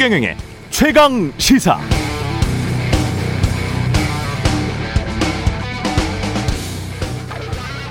[0.00, 0.34] 최경영의
[0.70, 1.78] 최강 시사.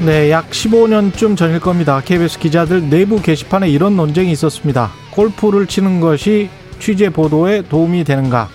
[0.04, 2.02] 네, 약 15년쯤 전일 겁니다.
[2.04, 4.90] KBS 기자들 내부 게시판에 이런 논쟁이 있었습니다.
[5.12, 8.50] 골프를 치는 것이 취재 보도에 도움이 되는가?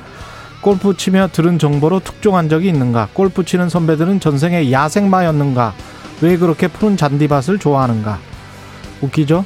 [0.61, 3.11] 골프 치며 들은 정보로 특종한 적이 있는가?
[3.13, 5.75] 골프 치는 선배들은 전생에 야생마였는가?
[6.23, 8.19] 왜 그렇게 푸른 잔디밭을 좋아하는가?
[9.01, 9.45] 웃기죠?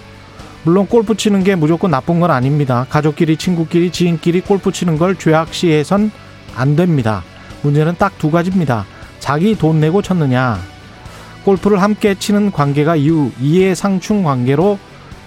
[0.68, 2.84] 물론 골프 치는 게 무조건 나쁜 건 아닙니다.
[2.90, 6.10] 가족끼리, 친구끼리, 지인끼리 골프 치는 걸 죄악시해선
[6.54, 7.22] 안 됩니다.
[7.62, 8.84] 문제는 딱 두 가지입니다.
[9.18, 10.58] 자기 돈 내고 쳤느냐?
[11.46, 14.78] 골프를 함께 치는 관계가 이후 이해상충 관계로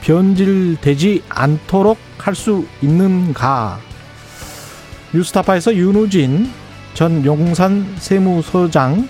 [0.03, 3.79] 변질되지 않도록 할 수 있는가?
[5.11, 6.51] 뉴스타파에서 윤우진
[6.93, 9.01] 전 용산 세무서장이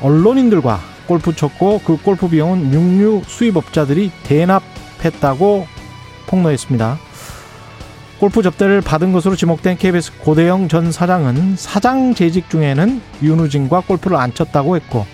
[0.00, 5.66] 언론인들과 골프 쳤고 그 골프 비용은 육류 수입업자들이 대납했다고
[6.26, 6.98] 폭로했습니다.
[8.20, 14.34] 골프 접대를 받은 것으로 지목된 KBS 고대영 전 사장은 사장 재직 중에는 윤우진과 골프를 안
[14.34, 15.06] 쳤다고 했고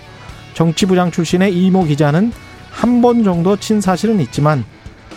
[0.53, 2.31] 정치부장 출신의 이모 기자는
[2.71, 4.65] 한 번 정도 친 사실은 있지만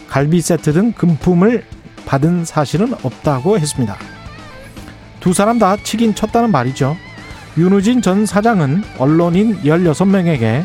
[0.09, 1.65] 갈비 세트 등 금품을
[2.07, 3.97] 받은 사실은 없다고 했습니다.
[5.19, 6.97] 두 사람 다 치긴 쳤다는 말이죠.
[7.59, 10.63] 윤우진 전 사장은 언론인 16명에게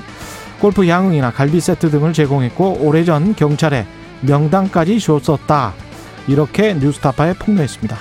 [0.59, 3.87] 골프 양응이나 갈비 세트 등을 제공했고 오래전 경찰에
[4.21, 5.73] 명단까지 줬었다.
[6.27, 7.97] 이렇게 뉴스타파에 폭로했습니다.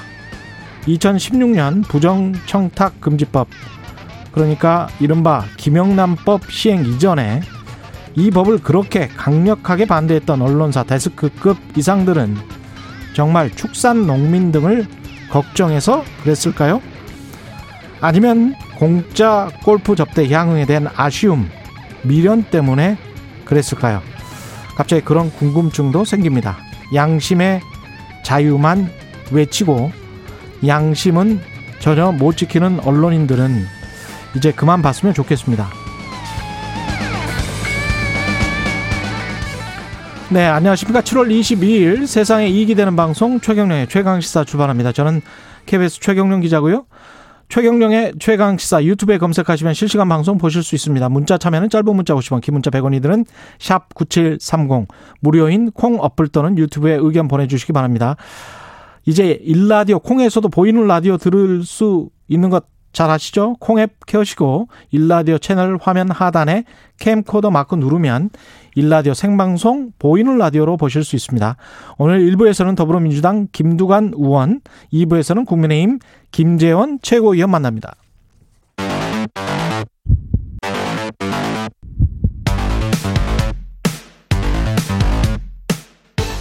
[0.82, 3.48] 2016년 부정청탁 금지법
[4.30, 7.40] 그러니까 이른바 김영란법 시행 이전에
[8.14, 12.36] 이 법을 그렇게 강력하게 반대했던 언론사 데스크급 이상들은
[13.14, 14.86] 정말 축산 농민 등을
[15.30, 16.82] 걱정해서 그랬을까요?
[18.02, 21.48] 아니면 공짜 골프 접대 향응에 대한 아쉬움,
[22.02, 22.98] 미련 때문에
[23.44, 24.02] 그랬을까요?
[24.76, 26.58] 갑자기 그런 궁금증도 생깁니다.
[26.92, 27.60] 양심의
[28.24, 28.90] 자유만
[29.30, 29.92] 외치고
[30.66, 31.40] 양심은
[31.78, 33.64] 전혀 못 지키는 언론인들은
[34.36, 35.68] 이제 그만 봤으면 좋겠습니다.
[40.30, 41.02] 네, 안녕하십니까.
[41.02, 44.90] 7월 22일 세상에 이익이 되는 방송 최경령의 최강시사 출발합니다.
[44.90, 45.20] 저는
[45.66, 46.86] KBS 최경령 기자고요.
[47.52, 51.06] 최경령의 최강 시사 유튜브에 검색하시면 실시간 방송 보실 수 있습니다.
[51.10, 53.26] 문자 참여는 짧은 문자 50원, 긴 문자 100원이 드는
[53.58, 54.88] 샵 9730.
[55.20, 58.16] 무료인 콩 어플 또는 유튜브에 의견 보내 주시기 바랍니다.
[59.04, 63.56] 이제 일라디오 콩에서도 보이는 라디오 들을 수 있는 것 잘 아시죠?
[63.60, 66.64] 콩앱 켜시고 일라디오 채널 화면 하단에
[66.98, 68.30] 캠코더 마크 누르면
[68.74, 71.56] 일라디오 생방송 보이는 라디오로 보실 수 있습니다.
[71.98, 74.60] 오늘 1부에서는 더불어민주당 김두관 의원,
[74.92, 75.98] 2부에서는 국민의힘
[76.30, 77.94] 김재원 최고위원 만납니다.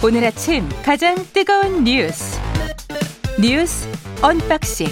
[0.04, 2.40] 오늘 아침 가장 뜨거운 뉴스
[3.40, 3.88] 뉴스
[4.20, 4.88] unboxing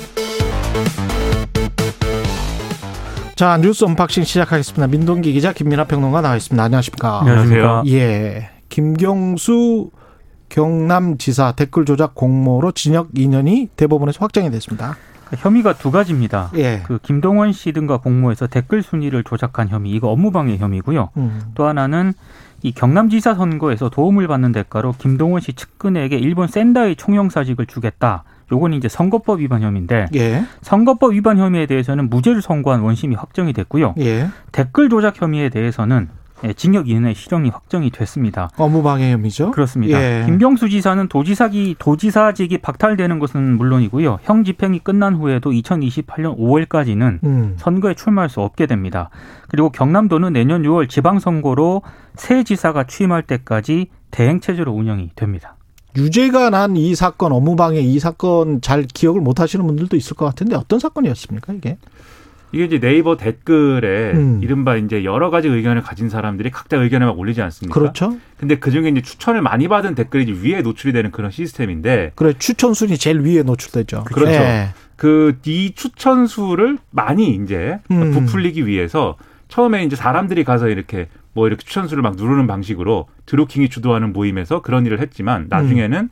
[3.40, 4.86] 자 뉴스 unboxing 시작하겠습니다.
[4.88, 6.62] 민동기 기자 김민하 평론가 나와 있습니다.
[6.62, 7.20] 안녕하십니까?
[7.20, 7.84] 안녕하세요.
[7.86, 9.90] 예, 김경수
[10.50, 14.94] 경남지사 댓글 조작 공모로 징역 2년이 대법원에서 확정이 됐습니다.
[15.38, 16.50] 혐의가 두 가지입니다.
[16.56, 16.82] 예.
[16.84, 21.08] 그 김동원 씨 등과 공모해서 댓글 순위를 조작한 혐의, 이거 업무방해 혐의고요.
[21.16, 21.40] 음.
[21.54, 22.12] 또 하나는
[22.62, 28.24] 이 경남지사 선거에서 도움을 받는 대가로 김동원 씨 측근에게 일본 센다이 총영사직을 주겠다.
[28.52, 30.44] 요건 이제 선거법 위반 혐의인데 예.
[30.62, 33.94] 선거법 위반 혐의에 대해서는 무죄를 선고한 원심이 확정이 됐고요.
[33.98, 34.28] 예.
[34.52, 36.08] 댓글 조작 혐의에 대해서는
[36.44, 38.48] 예, 징역 2년의 실형이 확정이 됐습니다.
[38.56, 39.50] 업무방해 혐의죠.
[39.50, 40.00] 그렇습니다.
[40.00, 40.24] 예.
[40.26, 44.20] 김경수 지사는 도지사기 도지사직이 박탈되는 것은 물론이고요.
[44.22, 47.54] 형 집행이 끝난 후에도 2028년 5월까지는 음.
[47.58, 49.10] 선거에 출마할 수 없게 됩니다.
[49.48, 51.82] 그리고 경남도는 내년 6월 지방선거로
[52.14, 55.56] 새 지사가 취임할 때까지 대행 체제로 운영이 됩니다.
[55.96, 60.56] 유죄가 난 이 사건 업무방해 이 사건 잘 기억을 못 하시는 분들도 있을 것 같은데
[60.56, 61.78] 어떤 사건이었습니까 이게?
[62.52, 64.40] 이게 이제 네이버 댓글에 음.
[64.42, 67.78] 이른바 이제 여러 가지 의견을 가진 사람들이 각자 의견을 막 올리지 않습니까?
[67.78, 68.16] 그렇죠.
[68.38, 72.32] 근데 그 중에 이제 추천을 많이 받은 댓글이 이제 위에 노출이 되는 그런 시스템인데 그래
[72.38, 74.04] 추천 순위 제일 위에 노출되죠.
[74.04, 74.32] 그렇죠.
[74.32, 74.68] 예.
[74.96, 78.10] 그이 추천 수를 많이 이제 음.
[78.10, 79.16] 부풀리기 위해서
[79.48, 84.86] 처음에 이제 사람들이 가서 이렇게 뭐 이렇게 추천수를 막 누르는 방식으로 드루킹이 주도하는 모임에서 그런
[84.86, 86.08] 일을 했지만 나중에는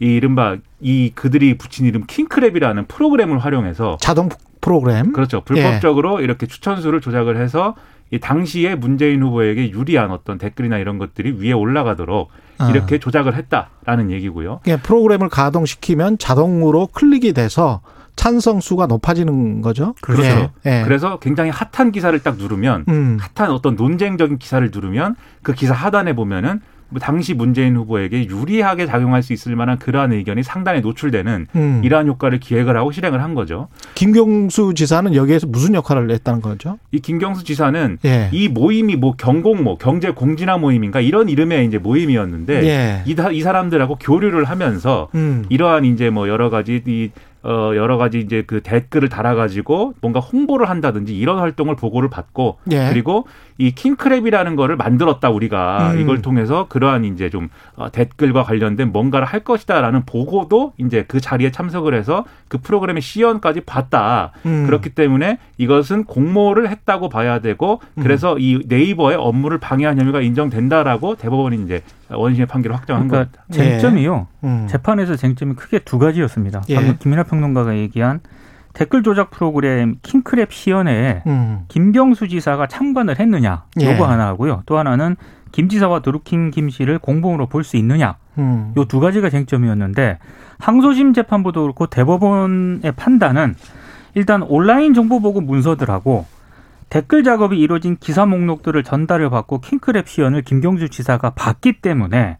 [0.00, 4.28] 이 이른바 이 그들이 붙인 이름 킹크랩이라는 프로그램을 활용해서 자동
[4.60, 5.12] 프로그램.
[5.12, 5.42] 그렇죠.
[5.42, 7.74] 불법적으로 이렇게 추천수를 조작을 해서
[8.10, 12.70] 이 당시에 문재인 후보에게 유리한 어떤 댓글이나 이런 것들이 위에 올라가도록 아.
[12.70, 14.60] 이렇게 조작을 했다라는 얘기고요.
[14.66, 17.80] 예, 프로그램을 가동시키면 자동으로 클릭이 돼서
[18.20, 19.94] 찬성 수가 높아지는 거죠.
[20.02, 20.50] 그렇죠.
[20.66, 20.82] 예, 예.
[20.84, 23.18] 그래서 굉장히 핫한 기사를 딱 누르면 음.
[23.34, 29.22] 핫한 어떤 논쟁적인 기사를 누르면 그 기사 하단에 보면은 뭐 당시 문재인 후보에게 유리하게 작용할
[29.22, 31.80] 수 있을 만한 그러한 의견이 상단에 노출되는 음.
[31.82, 33.68] 이러한 효과를 기획을 하고 실행을 한 거죠.
[33.94, 36.78] 김경수 지사는 여기에서 무슨 역할을 했다는 거죠?
[36.90, 38.28] 이 김경수 지사는 예.
[38.32, 43.02] 이 모임이 뭐 경공 모 경제 공진화 모임인가 이런 이름의 이제 모임이었는데 예.
[43.06, 45.44] 이, 다- 이 사람들하고 교류를 하면서 음.
[45.48, 47.10] 이러한 이제 뭐 여러 가지 이
[47.42, 52.88] 어, 여러 가지 이제 그 댓글을 달아가지고 뭔가 홍보를 한다든지 이런 활동을 보고를 받고 예.
[52.90, 53.26] 그리고
[53.56, 56.00] 이 킹크랩이라는 거를 만들었다 우리가 음.
[56.00, 61.50] 이걸 통해서 그러한 이제 좀 어, 댓글과 관련된 뭔가를 할 것이다라는 보고도 이제 그 자리에
[61.50, 64.32] 참석을 해서 그 프로그램의 시연까지 봤다.
[64.44, 64.66] 음.
[64.66, 68.02] 그렇기 때문에 이것은 공모를 했다고 봐야 되고 음.
[68.02, 73.44] 그래서 이 네이버의 업무를 방해한 혐의가 인정된다라고 대법원이 이제 원심의 판결을 확정한 그러니까 겁니다.
[73.50, 74.26] 쟁점이요.
[74.44, 74.66] 음.
[74.68, 76.62] 재판에서 쟁점이 크게 두 가지였습니다.
[76.68, 76.74] 예.
[76.76, 78.20] 방금 김민하 평론가가 얘기한
[78.72, 81.64] 댓글 조작 프로그램 킹크랩 시연회에 음.
[81.68, 83.92] 김경수 지사가 참관을 했느냐 예.
[83.92, 84.62] 요거 하나 하고요.
[84.66, 85.16] 또 하나는
[85.52, 88.72] 김 지사와 드루킹 김 씨를 공범으로 볼 수 있느냐 음.
[88.76, 90.18] 요두 가지가 쟁점이었는데
[90.60, 93.56] 항소심 재판부도 그렇고 대법원의 판단은
[94.14, 96.26] 일단 온라인 정보 보고 문서들하고
[96.90, 102.36] 댓글 작업이 이루어진 기사 목록들을 전달을 받고 킹크랩 시연을 김경수 지사가 봤기 때문에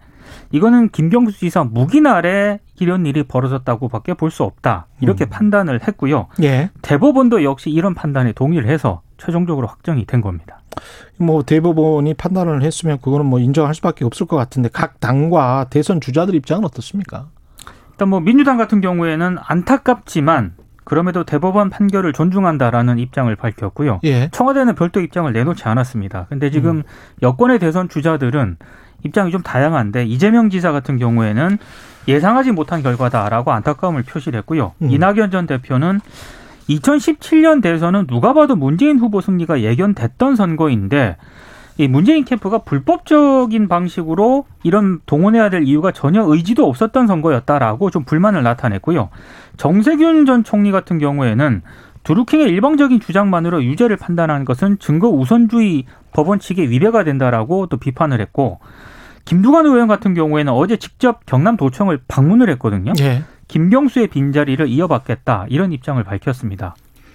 [0.50, 1.68] 이거는 김경수 지사
[2.06, 5.30] 아래 이런 일이 벌어졌다고밖에 볼 수 없다 이렇게 음.
[5.30, 6.28] 판단을 했고요.
[6.42, 6.70] 예.
[6.82, 10.60] 대법원도 역시 이런 판단에 동의를 해서 최종적으로 확정이 된 겁니다.
[11.16, 16.34] 뭐 대법원이 판단을 했으면 그거는 뭐 인정할 수밖에 없을 것 같은데 각 당과 대선 주자들
[16.34, 17.28] 입장은 어떻습니까?
[17.92, 20.54] 일단 뭐 민주당 같은 경우에는 안타깝지만
[20.90, 24.00] 그럼에도 대법원 판결을 존중한다라는 입장을 밝혔고요.
[24.02, 24.28] 예.
[24.32, 26.26] 청와대는 별도 입장을 내놓지 않았습니다.
[26.28, 26.82] 근데 지금 음.
[27.22, 28.56] 여권의 대선 주자들은
[29.04, 31.58] 입장이 좀 다양한데 이재명 지사 같은 경우에는
[32.08, 34.72] 예상하지 못한 결과다라고 안타까움을 표시를 했고요.
[34.82, 34.90] 음.
[34.90, 36.00] 이낙연 전 대표는
[36.68, 41.18] 2017년 대선은 누가 봐도 문재인 후보 승리가 예견됐던 선거인데
[41.78, 48.42] 이 문재인 캠프가 불법적인 방식으로 이런 동원해야 될 이유가 전혀 의지도 없었던 선거였다라고 좀 불만을
[48.42, 49.08] 나타냈고요.
[49.56, 51.62] 정세균 전 총리 같은 경우에는
[52.02, 58.58] 드루킹의 일방적인 주장만으로 유죄를 판단하는 것은 증거 우선주의 법원 측에 위배가 된다라고 또 비판을 했고
[59.24, 62.92] 김두관 의원 같은 경우에는 어제 직접 경남도청을 방문을 했거든요.
[63.00, 63.22] 예.
[63.48, 66.74] 김경수의 빈자리를 이어받겠다 이런 입장을 밝혔습니다.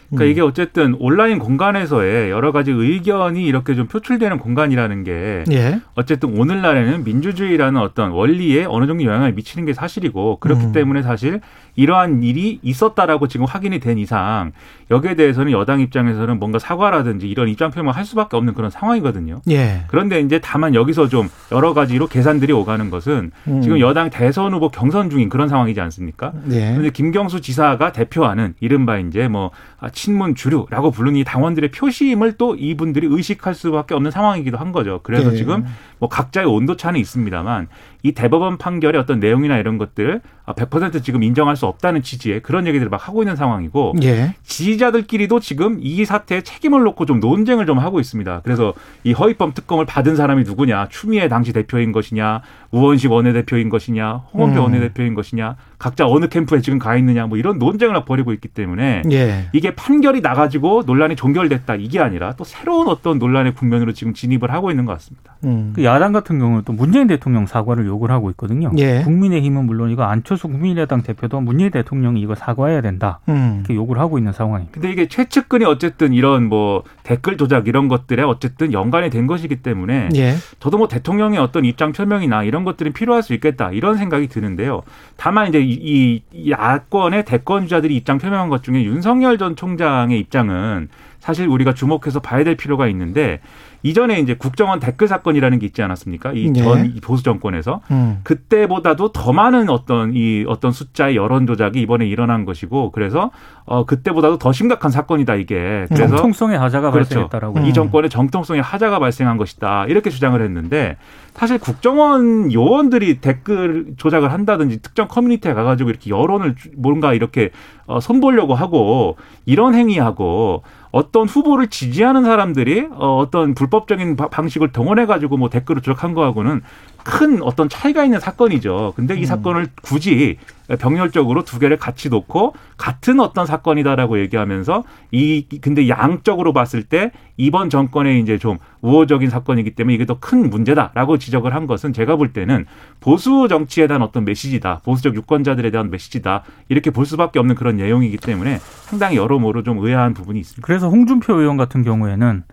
[0.10, 0.30] 그러니까 음.
[0.30, 5.80] 이게 어쨌든 온라인 공간에서의 여러 가지 의견이 이렇게 좀 표출되는 공간이라는 게 예.
[5.96, 10.72] 어쨌든 오늘날에는 민주주의라는 어떤 원리에 어느 정도 영향을 미치는 게 사실이고 그렇기 음.
[10.72, 11.42] 때문에 사실
[11.76, 14.52] 이러한 일이 있었다라고 지금 확인이 된 이상
[14.92, 19.42] 여기에 대해서는 여당 입장에서는 뭔가 사과라든지 이런 입장 표명을 할 수밖에 없는 그런 상황이거든요.
[19.50, 19.84] 예.
[19.88, 23.62] 그런데 이제 다만 여기서 좀 여러 가지로 계산들이 오가는 것은 음.
[23.62, 26.34] 지금 여당 대선 후보 경선 중인 그런 상황이지 않습니까?
[26.52, 26.70] 예.
[26.72, 32.56] 그런데 김경수 지사가 대표하는 이른바 이제 뭐 아, 친문 주류라고 부르는 이 당원들의 표심을 또
[32.56, 35.00] 이분들이 의식할 수밖에 없는 상황이기도 한 거죠.
[35.04, 35.36] 그래서 예.
[35.36, 35.66] 지금
[36.06, 37.68] 뭐 각자의 온도 차는 있습니다만
[38.04, 42.92] 이 대법원 판결의 어떤 내용이나 이런 것들 100% 지금 인정할 수 없다는 취지의 그런 얘기들을
[42.92, 44.36] 막 하고 있는 상황이고 예.
[44.44, 48.42] 지지자들끼리도 지금 이 사태에 책임을 놓고 좀 논쟁을 좀 하고 있습니다.
[48.44, 54.60] 그래서 이 허위범 특검을 받은 사람이 누구냐, 추미애 당시 대표인 것이냐, 우원식 원내대표인 것이냐, 홍원표
[54.60, 54.64] 음.
[54.66, 59.02] 원내대표인 것이냐, 각자 어느 캠프에 지금 가 있느냐, 뭐 이런 논쟁을 막 벌이고 있기 때문에
[59.12, 59.50] 예.
[59.52, 64.70] 이게 판결이 나가지고 논란이 종결됐다 이게 아니라 또 새로운 어떤 논란의 국면으로 지금 진입을 하고
[64.70, 65.38] 있는 것 같습니다.
[65.44, 65.74] 음.
[65.76, 68.72] 그 야당 같은 경우는 또 문재인 대통령 사과를 요구를 하고 있거든요.
[68.78, 69.02] 예.
[69.04, 73.58] 국민의힘은 물론이고 안철수 국민의당 대표도 문재인 대통령이 이거 사과해야 된다 음.
[73.60, 74.74] 이렇게 요구를 하고 있는 상황입니다.
[74.74, 80.10] 근데 이게 최측근이 어쨌든 이런 뭐 댓글 조작 이런 것들에 어쨌든 연관이 된 것이기 때문에
[80.16, 80.36] 예.
[80.60, 84.82] 저도 뭐 대통령의 어떤 입장 표명이나 이런 것들은 필요할 수 있겠다 이런 생각이 드는데요.
[85.18, 90.90] 다만 이제 이 야권의 대권 주자들이 입장 표명한 것 중에 윤석열 전 총장의 입장은
[91.26, 93.40] 사실 우리가 주목해서 봐야 될 필요가 있는데
[93.82, 96.34] 이전에 이제 국정원 댓글 사건이라는 게 있지 않았습니까?
[96.34, 96.62] 이 네.
[96.62, 98.20] 전 보수 정권에서 음.
[98.24, 103.32] 그때보다도 더 많은 어떤 이 어떤 숫자의 여론 조작이 이번에 일어난 것이고 그래서
[103.66, 107.10] 어 그때보다도 더 심각한 사건이다 이게 그래서 정통성의 하자가 그렇죠.
[107.10, 107.60] 발생했다라고.
[107.60, 107.66] 음.
[107.66, 110.98] 이 정권의 정통성의 하자가 발생한 것이다 이렇게 주장을 했는데
[111.34, 117.50] 사실 국정원 요원들이 댓글 조작을 한다든지 특정 커뮤니티에 가가지고 이렇게 여론을 주- 뭔가 이렇게
[117.88, 120.64] 어, 손보려고 하고 이런 행위하고
[120.96, 126.62] 어떤 후보를 지지하는 사람들이 어, 어떤 불법적인 바- 방식을 동원해 가지고 뭐 댓글을 조작한 거하고는
[127.06, 128.94] 큰 어떤 차이가 있는 사건이죠.
[128.96, 130.38] 근데 이 사건을 굳이
[130.80, 137.70] 병렬적으로 두 개를 같이 놓고 같은 어떤 사건이다라고 얘기하면서 이 근데 양적으로 봤을 때 이번
[137.70, 142.34] 정권의 이제 좀 우호적인 사건이기 때문에 이게 더 큰 문제다라고 지적을 한 것은 제가 볼
[142.34, 142.66] 때는
[143.00, 144.82] 보수 정치에 대한 어떤 메시지다.
[144.84, 146.42] 보수적 유권자들에 대한 메시지다.
[146.70, 150.66] 이렇게 볼 수밖에 없는 그런 내용이기 때문에 상당히 여러모로 좀 의아한 부분이 있습니다.
[150.66, 152.44] 그래서 홍준표 의원 같은 경우에는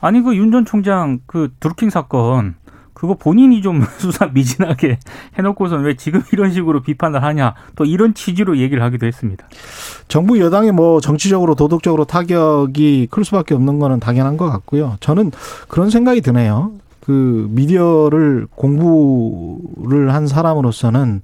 [0.00, 2.54] 아니 그 윤 전 총장 그 드루킹 사건
[2.98, 4.98] 그거 본인이 좀 수사 미진하게
[5.38, 9.46] 해놓고선 왜 지금 이런 식으로 비판을 하냐 또 이런 취지로 얘기를 하기도 했습니다.
[10.08, 14.96] 정부 여당이 뭐 정치적으로 도덕적으로 타격이 클 수밖에 없는 거는 당연한 것 같고요.
[14.98, 15.30] 저는
[15.68, 16.72] 그런 생각이 드네요.
[17.00, 21.22] 그 미디어를 공부를 한 사람으로서는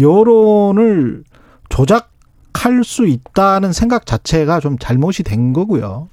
[0.00, 1.24] 여론을
[1.68, 6.08] 조작할 수 있다는 생각 자체가 좀 잘못이 된 거고요.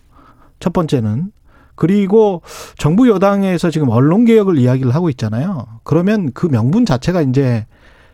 [0.60, 1.32] 첫 번째는
[1.80, 2.42] 그리고
[2.78, 5.66] 정부 여당에서 지금 언론 개혁을 이야기를 하고 있잖아요.
[5.86, 7.66] 그러면 그 명분 자체가 이제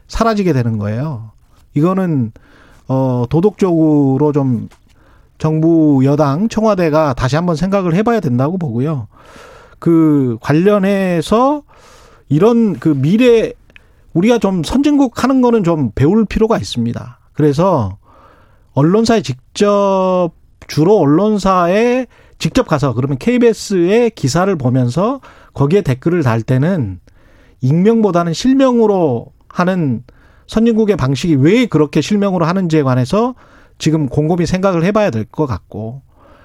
[0.07, 1.31] 사라지게 되는 거예요.
[1.73, 2.31] 이거는
[2.87, 4.69] 어 도덕적으로 좀
[5.39, 9.07] 정부 여당 청와대가 다시 한번 생각을 해봐야 된다고 보고요.
[9.79, 11.63] 그 관련해서
[12.29, 13.51] 이런 그 미래
[14.13, 17.19] 우리가 좀 선진국 하는 거는 좀 배울 필요가 있습니다.
[17.33, 17.97] 그래서
[18.75, 20.29] 언론사에 직접
[20.67, 22.05] 주로 언론사에
[22.37, 25.21] 직접 가서 그러면 KBS의 기사를 보면서
[25.53, 26.99] 거기에 댓글을 달 때는
[27.61, 30.03] 익명보다는 실명으로 하는
[30.47, 33.35] 선진국의 방식이 왜 그렇게 실명으로 하는지에 관해서
[33.77, 36.01] 지금 곰곰이 생각을 해봐야 될 것 같고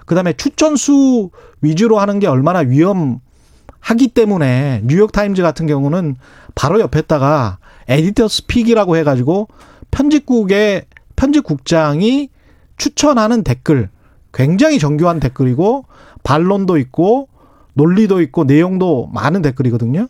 [0.07, 1.31] 그다음에 추천수
[1.61, 6.17] 위주로 하는 게 얼마나 위험하기 때문에 뉴욕 타임즈 같은 경우는
[6.55, 9.49] 바로 옆에다가 editor's pick이라고 해가지고
[9.91, 12.31] 편집국의 편집국장이
[12.77, 13.91] 추천하는 댓글
[14.33, 15.85] 굉장히 정교한 댓글이고
[16.23, 17.29] 반론도 있고
[17.75, 20.09] 논리도 있고 내용도 많은 댓글이거든요.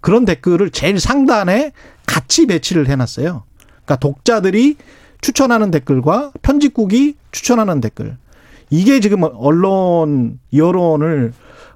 [0.00, 1.72] 그런 댓글을 제일 상단에
[2.06, 3.44] 같이 배치를 해놨어요.
[3.84, 4.76] 그러니까 독자들이
[5.20, 8.16] 추천하는 댓글과 편집국이 추천하는 댓글.
[8.70, 11.32] 이게 지금 언론 여론을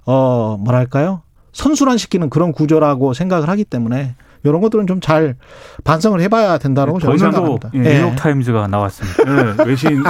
[0.07, 1.23] 어 뭐랄까요
[1.53, 5.35] 선순환시키는 그런 구조라고 생각을 하기 때문에 이런 것들은 좀 잘
[5.83, 7.71] 반성을 해봐야 된다고 저는 생각합니다.
[7.75, 9.25] 예, 뉴욕 타임즈가 나왔습니다.
[9.57, 10.03] 네, 외신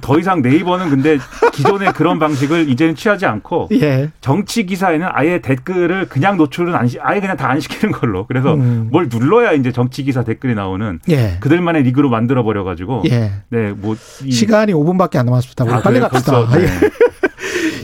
[0.00, 1.18] 더 이상 네이버는 근데
[1.52, 4.10] 기존의 그런 방식을 이제는 취하지 않고 예.
[4.20, 8.26] 정치 기사에는 아예 댓글을 그냥 노출은 안 시, 아예 그냥 다 안 시키는 걸로.
[8.26, 8.88] 그래서 음.
[8.90, 11.38] 뭘 눌러야 이제 정치 기사 댓글이 나오는 예.
[11.40, 13.32] 그들만의 리그로 만들어 버려 가지고 예.
[13.48, 15.64] 네, 뭐 이, 시간이 5분밖에 안 남았습니다.
[15.64, 16.00] 아, 빨리?
[16.00, 16.42] 갑시다.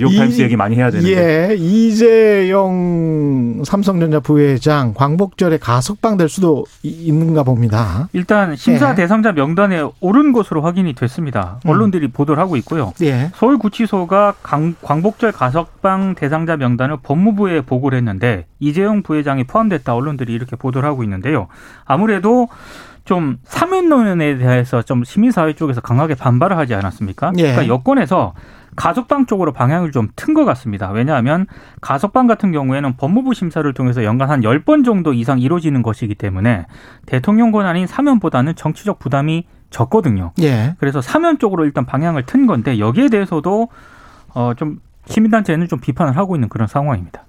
[0.03, 1.51] 뉴욕타임스 이- 얘기 많이 해야 되는데.
[1.51, 1.55] 예,
[2.53, 8.09] 이재용 삼성전자 부회장 광복절에 가석방 될 수도 이- 있는가 봅니다.
[8.13, 8.95] 일단 심사 예.
[8.95, 11.61] 대상자 명단에 오른 것으로 확인이 됐습니다.
[11.67, 11.71] 음.
[11.71, 12.93] 언론들이 보도를 하고 있고요.
[13.03, 13.31] 예.
[13.35, 20.89] 서울구치소가 강- 광복절 가석방 대상자 명단을 법무부에 보고를 했는데 이재용 부회장이 포함됐다 언론들이 이렇게 보도를
[20.89, 21.49] 하고 있는데요.
[21.85, 22.49] 아무래도
[23.05, 27.33] 좀 사면론에 대해서 좀 시민사회 쪽에서 강하게 반발을 하지 않았습니까?
[27.39, 27.43] 예.
[27.53, 28.35] 그러니까 여권에서
[28.77, 30.91] 가석방 쪽으로 방향을 좀 튼 것 같습니다.
[30.91, 31.47] 왜냐하면
[31.81, 36.67] 가석방 같은 경우에는 법무부 심사를 통해서 연간 한 10번 정도 이상 이루어지는 것이기 때문에
[37.07, 40.33] 대통령 권한인 사면보다는 정치적 부담이 적거든요.
[40.41, 40.75] 예.
[40.79, 43.69] 그래서 사면 쪽으로 일단 방향을 튼 건데 여기에 대해서도
[44.35, 47.25] 어좀 시민단체는 좀 비판을 하고 있는 그런 상황입니다.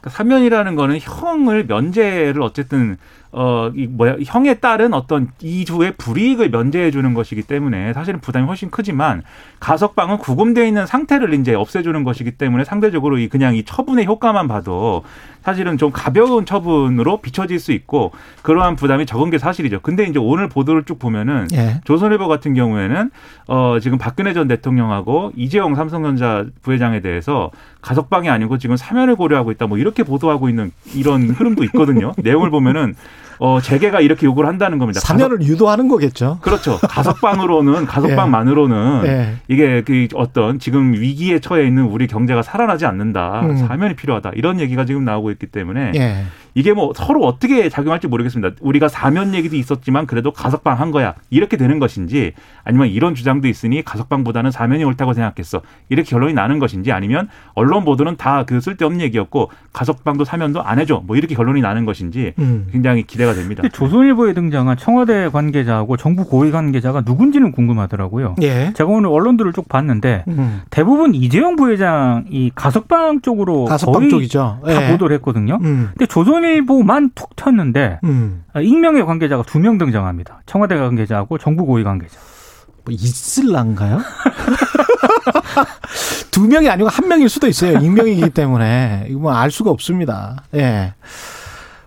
[0.00, 2.96] 그러니까 사면이라는 거는 형을 면제를 어쨌든
[3.36, 8.70] 어 이 뭐야 형에 따른 어떤 이주의 불이익을 면제해 주는 것이기 때문에 사실은 부담이 훨씬
[8.70, 9.22] 크지만
[9.60, 15.02] 가석방은 구금돼 있는 상태를 이제 없애주는 것이기 때문에 상대적으로 이 그냥 이 처분의 효과만 봐도
[15.42, 18.12] 사실은 좀 가벼운 처분으로 비춰질 수 있고
[18.42, 19.80] 그러한 부담이 적은 게 사실이죠.
[19.80, 21.80] 근데 이제 오늘 보도를 쭉 보면은 예.
[21.84, 23.10] 조선일보 같은 경우에는
[23.48, 27.50] 어 지금 박근혜 전 대통령하고 이재용 삼성전자 부회장에 대해서
[27.80, 32.12] 가석방이 아니고 지금 사면을 고려하고 있다 뭐 이렇게 보도하고 있는 이런 흐름도 있거든요.
[32.18, 32.94] 내용을 보면은
[33.38, 35.00] 어 재계가 이렇게 요구를 한다는 겁니다.
[35.00, 36.38] 사면을 유도하는 거겠죠.
[36.40, 36.78] 가석- 그렇죠.
[36.86, 39.34] 가석방으로는 가석방만으로는 예.
[39.48, 43.40] 이게 그 어떤 지금 위기에 처해 있는 우리 경제가 살아나지 않는다.
[43.42, 43.56] 음.
[43.56, 44.32] 사면이 필요하다.
[44.34, 46.24] 이런 얘기가 지금 나오고 있기 때문에 예.
[46.54, 48.56] 이게 뭐 서로 어떻게 작용할지 모르겠습니다.
[48.62, 51.14] 우리가 사면 얘기도 있었지만 그래도 가석방 한 거야.
[51.28, 52.32] 이렇게 되는 것인지
[52.64, 55.60] 아니면 이런 주장도 있으니 가석방보다는 사면이 옳다고 생각했어.
[55.90, 61.02] 이렇게 결론이 나는 것인지 아니면 언론 보도는 다 그 쓸데없는 얘기였고 가석방도 사면도 안 해줘.
[61.06, 62.68] 뭐 이렇게 결론이 나는 것인지 음.
[62.72, 63.62] 굉장히 기대 가 됩니다.
[63.62, 68.36] 근데 조선일보에 등장한 청와대 관계자하고 정부 고위 관계자가 누군지는 궁금하더라고요.
[68.42, 68.72] 예.
[68.74, 70.62] 제가 오늘 언론들을 쭉 봤는데 음.
[70.70, 74.60] 대부분 이재용 부회장이 가석방 쪽으로 가석방 거의 쪽이죠.
[74.64, 74.90] 다 예.
[74.92, 75.58] 보도를 했거든요.
[75.62, 75.90] 음.
[75.92, 78.44] 근데 조선일보만 툭 튀었는데 음.
[78.60, 80.40] 익명의 관계자가 두 명 등장합니다.
[80.46, 82.18] 청와대 관계자하고 정부 고위 관계자.
[82.84, 84.00] 뭐 있을란가요?
[86.30, 87.78] 두 명이 아니고 한 명일 수도 있어요.
[87.78, 90.44] 익명이기 때문에 이거 뭐 알 수가 없습니다.
[90.54, 90.94] 예.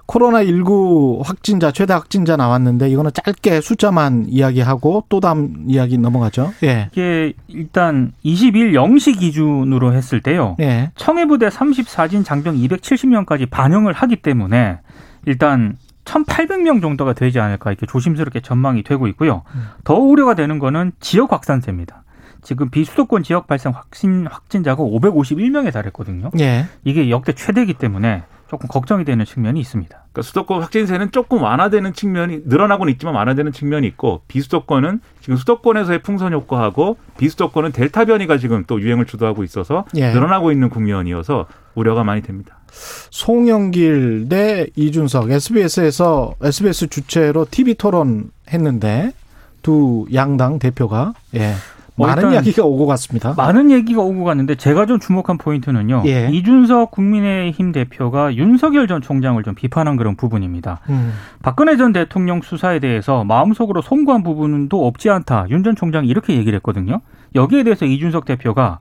[0.10, 6.52] 코로나 19 확진자 최대 확진자 나왔는데 이거는 짧게 숫자만 이야기하고 또 다음 이야기 넘어가죠.
[6.64, 6.90] 예.
[6.92, 10.56] 이게 일단 20일 0시 기준으로 했을 때요.
[10.62, 10.90] 예.
[10.96, 14.80] 청해부대 34진 장병 270명까지 반영을 하기 때문에
[15.28, 19.44] 일단 1,800명 정도가 되지 않을까 이렇게 조심스럽게 전망이 되고 있고요.
[19.84, 22.02] 더 우려가 되는 거는 지역 확산세입니다.
[22.42, 26.32] 지금 비수도권 지역 발생 확진 확진자가 551명에 달했거든요.
[26.40, 26.66] 예.
[26.84, 29.96] 이게 역대 최대이기 때문에 조금 걱정이 되는 측면이 있습니다.
[29.96, 36.34] 그러니까 수도권 확진세는 조금 완화되는 측면이 늘어나고는 있지만 완화되는 측면이 있고 비수도권은 지금 수도권에서의 풍선
[36.34, 40.12] 효과하고 비수도권은 델타 변이가 지금 또 유행을 주도하고 있어서 예.
[40.12, 42.58] 늘어나고 있는 국면이어서 우려가 많이 됩니다.
[43.12, 49.12] 송영길 대 이준석 SBS에서 SBS 주최로 TV 토론 했는데
[49.62, 51.54] 두 양당 대표가 예.
[52.00, 53.34] 뭐 많은 이야기가 오고 갔습니다.
[53.36, 56.04] 많은 얘기가 오고 갔는데 제가 좀 주목한 포인트는요.
[56.06, 56.30] 예.
[56.32, 60.80] 이준석 국민의힘 대표가 윤석열 전 총장을 좀 비판한 그런 부분입니다.
[60.90, 61.14] 음.
[61.44, 65.46] 박근혜 전 대통령 수사에 대해서 마음속으로 송구한 부분도 없지 않다.
[65.50, 67.02] 윤 전 총장이 이렇게 얘기를 했거든요.
[67.36, 68.80] 여기에 대해서 이준석 대표가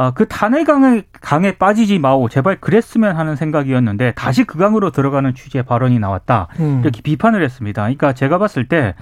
[0.00, 2.28] 아, 그 탄핵 강에, 강에 빠지지 마오.
[2.28, 6.46] 제발 그랬으면 하는 생각이었는데 다시 그 강으로 들어가는 취지의 발언이 나왔다.
[6.60, 6.80] 음.
[6.84, 7.82] 이렇게 비판을 했습니다.
[7.82, 8.94] 그러니까 제가 봤을 때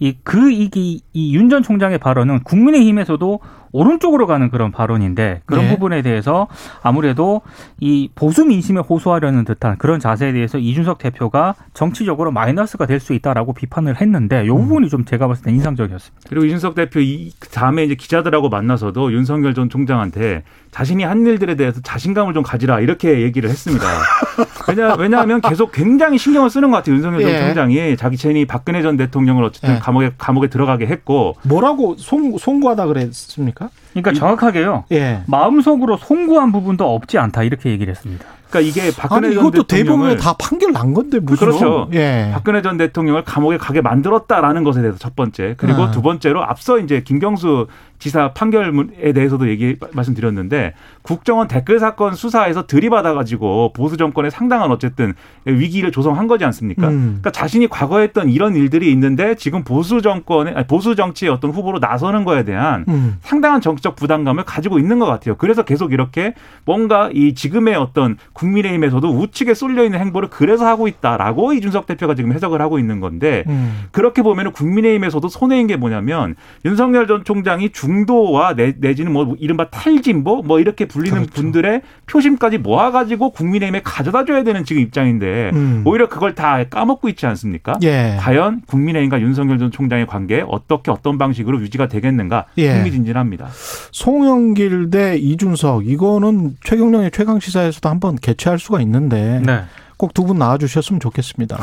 [0.00, 3.40] 이 그 이기 이 윤 전 총장의 발언은 국민의힘에서도
[3.72, 5.70] 오른쪽으로 가는 그런 발언인데 그런 네.
[5.70, 6.48] 부분에 대해서
[6.82, 7.42] 아무래도
[7.78, 13.52] 이 보수 민심에 호소하려는 듯한 그런 자세에 대해서 이준석 대표가 정치적으로 마이너스가 될 수 있다라고
[13.54, 16.28] 비판을 했는데 이 부분이 좀 제가 봤을 때 인상적이었습니다.
[16.28, 20.42] 그리고 이준석 대표 이 다음에 이제 기자들하고 만나서도 윤석열 전 총장한테
[20.72, 23.86] 자신이 한 일들에 대해서 자신감을 좀 가지라 이렇게 얘기를 했습니다.
[24.68, 27.38] 왜냐 왜냐하면 계속 굉장히 신경을 쓰는 것 같아요 윤석열 전 예.
[27.40, 29.78] 총장이 자기 체인이 박근혜 전 대통령을 어쨌든 예.
[29.90, 33.70] 감옥에 감옥에 들어가게 했고 뭐라고 송, 송구하다 그랬습니까?
[33.92, 34.84] 그러니까 정확하게요.
[34.92, 35.22] 예.
[35.26, 38.24] 마음속으로 송구한 부분도 없지 않다 이렇게 얘기를 했습니다.
[38.50, 41.88] 그러니까 이게 박근혜 아니 전 이것도 대법원에 다 판결 난 건데 무슨 그렇죠.
[41.92, 42.30] 예.
[42.32, 45.90] 박근혜 전 대통령을 감옥에 가게 만들었다라는 것에 대해서 첫 번째 그리고 아.
[45.90, 47.68] 두 번째로 앞서 이제 김경수
[48.00, 55.12] 지사 판결에 대해서도 얘기 말씀드렸는데 국정원 댓글 사건 수사에서 들이받아 가지고 보수 정권에 상당한 어쨌든
[55.44, 56.88] 위기를 조성한 거지 않습니까?
[56.88, 57.18] 음.
[57.20, 61.78] 그러니까 자신이 과거에 했던 이런 일들이 있는데 지금 보수 정권의 아니, 보수 정치의 어떤 후보로
[61.78, 63.18] 나서는 거에 대한 음.
[63.20, 65.36] 상당한 정치적 부담감을 가지고 있는 것 같아요.
[65.36, 71.52] 그래서 계속 이렇게 뭔가 이 지금의 어떤 국민의힘에서도 우측에 쏠려 있는 행보를 그래서 하고 있다라고
[71.52, 73.84] 이준석 대표가 지금 해석을 하고 있는 건데 음.
[73.92, 80.42] 그렇게 보면은 국민의힘에서도 손해인 게 뭐냐면 윤석열 전 총장이 중도와 내, 내지는 뭐 이른바 탈진보
[80.42, 81.32] 뭐 이렇게 불리는 그렇죠.
[81.34, 85.82] 분들의 표심까지 모아가지고 국민의힘에 가져다 줘야 되는 지금 입장인데 음.
[85.84, 87.78] 오히려 그걸 다 까먹고 있지 않습니까?
[87.82, 88.16] 예.
[88.18, 92.72] 과연 국민의힘과 윤석열 전 총장의 관계 어떻게 어떤 방식으로 유지가 되겠는가 예.
[92.74, 93.48] 흥미진진합니다.
[93.92, 99.62] 송영길 대 이준석 이거는 최경영의 최강 시사에서도 한번 개최할 수가 있는데 네.
[99.96, 101.58] 꼭 두 분 나와주셨으면 좋겠습니다.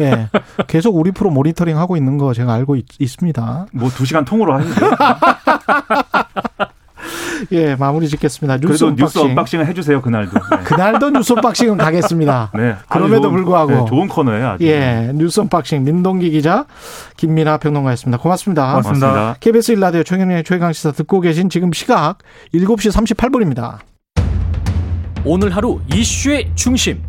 [0.00, 0.28] 예,
[0.66, 4.54] 계속 우리 프로 모니터링 하고 있는 거 제가 알고 있, 습니다 뭐 두 시간 통으로
[4.58, 4.90] 하시죠.
[7.52, 8.58] 예, 마무리 짓겠습니다.
[8.58, 9.04] 뉴스 그래도 언박싱.
[9.04, 10.32] 뉴스 언박싱을 해주세요 그날도.
[10.38, 10.62] 네.
[10.64, 12.50] 그날도 뉴스 언박싱은 가겠습니다.
[12.54, 12.74] 네.
[12.90, 13.70] 그럼에도 좋은- 불구하고.
[13.72, 14.48] 네, 좋은 코너예요.
[14.50, 14.66] 아주.
[14.66, 16.66] 예, 뉴스 언박싱 민동기 기자,
[17.16, 18.18] 김민아 평론가였습니다.
[18.22, 18.66] 고맙습니다.
[18.72, 19.06] 고맙습니다.
[19.08, 19.36] 고맙습니다.
[19.40, 22.18] KBS 일라디오 최경영의 최강시사 듣고 계신 지금 시각
[22.54, 23.78] 7시 38분입니다.
[25.24, 27.02] 오늘 하루 이슈의 중심.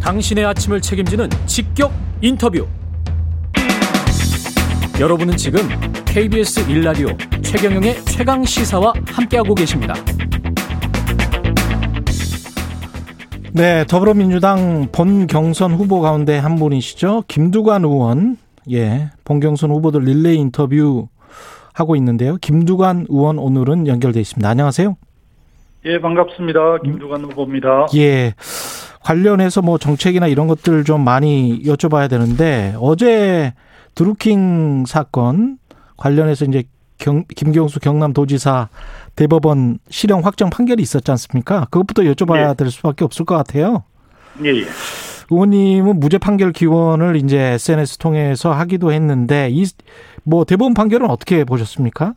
[0.00, 2.66] 당신의 아침을 책임지는 직격 인터뷰.
[5.00, 5.60] 여러분은 지금
[6.04, 7.08] KBS 일라디오
[7.42, 9.94] 최경영의 최강 시사와 함께하고 계십니다.
[13.52, 17.24] 네, 더불어민주당 본 경선 후보 가운데 한 분이시죠.
[17.26, 18.36] 김두관 의원.
[18.70, 21.08] 예, 본 경선 후보들 릴레이 인터뷰
[21.72, 22.36] 하고 있는데요.
[22.36, 24.48] 김두관 의원 오늘은 연결돼 있습니다.
[24.48, 24.96] 안녕하세요.
[25.86, 26.78] 예, 반갑습니다.
[26.84, 27.86] 김두관 후보입니다.
[27.96, 28.34] 예.
[29.02, 33.54] 관련해서 뭐 정책이나 이런 것들 좀 많이 여쭤봐야 되는데 어제
[33.94, 35.56] 드루킹 사건
[35.96, 36.64] 관련해서 이제
[36.98, 38.68] 경, 김경수 경남도지사
[39.16, 41.66] 대법원 실형 확정 판결이 있었지 않습니까?
[41.70, 42.54] 그것부터 여쭤봐야 예.
[42.54, 43.84] 될 수밖에 없을 것 같아요.
[44.44, 44.64] 예, 예.
[45.30, 49.64] 의원님은 무죄 판결 기원을 이제 SNS 통해서 하기도 했는데 이
[50.24, 52.14] 뭐 대법원 판결은 어떻게 보셨습니까?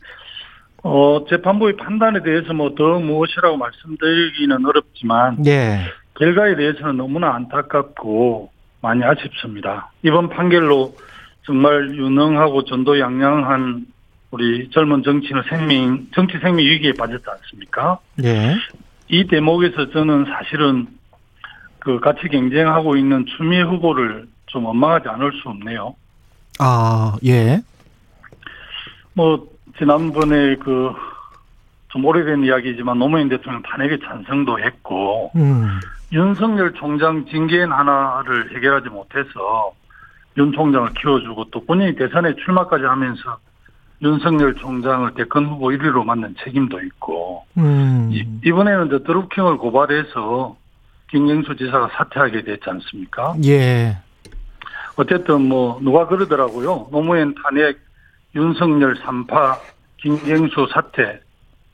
[0.84, 5.80] 어, 재판부의 판단에 대해서 뭐 더 무엇이라고 말씀드리기는 어렵지만 예.
[6.18, 8.50] 결과에 대해서는 너무나 안타깝고
[8.82, 9.90] 많이 아쉽습니다.
[10.02, 10.94] 이번 판결로
[11.46, 13.86] 정말 유능하고 전도 양양한
[14.30, 17.98] 우리 젊은 정치인의 생명, 정치 생명 위기에 빠졌지 않습니까?
[18.24, 18.54] 예.
[19.08, 20.86] 이 대목에서 저는 사실은
[21.78, 25.94] 그 같이 경쟁하고 있는 추미애 후보를 좀 원망하지 않을 수 없네요.
[26.58, 27.60] 아, 예.
[29.14, 30.92] 뭐 지난번에 그
[31.88, 35.78] 좀 오래된 이야기지만 노무현 대통령 탄핵에 찬성도 했고 음.
[36.10, 39.72] 윤석열 총장 징계인 하나를 해결하지 못해서
[40.36, 43.38] 윤 총장을 키워주고 또 본인이 대선에 출마까지 하면서
[44.02, 48.10] 윤석열 총장을 대권 후보 1위로 만든 책임도 있고 음.
[48.12, 50.56] 이- 이번에는 저 드루킹을 고발해서
[51.10, 53.36] 김경수 지사가 사퇴하게 됐지 않습니까?
[53.44, 53.96] 예.
[54.96, 56.88] 어쨌든 뭐 누가 그러더라고요.
[56.90, 57.78] 노무현 탄핵,
[58.34, 59.58] 윤석열 3파,
[59.98, 61.20] 김경수 사퇴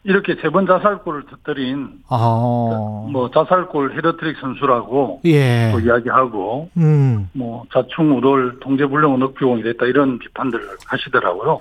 [0.05, 5.71] 이렇게 세 번 자살골을 터뜨린 아, 뭐 자살골 헤더트릭 선수라고 예.
[5.73, 11.61] 또 이야기하고 음, 뭐 자충우돌 통제불능은 억비공이 됐다 이런 비판들을 하시더라고요.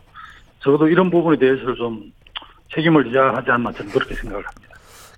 [0.61, 2.13] 적어도 이런 부분에 대해서 좀
[2.73, 4.69] 책임을 져야 하지 않나 저는 그렇게 생각을 합니다.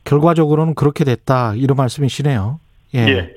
[0.04, 2.60] 결과적으로는 그렇게 됐다 이런 말씀이시네요.
[2.96, 3.00] 예.
[3.08, 3.34] 예.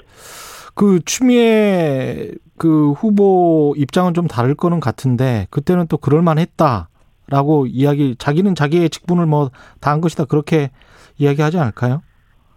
[0.75, 8.55] 그 추미애 그 후보 입장은 좀 다를 거는 같은데 그때는 또 그럴 만했다라고 이야기 자기는
[8.55, 10.71] 자기의 직분을 뭐 다 한 것이다 그렇게
[11.19, 12.03] 이야기하지 않을까요?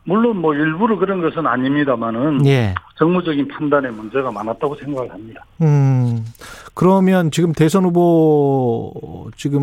[0.06, 2.74] 물론 뭐 일부러 그런 것은 아닙니다만은 예.
[2.98, 5.46] 정무적인 판단에 문제가 많았다고 생각을 합니다.
[5.62, 6.26] 음.
[6.74, 9.62] 그러면 지금 대선 후보 지금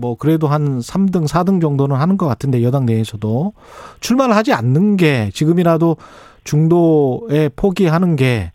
[0.00, 3.54] 뭐 그래도 한 3등, 4등 정도는 하는 것 같은데 여당 내에서도
[4.00, 5.96] 출마를 하지 않는 게 지금이라도
[6.46, 8.52] 중도에 포기하는 게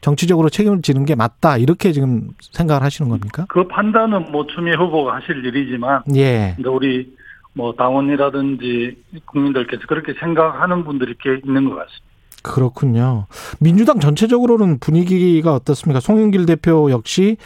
[0.00, 3.46] 정치적으로 책임을 지는 게 맞다 이렇게 지금 생각을 하시는 겁니까?
[3.48, 6.54] 그 판단은 뭐 추미애 후보가 하실 일이지만 예.
[6.56, 7.14] 근데 우리
[7.52, 12.04] 뭐 당원이라든지 국민들께서 그렇게 생각하는 분들이 꽤 있는 것 같습니다.
[12.42, 13.26] 그렇군요.
[13.60, 16.00] 민주당 전체적으로는 분위기가 어떻습니까?
[16.00, 17.38] 송영길 대표 역시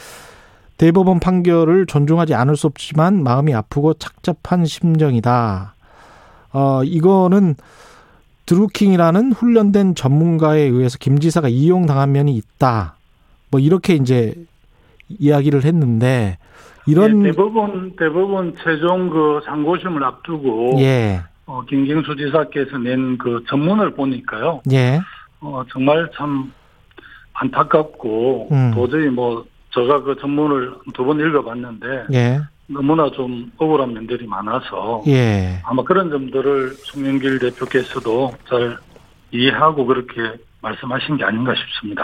[0.77, 5.75] 대법원 판결을 존중하지 않을 수 없지만 마음이 아프고 착잡한 심정이다.
[6.51, 7.55] 어, 이거는
[8.49, 12.95] 드루킹이라는 훈련된 전문가에 의해서 김 지사가 이용당한 면이 있다.
[13.51, 14.33] 뭐 이렇게 이제
[15.07, 16.39] 이야기를 했는데
[16.87, 21.21] 이런 예, 대법원 대법원 최종 그 상고심을 앞두고 예.
[21.45, 24.61] 어, 김경수 지사께서 낸 그 전문을 보니까요.
[24.71, 24.99] 예.
[25.41, 26.51] 어, 정말 참
[27.33, 28.71] 안타깝고 음.
[28.73, 32.39] 도저히 뭐 제가 그 전문을 두 번 읽어봤는데 예.
[32.69, 35.59] 너무나 좀 억울한 면들이 많아서 예.
[35.63, 38.77] 아마 그런 점들을 송영길 대표께서도 잘
[39.31, 40.21] 이해하고 그렇게
[40.61, 42.03] 말씀하신 게 아닌가 싶습니다.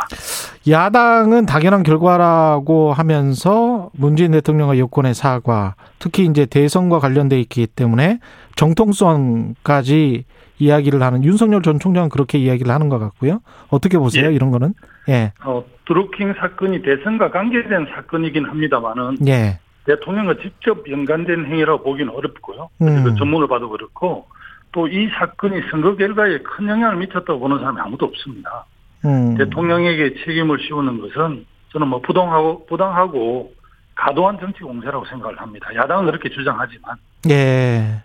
[0.67, 8.19] 야당은 당연한 결과라고 하면서 문재인 대통령과 여권의 사과, 특히 이제 대선과 관련돼 있기 때문에
[8.55, 10.23] 정통성까지
[10.57, 13.41] 이야기를 하는 윤석열 전 총장은 그렇게 이야기를 하는 것 같고요.
[13.69, 14.29] 어떻게 보세요?
[14.29, 14.33] 예.
[14.33, 14.73] 이런 거는?
[15.09, 22.69] 예, 어, 드루킹 사건이 대선과 관계된 사건이긴 합니다만은 예, 대통령과 직접 연관된 행위라고 보기는 어렵고요.
[22.81, 23.03] 음.
[23.03, 24.27] 그 전문을 봐도 그렇고
[24.71, 28.65] 또 이 사건이 선거 결과에 큰 영향을 미쳤다고 보는 사람이 아무도 없습니다.
[29.05, 33.53] 음, 대통령에게 책임을 씌우는 것은 저는 뭐 부당하고 부당하고
[33.95, 35.67] 가도한 정치 공세라고 생각을 합니다.
[35.73, 36.97] 야당은 그렇게 주장하지만
[37.29, 38.03] 예.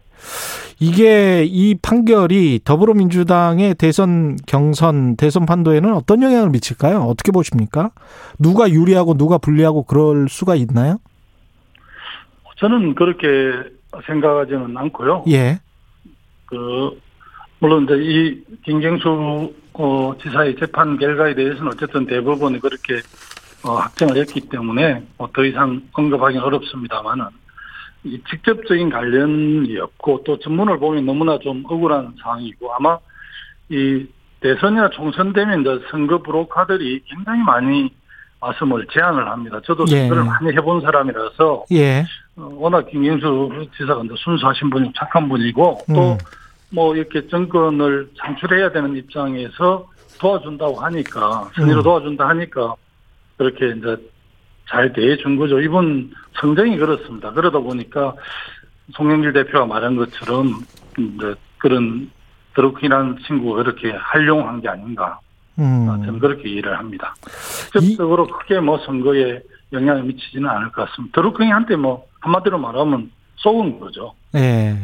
[0.79, 7.01] 이게 이 판결이 더불어민주당의 대선 경선 대선 판도에는 어떤 영향을 미칠까요?
[7.01, 7.90] 어떻게 보십니까?
[8.38, 10.99] 누가 유리하고 누가 불리하고 그럴 수가 있나요?
[12.61, 13.70] 저는 그렇게
[14.07, 15.25] 생각하지는 않고요.
[15.29, 15.59] 예,
[16.46, 17.01] 그
[17.59, 23.01] 물론 이제 이 김경수 어, 지사의 재판 결과에 대해서는 어쨌든 대법원이 그렇게
[23.64, 27.27] 어, 확정을 했기 때문에 뭐 더 이상 언급하기는 어렵습니다만은
[28.05, 32.99] 이 직접적인 관련이 없고 또 전문을 보면 너무나 좀 억울한 상황이고 아마
[33.68, 34.07] 이
[34.40, 37.90] 대선이나 총선 되면 이제 선거 브로커들이 굉장히 많이
[38.40, 39.61] 말씀을 제안을 합니다.
[39.64, 40.01] 저도 예.
[40.09, 42.05] 선거를 많이 해본 사람이라서 예, 어,
[42.37, 46.19] 워낙 김경수 지사가 순수하신 분이고 착한 분이고 또 음.
[46.71, 49.88] 뭐 이렇게 정권을 창출해야 되는 입장에서
[50.19, 51.83] 도와준다고 하니까 선의로 음.
[51.83, 52.75] 도와준다 하니까
[53.37, 53.97] 그렇게 이제
[54.69, 55.61] 잘 대해준 거죠.
[55.61, 57.33] 이분 성정이 그렇습니다.
[57.33, 58.14] 그러다 보니까
[58.95, 60.62] 송영길 대표가 말한 것처럼
[60.99, 62.11] 이제 그런
[62.55, 65.19] 드루킹이라는 친구가 그렇게 활용한 게 아닌가
[65.59, 65.87] 음.
[65.87, 67.14] 저는 그렇게 이해를 합니다.
[67.73, 69.40] 직접적으로 크게 뭐 선거에
[69.72, 71.20] 영향을 미치지는 않을 것 같습니다.
[71.20, 74.12] 드루킹한테 뭐 한마디로 말하면 쏘은 거죠.
[74.35, 74.76] 예.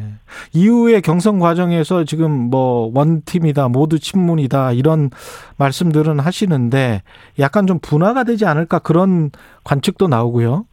[0.53, 5.11] 이후에 경선 과정에서 지금 뭐 원팀이다, 모두 친문이다 이런
[5.59, 7.03] 말씀들은 하시는데
[7.39, 9.31] 약간 좀 분화가 되지 않을까 그런
[9.65, 10.65] 관측도 나오고요.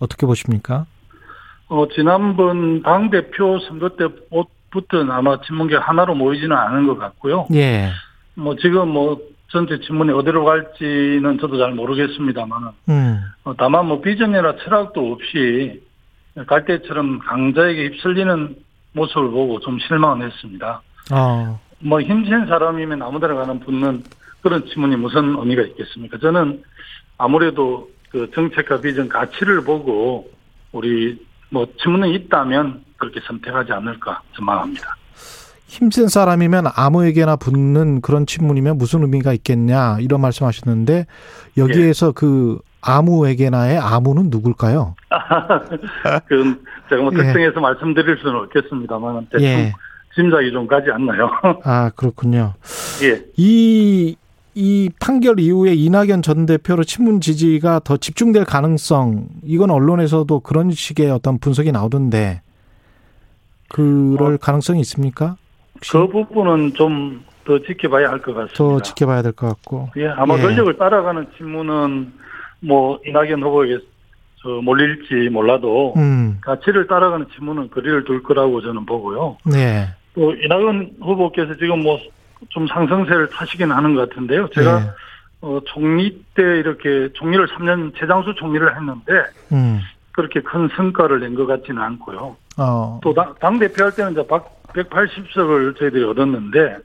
[0.00, 0.86] 어떻게 보십니까?
[1.68, 7.46] 어, 지난번 당 대표 선거 때부터는 아마 친문계 하나로 모이지는 않은 것 같고요.
[7.54, 7.90] 예.
[8.34, 9.18] 뭐 지금 뭐
[9.50, 13.18] 전체 친문이 어디로 갈지는 저도 잘 모르겠습니다만 음.
[13.44, 15.82] 어, 다만 뭐 비전이나 철학도 없이
[16.46, 18.56] 갈 때처럼 강자에게 휩쓸리는
[18.92, 20.82] 모습을 보고 좀 실망을 했습니다.
[21.12, 21.60] 어.
[21.80, 24.02] 뭐 힘센 사람이면 아무데나 가는 붙는
[24.42, 26.18] 그런 친문이 무슨 의미가 있겠습니까?
[26.18, 26.62] 저는
[27.16, 30.30] 아무래도 그 정책과 비전 가치를 보고
[30.72, 31.18] 우리
[31.50, 34.96] 뭐 친문이 있다면 그렇게 선택하지 않을까 전망합니다.
[35.68, 41.06] 힘센 사람이면 아무에게나 붙는 그런 친문이면 무슨 의미가 있겠냐 이런 말씀하셨는데
[41.58, 44.94] 여기에서 그 아무에게나의 아무는 누굴까요?
[46.26, 47.18] 그 제가 뭐 예.
[47.18, 49.72] 특정해서 말씀드릴 수는 없겠습니다만 대충 예.
[50.14, 51.30] 짐작이 좀 가지 않나요?
[51.64, 52.54] 아 그렇군요.
[53.02, 53.22] 예.
[53.36, 54.16] 이,
[54.54, 61.10] 이 판결 이후에 이낙연 전 대표로 친문 지지가 더 집중될 가능성, 이건 언론에서도 그런 식의
[61.10, 62.40] 어떤 분석이 나오던데,
[63.68, 65.36] 그럴 가능성이 있습니까?
[65.90, 68.54] 그 부분은 좀 더 지켜봐야 할 것 같습니다.
[68.58, 69.88] 더 지켜봐야 될 것 같고.
[69.96, 70.42] 예, 아마 예.
[70.42, 72.12] 권력을 따라가는 친문은
[72.60, 73.78] 뭐 이낙연 후보에게
[74.42, 79.38] 저 몰릴지 몰라도 음, 가치를 따라가는 친문은 거리를 둘 거라고 저는 보고요.
[79.46, 79.88] 네.
[80.14, 81.98] 또 이낙연 후보께서 지금 뭐
[82.50, 84.48] 좀 상승세를 타시긴 하는 것 같은데요.
[84.50, 84.90] 제가 예.
[85.40, 89.12] 어, 총리 때 이렇게 총리를 3년 최장수 총리를 했는데
[89.52, 89.80] 음,
[90.12, 92.36] 그렇게 큰 성과를 낸 것 같지는 않고요.
[92.58, 94.22] 어, 또 당 대표 할 때는 이제
[94.74, 96.78] 180석을 저희들이 얻었는데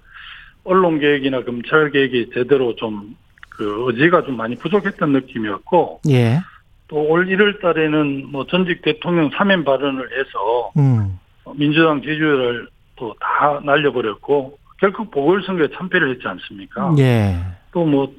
[0.64, 3.16] 언론 개혁이나 검찰 개혁이 제대로 좀
[3.56, 6.40] 그 의지가 좀 많이 부족했던 느낌이었고 예.
[6.88, 11.20] 또올 1월 달에는 뭐 전직 대통령 사면 발언을 해서 음,
[11.56, 16.94] 민주당 지지율을 또 다 날려버렸고 결국 보궐선거에 참패를 했지 않습니까?
[17.00, 17.38] 예.
[17.72, 18.14] 또뭐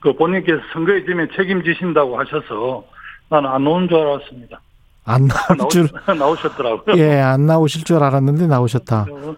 [0.00, 2.84] 그 본인께서 선거에 지면 책임지신다고 하셔서
[3.30, 4.60] 나는 안 나온 줄 알았습니다.
[5.04, 5.88] 안 나올 줄,
[6.18, 6.96] 나오셨더라고요.
[6.96, 9.06] 예, 안 나오실 줄 알았는데 나오셨다.
[9.10, 9.36] 어,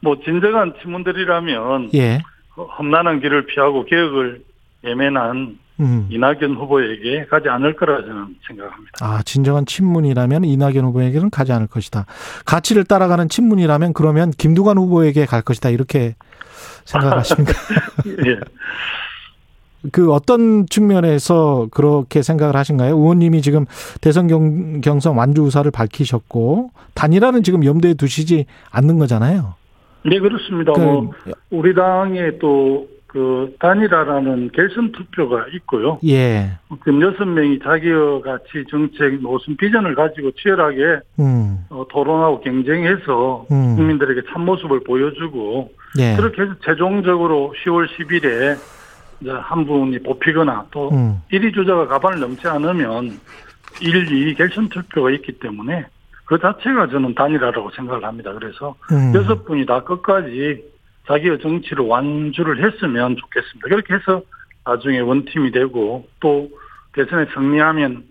[0.00, 2.20] 뭐 진정한 친문들이라면 예.
[2.56, 4.42] 험난한 길을 피하고 개혁을
[4.84, 6.06] 예매한 음.
[6.08, 8.92] 이낙연 후보에게 가지 않을 거라 저는 생각합니다.
[9.00, 12.06] 아, 진정한 친문이라면 이낙연 후보에게는 가지 않을 것이다.
[12.44, 15.70] 가치를 따라가는 친문이라면 그러면 김두관 후보에게 갈 것이다.
[15.70, 16.14] 이렇게
[16.84, 17.52] 생각하십니까?
[18.26, 18.38] 예.
[19.92, 22.96] 그 어떤 측면에서 그렇게 생각을 하신가요?
[22.96, 23.66] 의원님이 지금
[24.00, 29.54] 대선 경, 경선 완주 의사를 밝히셨고 단일화는 지금 염두에 두시지 않는 거잖아요.
[30.06, 30.72] 네 그렇습니다.
[30.72, 31.12] 그, 뭐
[31.50, 36.00] 우리 당에 또 그 단일화라는 결선 투표가 있고요.
[36.04, 36.58] 예.
[36.80, 41.64] 그 여섯 명이 자기의 가치 정책 노선 비전을 가지고 치열하게 음.
[41.70, 43.76] 어, 토론하고 경쟁해서 음.
[43.76, 45.70] 국민들에게 참 모습을 보여주고
[46.00, 46.16] 예.
[46.16, 48.56] 그렇게 해서 최종적으로 10월 10일에 이제
[49.26, 51.20] 한 분이 뽑히거나 또 음.
[51.32, 53.18] 1위 주자가 가반을 넘지 않으면
[53.80, 55.86] 1, 2 결선 투표가 있기 때문에
[56.24, 58.32] 그 자체가 저는 단일화라고 생각을 합니다.
[58.32, 59.12] 그래서 음.
[59.14, 60.62] 여섯 분이 다 끝까지
[61.06, 63.68] 자기의 정치를 완주를 했으면 좋겠습니다.
[63.68, 64.22] 그렇게 해서
[64.64, 66.48] 나중에 원팀이 되고 또
[66.94, 68.04] 대선에 승리하면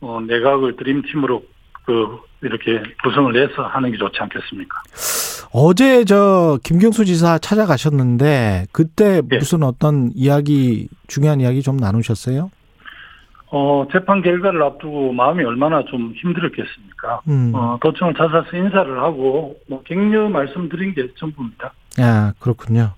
[0.00, 1.44] 어, 내각을 드림팀으로
[1.84, 4.82] 그 이렇게 구성을 해서 하는 게 좋지 않겠습니까?
[5.52, 9.36] 어제 저 김경수 지사 찾아가셨는데 그때 예.
[9.38, 12.50] 무슨 어떤 이야기 중요한 이야기 좀 나누셨어요?
[13.52, 17.22] 어, 재판 결과를 앞두고 마음이 얼마나 좀 힘들었겠습니까?
[17.28, 17.50] 음.
[17.52, 21.72] 어, 도청을 찾아서 인사를 하고 뭐 격려 말씀드린 게 전부입니다.
[21.98, 22.92] 아, 그렇군요.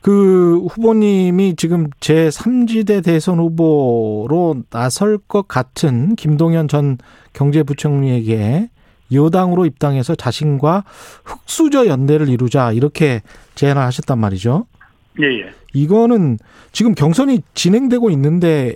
[0.00, 6.96] 그 후보님이 지금 제3지대 대선 후보로 나설 것 같은 김동연 전
[7.34, 8.70] 경제부총리에게
[9.12, 10.84] 여당으로 입당해서 자신과
[11.24, 13.22] 흑수저 연대를 이루자 이렇게
[13.54, 14.66] 제안을 하셨단 말이죠.
[15.20, 15.50] 예, 예.
[15.74, 16.38] 이거는
[16.72, 18.74] 지금 경선이 진행되고 있는데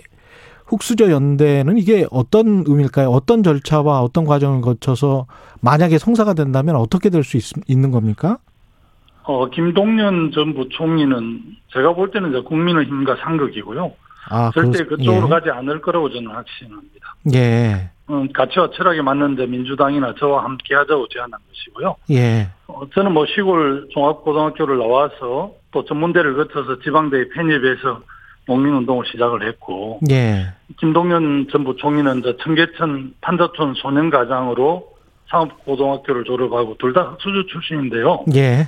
[0.67, 3.09] 흑수저 연대는 이게 어떤 의미일까요?
[3.09, 5.27] 어떤 절차와 어떤 과정을 거쳐서
[5.61, 8.37] 만약에 성사가 된다면 어떻게 될 수 있는 겁니까?
[9.23, 11.41] 어, 김동연 전 부총리는
[11.73, 13.91] 제가 볼 때는 이제 국민의힘과 상극이고요.
[14.29, 15.29] 아, 절대 그렇- 그쪽으로 예.
[15.29, 17.15] 가지 않을 거라고 저는 확신합니다.
[17.35, 17.89] 예.
[18.09, 21.95] 음, 가치와 철학에 맞는 데 민주당이나 저와 함께 하자고 제안한 것이고요.
[22.11, 22.47] 예.
[22.67, 28.01] 어, 저는 뭐 시골 종합고등학교를 나와서 또 전문대를 거쳐서 지방대에 편입해서
[28.47, 30.45] 농민운동을 시작을 했고, 예.
[30.79, 34.87] 김동연 전 부총리는 저 청계천 판자촌 소년가장으로
[35.31, 38.25] 상업고등학교를 졸업하고 둘 다 흑수저 출신인데요.
[38.35, 38.67] 예.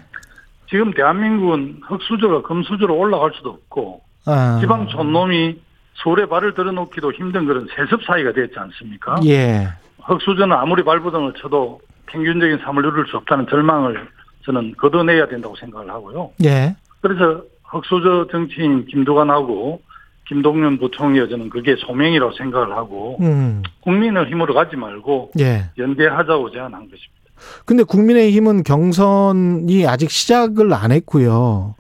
[0.68, 4.58] 지금 대한민국은 흑수저가 금수저로 올라갈 수도 없고, 아.
[4.60, 5.60] 지방 촌놈이
[6.04, 9.20] 서울에 발을 들어놓기도 힘든 그런 세습 사이가 됐지 않습니까?
[9.26, 9.68] 예.
[10.04, 14.08] 흑수저는 아무리 발부등을 쳐도 평균적인 삶을 누릴 수 없다는 절망을
[14.46, 16.32] 저는 걷어내야 된다고 생각을 하고요.
[16.46, 16.76] 예.
[17.02, 19.82] 그래서 흑수저 정치인 김두관하고
[20.28, 23.64] 김동연 부총리가 저는 그게 소명이라고 생각을 하고 음.
[23.82, 25.70] 국민의 힘으로 가지 말고 예.
[25.78, 27.18] 연대하자고 제안한 것입니다.
[27.66, 31.76] 근데 국민의힘은 경선이 아직 시작을 안 했고요.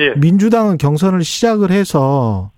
[0.00, 0.14] 예.
[0.14, 2.50] 민주당은 경선을 시작을 해서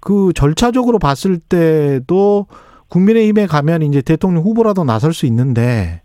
[0.00, 2.46] 그 절차적으로 봤을 때도
[2.88, 6.02] 국민의힘에 가면 이제 대통령 후보라도 나설 수 있는데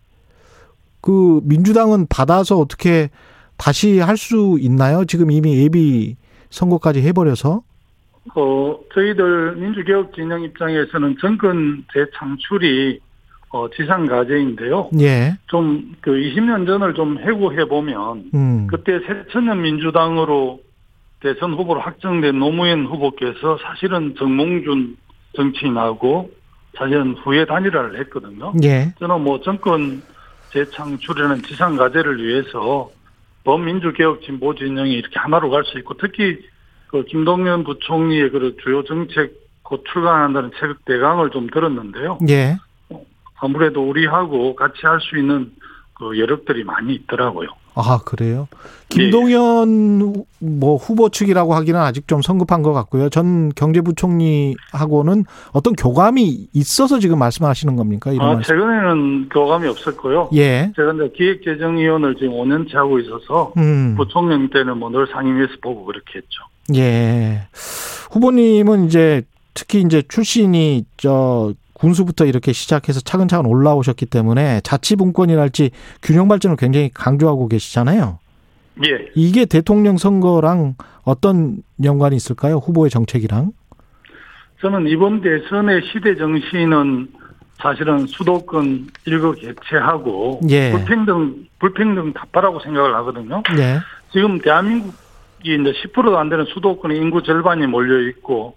[1.02, 3.10] 그 민주당은 받아서 어떻게
[3.58, 5.06] 다시 할 수 있나요?
[5.06, 6.18] 지금 이미 예비
[6.50, 7.62] 선거까지 해버려서
[8.36, 13.00] 어, 저희들 민주개혁 진영 입장에서는 정권 재창출이
[13.52, 14.90] 어, 지상과제인데요.
[15.00, 20.60] 예, 좀 그 20년 전을 좀 해고해 보면 음, 그때 새천년 민주당으로
[21.22, 24.98] 대선 후보로 확정된 노무현 후보께서 사실은 정몽준
[25.36, 26.30] 정치인하고
[26.78, 28.54] 사실은 후에 단일화를 했거든요.
[28.64, 30.04] 예, 저는 뭐 정권
[30.52, 32.90] 재창출이라는 지상과제를 위해서
[33.44, 36.38] 범민주개혁 진보 진영이 이렇게 하나로 갈 수 있고 특히
[36.88, 42.20] 그 김동연 부총리의 그 주요 정책 곧 출간한다는 책 대강을 좀 들었는데요.
[42.30, 42.58] 예,
[43.40, 45.52] 아무래도 우리하고 같이 할 수 있는
[45.96, 47.48] 그 여력들이 많이 있더라고요.
[47.78, 48.48] 아 그래요?
[48.90, 53.10] 김동연 후- 뭐 후보 측이라고 하기는 아직 좀 성급한 것 같고요.
[53.10, 58.12] 전 경제부총리하고는 어떤 교감이 있어서 지금 말씀하시는 겁니까?
[58.14, 58.56] 이런 아, 말씀.
[58.56, 60.30] 최근에는 교감이 없었고요.
[60.36, 60.72] 예.
[60.76, 63.96] 제가 이제 기획재정위원을 지금 5년째 하고 있어서 음.
[63.98, 66.44] 부총령 때는 뭐 늘 상임위에서 보고 그렇게 했죠.
[66.76, 67.48] 예.
[68.12, 76.58] 후보님은 이제 특히 이제 출신이 저 군수부터 이렇게 시작해서 차근차근 올라오셨기 때문에 자치분권이랄지 균형 발전을
[76.58, 78.20] 굉장히 강조하고 계시잖아요.
[78.86, 79.12] 예.
[79.16, 82.58] 이게 대통령 선거랑 어떤 연관이 있을까요?
[82.58, 83.52] 후보의 정책이랑?
[84.62, 87.10] 저는 이번 대선의 시대 정신은
[87.58, 90.72] 사실은 수도권 일거 개최하고 예.
[90.72, 93.44] 불평등 불평등 타파라고 생각을 하거든요.
[93.58, 93.80] 예.
[94.12, 94.96] 지금 대한민국이
[95.44, 98.56] 이제 10%도 안 되는 수도권에 인구 절반이 몰려 있고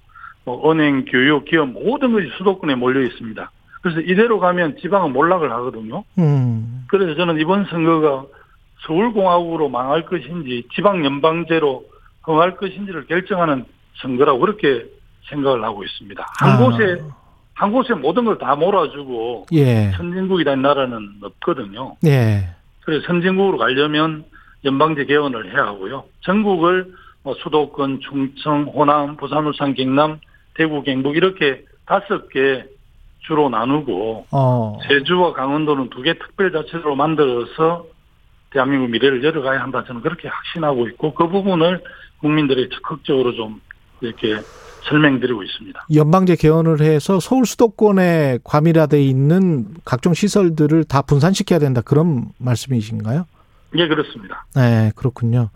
[0.49, 3.51] 뭐 은행, 교육, 기업 모든 것이 수도권에 몰려 있습니다.
[3.83, 6.05] 그래서 이대로 가면 지방은 몰락을 하거든요.
[6.19, 6.87] 음.
[6.89, 8.25] 그래서 저는 이번 선거가
[8.87, 11.85] 서울공화국으로 망할 것인지 지방 연방제로
[12.23, 13.67] 흥할 것인지를 결정하는
[14.01, 14.87] 선거라고 그렇게
[15.29, 16.27] 생각을 하고 있습니다.
[16.41, 16.57] 한 아.
[16.57, 17.03] 곳에
[17.53, 19.91] 한 곳에 모든 걸 다 몰아주고 예.
[19.99, 21.97] 선진국이라는 나라는 없거든요.
[22.07, 22.49] 예.
[22.81, 24.25] 그래서 선진국으로 가려면
[24.65, 26.05] 연방제 개헌을 해야 하고요.
[26.23, 30.21] 전국을 뭐 수도권, 충청, 호남, 부산, 울산, 경남,
[30.59, 32.65] 대구, 경북 이렇게 다섯 개
[33.21, 34.79] 주로 나누고 어.
[34.89, 37.87] 제주와 강원도는 두 개 특별자치도로 만들어서
[38.51, 39.85] 대한민국 미래를 열어가야 한다.
[39.87, 41.83] 저는 그렇게 확신하고 있고 그 부분을
[42.21, 43.61] 국민들이 적극적으로 좀
[44.01, 44.37] 이렇게
[44.89, 45.87] 설명드리고 있습니다.
[45.95, 51.83] 연방제 개헌을 해서 서울 수도권에 과밀화돼 있는 각종 시설들을 다 분산시켜야 된다.
[51.83, 53.27] 그런 말씀이신가요?
[53.77, 54.47] 예, 그렇습니다.
[54.55, 55.51] 네, 그렇군요.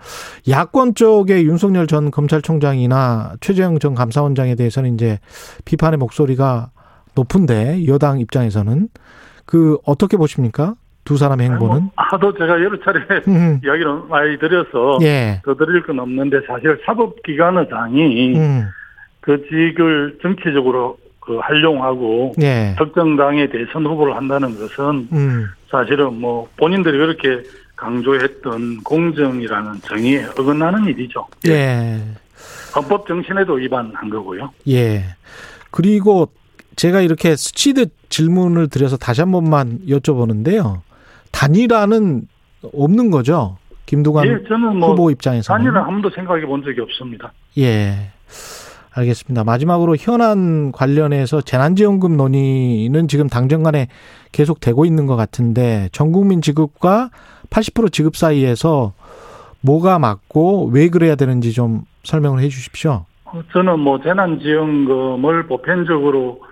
[0.48, 5.18] 야권 쪽의 윤석열 전 검찰총장이나 최재형 전 감사원장에 대해서는 이제
[5.64, 6.70] 비판의 목소리가
[7.14, 8.88] 높은데 여당 입장에서는
[9.46, 10.74] 그 어떻게 보십니까?
[11.04, 11.80] 두 사람의 행보는?
[11.82, 15.40] 뭐 하도 제가 여러 차례 음, 이야기를 많이 드려서 예.
[15.44, 18.68] 더 드릴 건 없는데 사실 사법기관의장이 음,
[19.20, 22.74] 그 직을 정치적으로 그 활용하고 예.
[22.78, 27.42] 특정 당의 대선 후보를 한다는 것은 음, 사실은 뭐 본인들이 그렇게
[27.82, 31.26] 강조했던 공정이라는 정의에 어긋나는 일이죠.
[31.48, 32.00] 예.
[32.76, 34.50] 헌법 정신에도 위반한 거고요.
[34.68, 35.04] 예.
[35.72, 36.28] 그리고
[36.76, 40.80] 제가 이렇게 스치듯 질문을 드려서 다시 한 번만 여쭤보는데요.
[41.32, 42.28] 단일화는
[42.72, 43.58] 없는 거죠?
[43.86, 45.58] 김두관 예, 저는 뭐 후보 입장에서는.
[45.58, 47.32] 단일은 한 번도 생각해 본 적이 없습니다.
[47.58, 48.12] 예.
[48.94, 49.42] 알겠습니다.
[49.42, 53.88] 마지막으로 현안 관련해서 재난지원금 논의는 지금 당정 간에
[54.30, 57.10] 계속 되고 있는 것 같은데 전 국민 지급과
[57.52, 58.92] 80% 지급 사이에서
[59.60, 63.04] 뭐가 맞고 왜 그래야 되는지 좀 설명을 해 주십시오.
[63.26, 66.42] 어, 저는 뭐 재난지원금을 보편적으로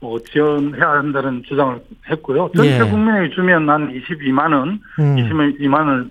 [0.00, 2.50] 뭐 지원해야 한다는 주장을 했고요.
[2.56, 2.90] 전체 예.
[2.90, 5.16] 국민에게 주면 한 22만 원, 음.
[5.16, 6.10] 22만 원,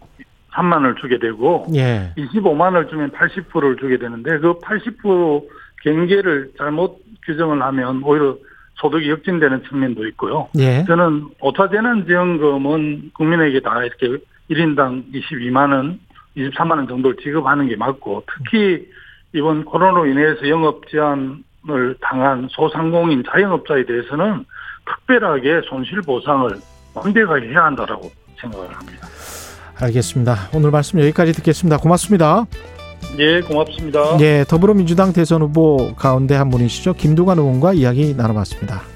[0.53, 2.13] 3만 원을 주게 되고 예.
[2.17, 5.43] 25만 원을 주면 80%를 주게 되는데 그 80%
[5.83, 8.37] 경계를 잘못 규정을 하면 오히려
[8.75, 10.49] 소득이 역진되는 측면도 있고요.
[10.57, 10.83] 예.
[10.85, 15.99] 저는 오타 재난지원금은 국민에게 다 이렇게 1인당 22만 원,
[16.37, 18.87] 23만 원 정도를 지급하는 게 맞고 특히
[19.33, 24.45] 이번 코로나로 인해서 영업 제한을 당한 소상공인 자영업자에 대해서는
[24.85, 26.49] 특별하게 손실 보상을
[26.93, 29.07] 완벽하게 해야 한다라고 생각을 합니다.
[29.79, 30.35] 알겠습니다.
[30.53, 31.77] 오늘 말씀 여기까지 듣겠습니다.
[31.77, 32.45] 고맙습니다.
[33.17, 34.17] 예, 고맙습니다.
[34.21, 36.93] 예, 더불어민주당 대선 후보 가운데 한 분이시죠.
[36.93, 38.92] 김두관 의원과 이야기 나눠봤습니다.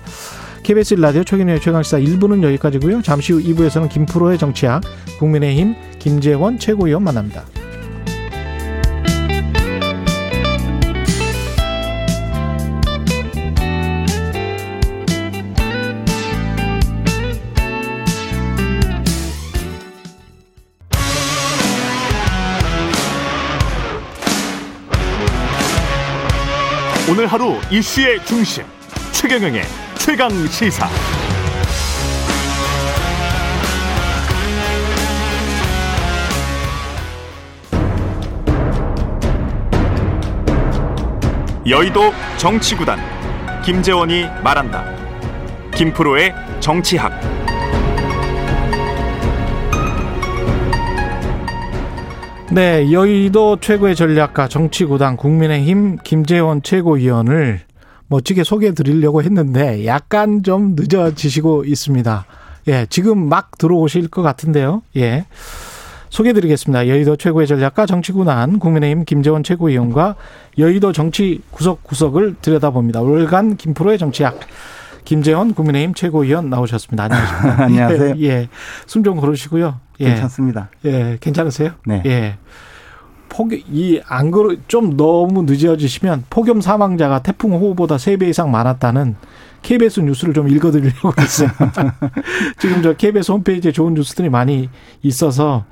[0.67, 3.01] KBS 라디오 최경영의 최강시사 1부는 여기까지고요.
[3.01, 4.81] 잠시 후 2부에서는 김프로의 정치학,
[5.17, 7.45] 국민의힘 김재원 최고위원 만납니다.
[27.09, 28.65] 오늘 하루 이슈의 중심
[29.13, 30.87] 최경영의 최강 시사.
[41.67, 42.97] 여의도 정치구단
[43.65, 44.85] 김재원이 말한다.
[45.75, 47.11] 김프로의 정치학.
[52.49, 57.66] 네, 여의도 최고의 전략가 정치구당 국민의힘 김재원 최고위원을
[58.09, 62.25] 멋지게 소개해 드리려고 했는데 약간 좀 늦어지시고 있습니다.
[62.69, 64.81] 예, 지금 막 들어오실 것 같은데요.
[64.97, 65.25] 예.
[66.09, 66.87] 소개해 드리겠습니다.
[66.87, 70.15] 여의도 최고의 전략가 정치구단 국민의힘 김재원 최고위원과
[70.57, 73.01] 여의도 정치 구석구석을 들여다봅니다.
[73.01, 74.39] 월간 김프로의 정치학
[75.03, 77.03] 김재원 국민의힘 최고위원 나오셨습니다.
[77.05, 77.63] 안녕하십니까?
[77.63, 78.15] 안녕하세요.
[78.19, 78.47] 예, 예.
[78.85, 79.79] 숨 좀 고르시고요.
[79.99, 80.05] 예.
[80.05, 80.69] 괜찮습니다.
[80.85, 81.71] 예, 괜찮으세요?
[81.85, 82.01] 네.
[82.05, 82.37] 예.
[83.37, 89.15] 폭, 이, 안 그러, 좀 너무 늦어지시면 폭염 사망자가 태풍 호우보다 세 배 이상 많았다는
[89.61, 91.49] KBS 뉴스를 좀 읽어드리려고 했어요.
[92.57, 94.69] 지금 저 KBS 홈페이지에 좋은 뉴스들이 많이
[95.03, 95.65] 있어서,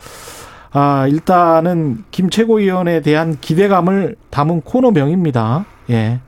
[0.73, 5.65] 아, 일단은 김 최고위원에 대한 기대감을 담은 코너명입니다.
[5.89, 6.19] 예.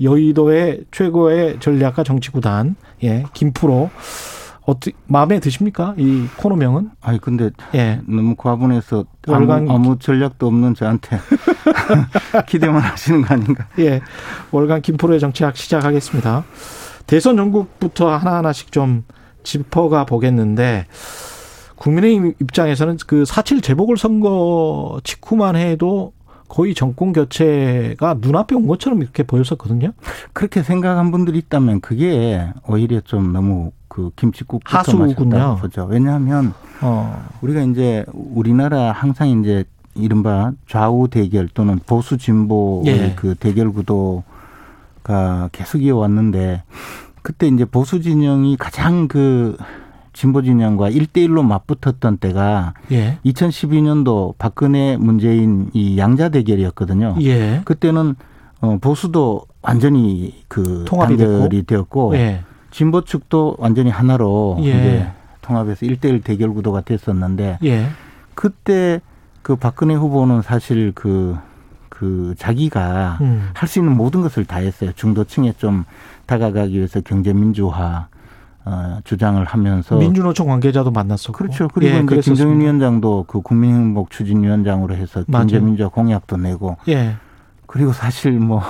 [0.00, 3.90] 여의도의 최고의 전략가 정치구단, 예, 김프로.
[4.66, 5.94] 어떻게, 마음에 드십니까?
[5.96, 6.90] 이 코너명은?
[7.00, 8.00] 아니 근데 예.
[8.06, 11.18] 너무 과분해서 월간- 아무, 아무 전략도 없는 저한테
[12.48, 13.68] 기대만 하시는 거 아닌가?
[13.78, 14.00] 예.
[14.50, 16.44] 월간 김프로의 정치학 시작하겠습니다.
[17.06, 19.04] 대선 전국부터 하나하나씩 좀
[19.44, 20.86] 짚어가 보겠는데,
[21.76, 26.12] 국민의힘 입장에서는 그4.7 재보궐 선거 직후만 해도
[26.48, 29.92] 거의 정권 교체가 눈앞에 온 것처럼 이렇게 보였었거든요.
[30.32, 35.56] 그렇게 생각한 분들이 있다면 그게 오히려 좀 너무 그 김치국부터 하수군요.
[35.60, 35.86] 보죠.
[35.86, 43.12] 왜냐하면 어, 우리가 이제 우리나라 항상 이제 이른바 좌우 대결 또는 보수 진보의 예.
[43.16, 46.62] 그 대결 구도가 계속 이어왔는데
[47.22, 49.56] 그때 이제 보수 진영이 가장 그
[50.16, 53.18] 진보 진영과 일대일로 맞붙었던 때가 예.
[53.26, 57.16] 2012년도 박근혜 문재인 이 양자 대결이었거든요.
[57.20, 57.60] 예.
[57.66, 58.16] 그때는
[58.62, 62.40] 어 보수도 완전히 그 통합이 단결이 되었고 예.
[62.70, 64.64] 진보 측도 완전히 하나로 예.
[64.64, 65.06] 이제
[65.42, 67.86] 통합해서 일대일 대결 구도가 됐었는데 예.
[68.34, 69.02] 그때
[69.42, 71.36] 그 박근혜 후보는 사실 그,
[71.90, 73.50] 그 자기가 음.
[73.52, 74.92] 할수 있는 모든 것을 다 했어요.
[74.96, 75.84] 중도층에 좀
[76.24, 78.15] 다가가기 위해서 경제민주화 어,
[79.04, 81.32] 주장을 하면서 민주노총 관계자도 만났었고.
[81.32, 81.68] 그렇죠.
[81.68, 82.20] 그리고 예, 이제.
[82.20, 85.24] 김정인 위원장도 그 국민행복 추진위원장으로 해서.
[85.24, 87.16] 경제민주화 공약도 내고 예.
[87.66, 88.62] 그리고 사실 뭐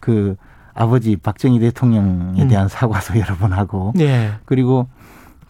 [0.00, 0.36] 그
[0.74, 2.48] 아버지 박정희 대통령에 음.
[2.48, 4.32] 대한 사과도 여러 번 하고 예.
[4.46, 4.88] 그리고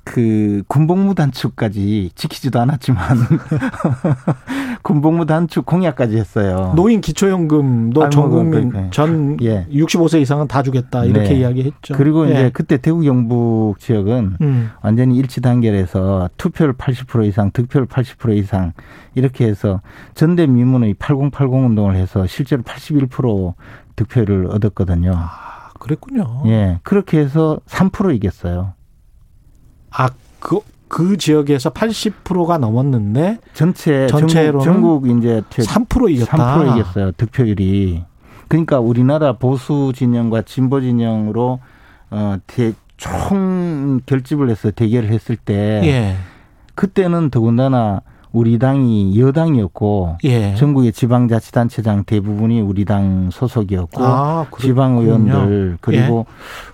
[0.04, 3.00] 그 군복무 단축까지 지키지도 않았지만
[4.82, 6.72] 군복무 단축 공약까지 했어요.
[6.74, 8.90] 노인 기초연금도 아니, 전 뭐, 국민.
[8.90, 9.66] 전 예.
[9.70, 11.40] 65세 이상은 다 주겠다 이렇게 네.
[11.40, 11.94] 이야기했죠.
[11.94, 12.32] 그리고 예.
[12.32, 14.70] 이제 그때 대구 경북 지역은 음.
[14.82, 18.72] 완전히 일치 단결해서 투표율 80% 이상, 득표율 80% 이상
[19.14, 19.80] 이렇게 해서
[20.14, 23.54] 전대 미문의 8080 운동을 해서 실제로 81%
[23.96, 25.12] 득표를 얻었거든요.
[25.14, 26.42] 아, 그랬군요.
[26.46, 28.74] 예, 그렇게 해서 3% 이겼어요.
[29.92, 36.36] 아, 그, 그 지역에서 80%가 넘었는데 전체 전체로는 전국, 전국 이제 최- 3% 이겼다.
[36.58, 37.12] 3% 이겼어요.
[37.12, 38.04] 득표율이.
[38.48, 41.60] 그러니까 우리나라 보수 진영과 진보 진영으로
[42.10, 46.16] 어, 대, 총 결집을 해서 대결을 했을 때 예.
[46.74, 48.00] 그때는 더군다나
[48.32, 50.54] 우리 당이 여당이었고 예.
[50.56, 54.46] 전국의 지방자치단체장 대부분이 우리 당 소속이었고 아.
[54.60, 56.26] 지방 의원들 그리고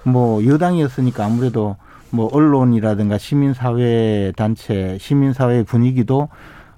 [0.06, 0.10] 예.
[0.10, 1.76] 뭐 여당이었으니까 아무래도
[2.11, 6.28] 뭐 언론이라든가 시민사회 단체 시민사회 분위기도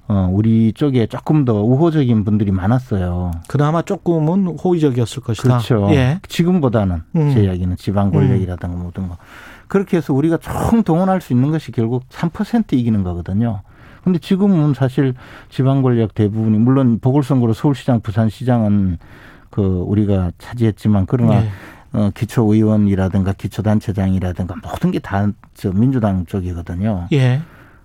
[0.09, 3.31] 어 우리 쪽에 조금 더 우호적인 분들이 많았어요.
[3.47, 5.49] 그나마 조금은 호의적이었을 것이다.
[5.49, 5.89] 그렇죠.
[5.91, 6.18] 예.
[6.26, 7.35] 지금보다는 음.
[7.35, 9.18] 제 이야기는 지방 권력이라든가 모든 거
[9.66, 13.61] 그렇게 해서 우리가 총 동원할 수 있는 것이 결국 3% 이기는 거거든요.
[14.03, 15.14] 근데 지금은 사실
[15.51, 18.97] 지방 권력 대부분이 물론 보궐선거로 서울시장, 부산시장은
[19.51, 21.49] 그 우리가 차지했지만 그러나 예.
[21.93, 27.09] 어, 기초의원이라든가 기초단체장이라든가 모든 게 다 저 민주당 쪽이거든요.
[27.12, 27.41] 예.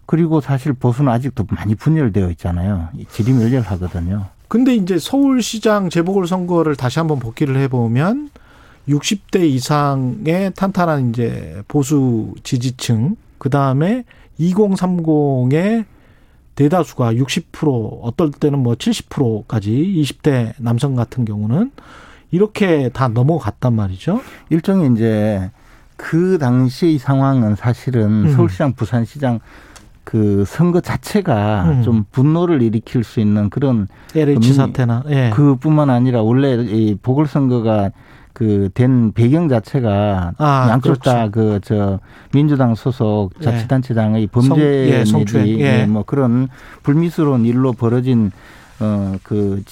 [0.06, 2.90] 그리고 사실 보수는 아직도 많이 분열되어 있잖아요.
[3.10, 4.26] 지리멸렬하거든요.
[4.48, 8.30] 근데 이제 서울시장 재보궐선거를 다시 한번 복귀를 해보면
[8.88, 14.04] 60대 이상의 탄탄한 이제 보수 지지층, 그 다음에
[14.40, 15.86] 2030의
[16.56, 21.72] 대다수가 60% 어떨 때는 뭐 70%까지 20대 남성 같은 경우는
[22.34, 24.20] 이렇게 다 넘어갔단 말이죠.
[24.50, 25.52] 일종의 이제
[25.96, 28.32] 그 당시의 상황은 사실은 음.
[28.36, 29.40] 서울시장, 부산시장
[30.04, 31.82] 그 선거 자체가 음.
[31.84, 35.30] 좀 분노를 일으킬 수 있는 그런 LH 음, 사태나 예.
[35.34, 37.92] 그뿐만 아니라 원래 이 보궐선거가
[38.34, 41.02] 그 된 배경 자체가 아, 양쪽 그렇죠.
[41.04, 42.00] 다그 저
[42.34, 43.44] 민주당 소속 예.
[43.46, 45.60] 자치단체장의 성- 범죄 예, 성추행.
[45.60, 45.86] 예.
[45.86, 46.48] 뭐 그런
[46.82, 48.32] 불미스러운 일로 벌어진
[48.80, 49.64] 어그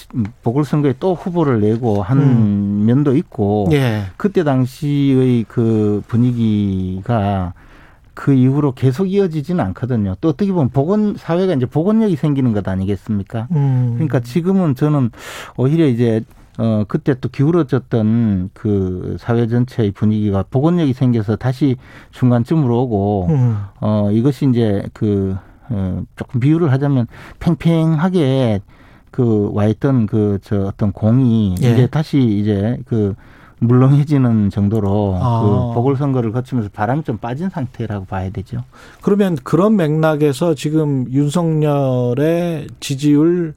[0.43, 2.83] 보궐선거에 또 후보를 내고 한 음.
[2.85, 4.03] 면도 있고 예.
[4.17, 7.53] 그때 당시의 그 분위기가
[8.13, 10.15] 그 이후로 계속 이어지지는 않거든요.
[10.21, 13.47] 또 어떻게 보면 보건 사회가 이제 보건력이 생기는 것 아니겠습니까?
[13.51, 13.93] 음.
[13.95, 15.11] 그러니까 지금은 저는
[15.57, 16.21] 오히려 이제
[16.57, 21.77] 어 그때 또 기울어졌던 그 사회 전체의 분위기가 보건력이 생겨서 다시
[22.11, 23.57] 중간쯤으로 오고 음.
[23.79, 25.35] 어 이것이 이제 그
[25.69, 27.07] 어, 조금 비유를 하자면
[27.39, 28.59] 팽팽하게
[29.11, 31.73] 그 와 있던 그 저 어떤 공이 예.
[31.73, 33.13] 이제 다시 이제 그
[33.59, 35.41] 물렁해지는 정도로 아.
[35.41, 38.63] 그 보궐선거를 거치면서 바람이 좀 빠진 상태라고 봐야 되죠.
[39.03, 43.53] 그러면 그런 맥락에서 지금 윤석열의 지지율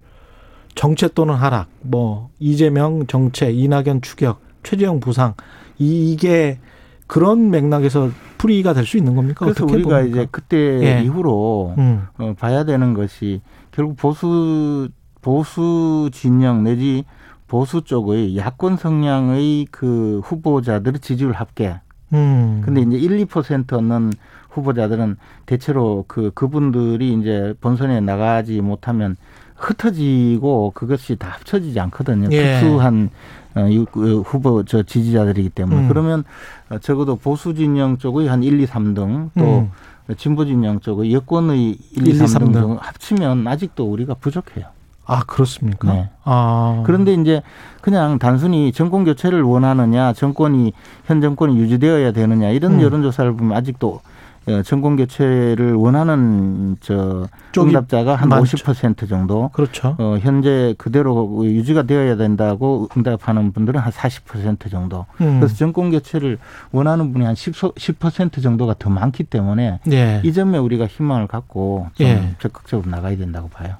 [0.74, 5.34] 정체 또는 하락, 뭐 이재명 정체, 이낙연 추격, 최재형 부상
[5.78, 6.58] 이게
[7.06, 9.46] 그런 맥락에서 풀이가 될 수 있는 겁니까?
[9.46, 10.20] 그래서 어떻게 우리가 봅니까?
[10.22, 10.56] 이제 그때
[10.98, 11.02] 예.
[11.04, 12.02] 이후로 음.
[12.18, 13.40] 어, 봐야 되는 것이
[13.70, 14.88] 결국 보수
[15.34, 17.04] 보수 진영 내지
[17.48, 21.80] 보수 쪽의 야권 성향의 그 후보자들의 지지율 합계.
[22.12, 22.60] 음.
[22.62, 24.12] 근데 이제 1, 2% 얻는
[24.50, 25.16] 후보자들은
[25.46, 29.16] 대체로 그 그분들이 이제 본선에 나가지 못하면
[29.56, 32.28] 흩어지고 그것이 다 합쳐지지 않거든요.
[32.30, 32.60] 예.
[32.60, 33.08] 특수한
[33.56, 35.88] 어, 유- 그 후보 저 지지자들이기 때문에 음.
[35.88, 36.24] 그러면
[36.68, 39.70] 어, 적어도 보수 진영 쪽의 한 1, 2, 3등 또 음.
[40.18, 42.52] 진보 진영 쪽의 여권의 1, 2, 1, 2, 3등, 3등.
[42.52, 44.66] 등 합치면 아직도 우리가 부족해요.
[45.06, 45.92] 아 그렇습니까?
[45.92, 46.08] 네.
[46.24, 47.42] 아 그런데 이제
[47.80, 50.72] 그냥 단순히 정권 교체를 원하느냐, 정권이
[51.06, 52.80] 현 정권이 유지되어야 되느냐 이런 음.
[52.80, 54.00] 여론조사를 보면 아직도
[54.46, 57.26] 어, 정권 교체를 원하는 저
[57.56, 58.56] 응답자가 한 많죠.
[58.58, 59.50] 50% 정도.
[59.54, 59.96] 그렇죠.
[59.98, 65.06] 어, 현재 그대로 유지가 되어야 된다고 응답하는 분들은 한40% 정도.
[65.20, 65.40] 음.
[65.40, 66.38] 그래서 정권 교체를
[66.72, 70.20] 원하는 분이 한 10, 10% 정도가 더 많기 때문에 예.
[70.24, 72.34] 이 점에 우리가 희망을 갖고 좀 예.
[72.38, 73.76] 적극적으로 나가야 된다고 봐요.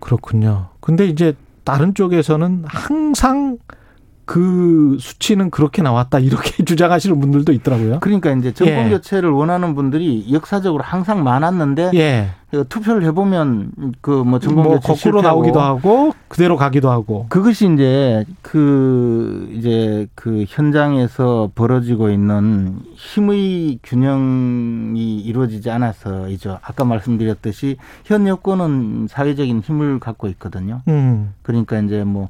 [0.00, 0.68] 그렇군요.
[0.80, 1.34] 근데 이제
[1.64, 3.58] 다른 쪽에서는 항상
[4.28, 8.00] 그 수치는 그렇게 나왔다 이렇게 주장하시는 분들도 있더라고요.
[8.00, 8.90] 그러니까 이제 정권 예.
[8.90, 12.28] 교체를 원하는 분들이 역사적으로 항상 많았는데 예.
[12.50, 13.72] 그 투표를 해보면
[14.02, 17.24] 그 뭐 정권 뭐 교체 거꾸로 나오기도 하고 그대로 가기도 하고.
[17.30, 26.58] 그것이 이제 그 이제 그 현장에서 벌어지고 있는 힘의 균형이 이루어지지 않아서이죠.
[26.62, 30.82] 아까 말씀드렸듯이 현 여권은 사회적인 힘을 갖고 있거든요.
[30.88, 31.32] 음.
[31.42, 32.28] 그러니까 이제 뭐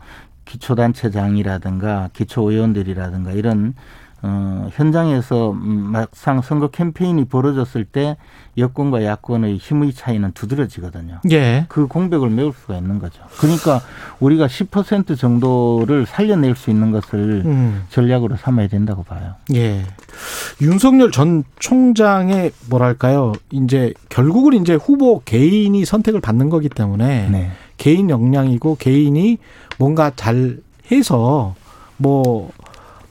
[0.49, 3.75] 기초단체장이라든가 기초의원들이라든가 이런
[4.21, 8.17] 어, 현장에서 음, 막상 선거 캠페인이 벌어졌을 때
[8.57, 11.21] 여권과 야권의 힘의 차이는 두드러지거든요.
[11.31, 11.67] 예.
[11.69, 13.23] 그 공백을 메울 수가 있는 거죠.
[13.39, 13.81] 그러니까
[14.19, 17.85] 우리가 10% 정도를 살려낼 수 있는 것을 음.
[17.91, 19.35] 전략으로 삼아야 된다고 봐요.
[19.55, 19.85] 예.
[20.61, 23.35] 윤석열 전 총장의 뭐랄까요?
[23.53, 27.51] 이제 결국은 이제 후보 개인이 선택을 받는 거기 때문에 네.
[27.77, 29.39] 개인 역량이고 개인이
[29.79, 30.59] 뭔가 잘
[30.91, 31.55] 해서
[31.97, 32.51] 뭐,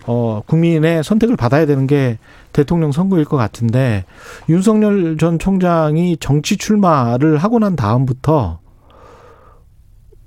[0.05, 2.17] 어, 국민의 선택을 받아야 되는 게
[2.53, 4.05] 대통령 선거일 것 같은데
[4.49, 8.59] 윤석열 전 총장이 정치 출마를 하고 난 다음부터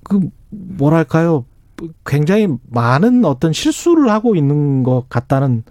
[0.04, 0.20] 그
[0.50, 1.44] 뭐랄까요?
[2.04, 5.64] 굉장히 많은 어떤 실수를 하고 있는 것 같다는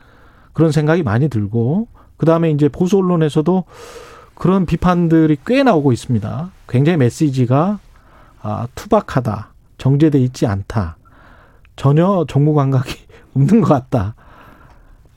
[0.53, 3.63] 그런 생각이 많이 들고 그다음에 이제 보수 언론에서도
[4.33, 6.51] 그런 비판들이 꽤 나오고 있습니다.
[6.67, 7.79] 굉장히 메시지가
[8.41, 9.53] 아, 투박하다.
[9.79, 10.97] 정제돼 있지 않다.
[11.75, 12.93] 전혀 정무 감각이
[13.35, 14.13] 없는 것 같다.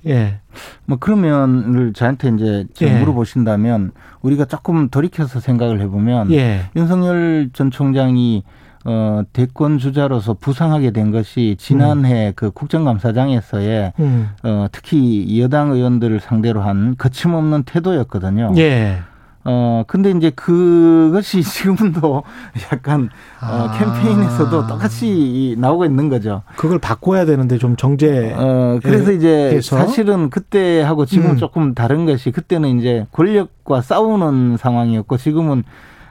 [0.07, 0.41] 예.
[0.87, 2.99] 뭐 그러면을 저한테 이제 지금 예.
[3.01, 3.93] 물어보신다면
[4.23, 6.71] 우리가 조금 돌이켜서 생각을 해보면 예.
[6.75, 8.43] 윤석열 전 총장이
[8.85, 14.29] 어, 대권 주자로서 부상하게 된 것이 지난해 그 국정감사장에서의 음.
[14.43, 18.55] 어, 특히 여당 의원들을 상대로 한 거침없는 태도였거든요.
[18.57, 19.03] 예.
[19.45, 22.23] 어, 근데 이제 그것이 지금도
[22.73, 23.11] 약간
[23.43, 23.79] 어, 아.
[23.79, 26.43] 캠페인에서도 똑같이 나오고 있는 거죠.
[26.57, 28.35] 그걸 바꿔야 되는데 좀 정제.
[28.37, 29.77] 어, 그래서 예, 이제 해서?
[29.77, 31.31] 사실은 그때하고 지금 음.
[31.33, 35.65] 은 조금 다른 것이 그때는 이제 권력과 싸우는 상황이었고 지금은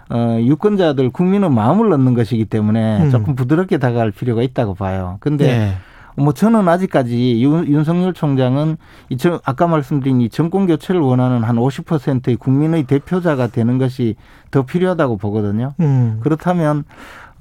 [0.10, 3.10] 어, 유권자들 국민은 마음을 넣는 것이기 때문에 음.
[3.12, 5.18] 조금 부드럽게 다가갈 필요가 있다고 봐요.
[5.22, 5.74] 근데 예.
[6.16, 8.78] 뭐 저는 아직까지 윤, 윤석열 총장은
[9.10, 14.16] 이 정, 아까 말씀드린 이 정권 교체를 원하는 한 50%의 국민의 대표자가 되는 것이
[14.52, 15.74] 더 필요하다고 보거든요.
[15.80, 16.20] 음.
[16.22, 16.84] 그렇다면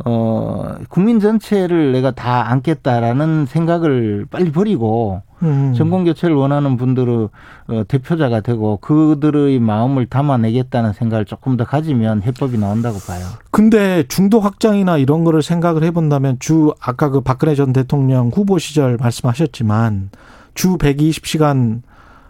[0.05, 5.75] 어 국민 전체를 내가 다 안겠다라는 생각을 빨리 버리고 음.
[5.75, 7.29] 정권 교체를 원하는 분들의
[7.69, 13.25] 어, 대표자가 되고 그들의 마음을 담아내겠다는 생각을 조금 더 가지면 해법이 나온다고 봐요.
[13.51, 18.97] 근데 중도 확장이나 이런 거를 생각을 해본다면 주 아까 그 박근혜 전 대통령 후보 시절
[18.97, 20.11] 말씀하셨지만
[20.55, 21.83] 주 120시간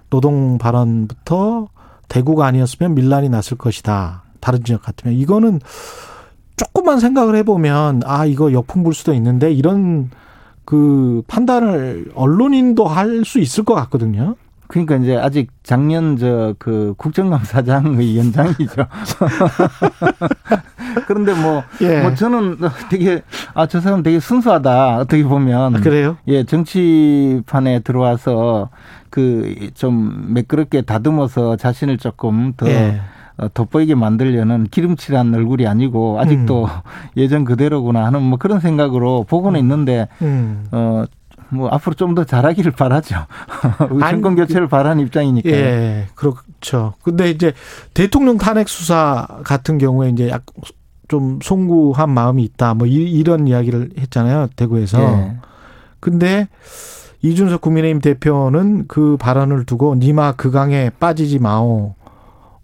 [0.09, 1.69] 노동 발언부터
[2.09, 4.25] 대구가 아니었으면 밀란이 났을 것이다.
[4.41, 5.61] 다른 지역 같으면 이거는
[6.65, 10.11] 조금만 생각을 해보면 아 이거 역풍 불 수도 있는데 이런
[10.67, 14.37] 그 판단을 언론인도 할 수 있을 것 같거든요.
[14.69, 18.87] 그러니까 이제 아직 작년 저 그 국정감사장의 연장이죠.
[21.07, 22.03] 그런데 뭐, 예.
[22.03, 22.59] 뭐 저는
[22.91, 23.23] 되게
[23.55, 26.19] 아 저 사람 되게 순수하다 어떻게 보면 아, 그래요?
[26.29, 28.69] 예 정치판에 들어와서
[29.09, 33.01] 그 좀 매끄럽게 다듬어서 자신을 조금 더 예.
[33.41, 36.69] 어, 돋보이게 만들려는 기름칠한 얼굴이 아니고 아직도 음.
[37.17, 40.67] 예전 그대로구나 하는 뭐 그런 생각으로 보고는 있는데 음.
[40.73, 41.05] 어
[41.53, 43.27] 뭐 앞으로 좀 더 잘하기를 바라죠.
[44.09, 45.51] 정권 교체를 바라는 입장이니까.
[45.51, 46.95] 예, 그렇죠.
[47.03, 47.53] 근데 이제
[47.93, 50.45] 대통령 탄핵 수사 같은 경우에 이제 약
[51.11, 52.75] 좀 송구한 마음이 있다.
[52.75, 54.49] 뭐 이, 런 이야기를 했잖아요.
[54.55, 55.03] 대구에서.
[55.03, 55.37] 예.
[55.99, 56.49] 근데
[57.21, 61.95] 이준석 국민의힘 대표는 그 발언을 두고 니마 그 강에 빠지지 마오.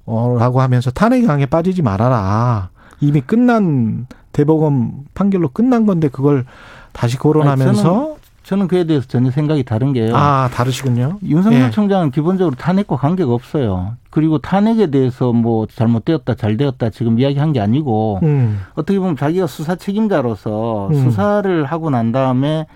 [0.07, 2.71] 어, 라고 하면서 탄핵 강에 빠지지 말아라.
[3.01, 6.45] 이미 끝난 대법원 판결로 끝난 건데 그걸
[6.93, 10.15] 다시 거론하면서 아니, 저는, 저는 그에 대해서 전혀 생각이 다른 게요.
[10.15, 11.19] 아 다르시군요.
[11.23, 11.71] 윤석열 예.
[11.71, 13.97] 총장은 기본적으로 탄핵과 관계가 없어요.
[14.11, 18.61] 그리고 탄핵에 대해서 뭐 잘못되었다, 잘되었다 지금 이야기한 게 아니고 음.
[18.75, 20.95] 어떻게 보면 자기가 수사 책임자로서 음.
[20.95, 22.67] 수사를 하고 난 다음에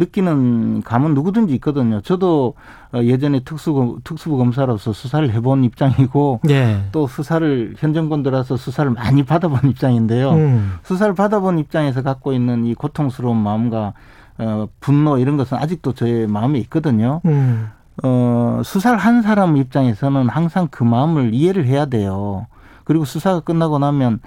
[0.00, 2.00] 느끼는 감은 누구든지 있거든요.
[2.00, 2.54] 저도
[2.92, 6.82] 어, 예전에 특수부, 특수부 검사로서 수사를 해본 입장이고 예.
[6.90, 10.32] 또 수사를 현 정권 들어서 수사를 많이 받아본 입장인데요.
[10.32, 10.72] 음.
[10.82, 13.92] 수사를 받아본 입장에서 갖고 있는 이 고통스러운 마음과
[14.38, 17.20] 어, 분노 이런 것은 아직도 저의 마음에 있거든요.
[17.26, 17.68] 음.
[18.02, 22.46] 어, 수사를 한 사람 입장에서는 항상 그 마음을 이해를 해야 돼요.
[22.84, 24.20] 그리고 수사가 끝나고 나면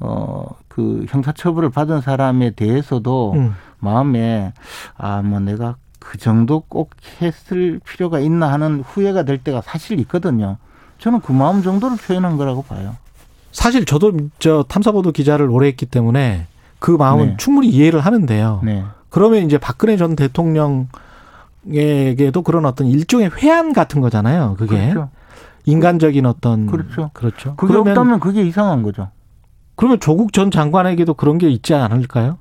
[0.00, 3.54] 어, 그 형사처벌을 받은 사람에 대해서도 음.
[3.82, 4.52] 마음에
[4.96, 10.56] 아, 뭐 내가 그 정도 꼭 했을 필요가 있나 하는 후회가 될 때가 사실 있거든요.
[10.98, 12.96] 저는 그 마음 정도를 표현한 거라고 봐요.
[13.50, 16.46] 사실 저도 저 탐사보도 기자를 오래 했기 때문에
[16.78, 17.36] 그 마음은 네.
[17.38, 18.60] 충분히 이해를 하는데요.
[18.64, 18.84] 네.
[19.10, 20.90] 그러면 이제 박근혜 전 대통령에게도
[22.42, 24.56] 그런 어떤 일종의 회한 같은 거잖아요.
[24.58, 25.10] 그게 그렇죠.
[25.64, 27.10] 인간적인 어떤 그렇죠.
[27.12, 27.54] 그렇죠.
[27.56, 29.10] 그게 그러면 없다면 그게 이상한 거죠.
[29.74, 32.38] 그러면 조국 전 장관에게도 그런 게 있지 않을까요?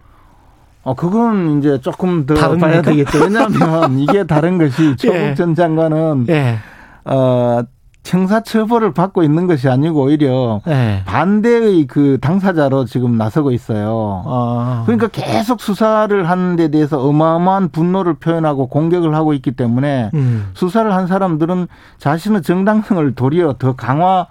[0.83, 2.81] 어, 그건 이제 조금 더 다른 봐야?
[2.81, 3.19] 되겠죠.
[3.23, 5.35] 왜냐하면 이게 다른 것이 조국 예.
[5.35, 6.57] 전 장관은 예.
[7.05, 7.61] 어,
[8.03, 11.03] 형사처벌을 받고 있는 것이 아니고 오히려 예.
[11.05, 14.23] 반대의 그 당사자로 지금 나서고 있어요.
[14.25, 14.83] 아.
[14.85, 20.49] 그러니까 계속 수사를 하는 데 대해서 어마어마한 분노를 표현하고 공격을 하고 있기 때문에 음.
[20.55, 21.67] 수사를 한 사람들은
[21.99, 24.25] 자신의 정당성을 도리어 더 강화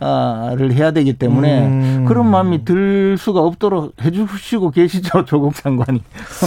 [0.00, 2.04] 를 해야 되기 때문에 음.
[2.08, 6.02] 그런 마음이 들 수가 없도록 해주시고 계시죠 조국 장관이.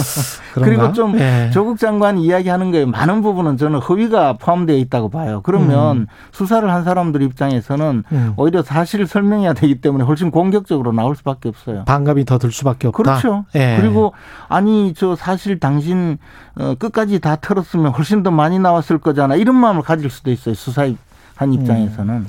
[0.54, 1.50] 그리고 좀 예.
[1.52, 5.40] 조국 장관이 이야기하는 거에 많은 부분은 저는 허위가 포함되어 있다고 봐요.
[5.44, 8.32] 그러면 수사를 한 사람들 입장에서는 음.
[8.36, 11.84] 오히려 사실을 설명해야 되기 때문에 훨씬 공격적으로 나올 수밖에 없어요.
[11.84, 13.02] 반감이 더 들 수밖에 없다.
[13.02, 13.44] 그렇죠.
[13.54, 13.78] 예.
[13.80, 14.12] 그리고
[14.48, 16.18] 아니 저 사실 당신
[16.58, 19.36] 어, 끝까지 다 털었으면 훨씬 더 많이 나왔을 거잖아.
[19.36, 20.54] 이런 마음을 가질 수도 있어요.
[20.54, 20.88] 수사
[21.36, 22.26] 한 입장에서는.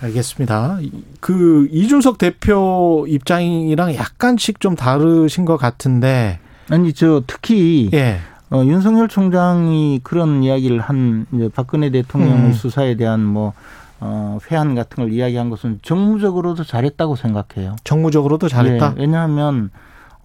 [0.00, 0.78] 알겠습니다.
[0.82, 0.90] 이-
[1.20, 6.38] 그 이준석 대표 입장이랑 약간씩 좀 다르신 것 같은데,
[6.68, 8.18] 아니 저 특히 예,
[8.50, 12.52] 어, 윤석열 총장이 그런 이야기를 한 이제 박근혜 대통령의 음.
[12.52, 13.52] 수사에 대한 뭐
[13.98, 17.76] 어, 회한 같은 걸 이야기한 것은 정무적으로도 잘했다고 생각해요.
[17.84, 18.94] 정무적으로도 잘했다.
[18.96, 19.70] 예, 왜냐하면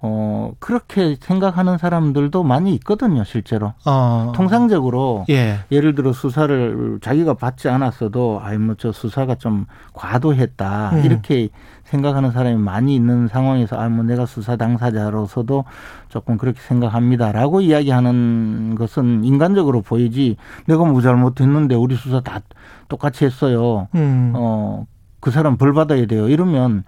[0.03, 3.73] 어, 그렇게 생각하는 사람들도 많이 있거든요, 실제로.
[3.85, 10.91] 어, 통상적으로 예, 예를 들어 수사를 자기가 받지 않았어도 아이 뭐 저 수사가 좀 과도했다
[10.93, 11.05] 음.
[11.05, 11.49] 이렇게
[11.83, 15.65] 생각하는 사람이 많이 있는 상황에서 아 뭐 내가 수사 당사자로서도
[16.09, 22.39] 조금 그렇게 생각합니다라고 이야기하는 것은 인간적으로 보이지 내가 뭐 잘못했는데 우리 수사 다
[22.87, 23.87] 똑같이 했어요.
[23.95, 24.85] 음, 어
[25.23, 26.27] 그 사람 벌 받아야 돼요.
[26.27, 26.83] 이러면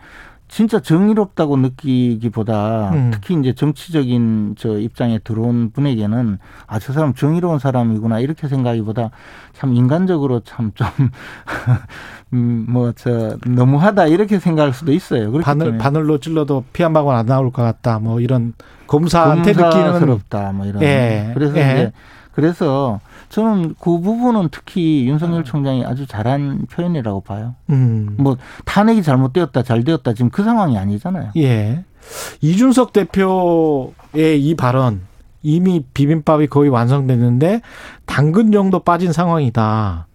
[0.54, 3.12] 진짜 정의롭다고 느끼기보다 음.
[3.12, 6.38] 특히 이제 정치적인 저 입장에 들어온 분에게는
[6.68, 9.10] 아 저 사람 정의로운 사람이구나 이렇게 생각하기보다
[9.54, 10.86] 참 인간적으로 참좀
[12.34, 15.32] 음, 뭐저 너무하다 이렇게 생각할 수도 있어요.
[15.32, 17.98] 그렇기 바늘 때문에 바늘로 찔러도 피 한 방울 안 나올 것 같다.
[17.98, 18.54] 뭐 이런
[18.86, 20.84] 검사한테 느끼는 검사스럽다 뭐 이런.
[20.84, 21.62] 예, 그래서 예.
[21.62, 21.92] 이제
[22.34, 23.00] 그래서
[23.34, 27.56] 저는 그 부분은 특히 윤석열 총장이 아주 잘한 표현이라고 봐요.
[27.72, 31.32] 음, 뭐 탄핵이 잘못되었다 잘되었다 지금 그 상황이 아니잖아요.
[31.38, 31.84] 예.
[32.42, 35.02] 이준석 대표의 이 발언
[35.42, 37.62] 이미 비빔밥이 거의 완성됐는데
[38.06, 40.06] 당근 정도 빠진 상황이다.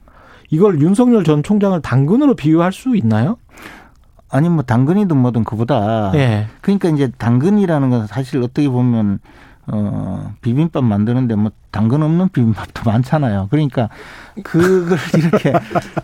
[0.51, 3.37] 이걸 윤석열 전 총장을 당근으로 비유할 수 있나요?
[4.31, 6.47] 아니 뭐 당근이든 뭐든 그보다 예.
[6.61, 9.19] 그러니까 이제 당근이라는 건 사실 어떻게 보면
[9.71, 13.49] 어 비빔밥 만드는데 뭐 당근 없는 비빔밥도 많잖아요.
[13.51, 13.89] 그러니까
[14.43, 15.53] 그걸 이렇게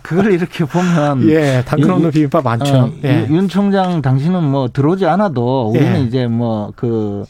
[0.03, 2.75] 그걸 이렇게 보면 예, 당근 없는 이- 비빔밥 많죠.
[2.75, 3.25] 어, 예.
[3.29, 6.03] 윤 총장 당신은 뭐 들어오지 않아도 우리는 예.
[6.03, 7.23] 이제 뭐그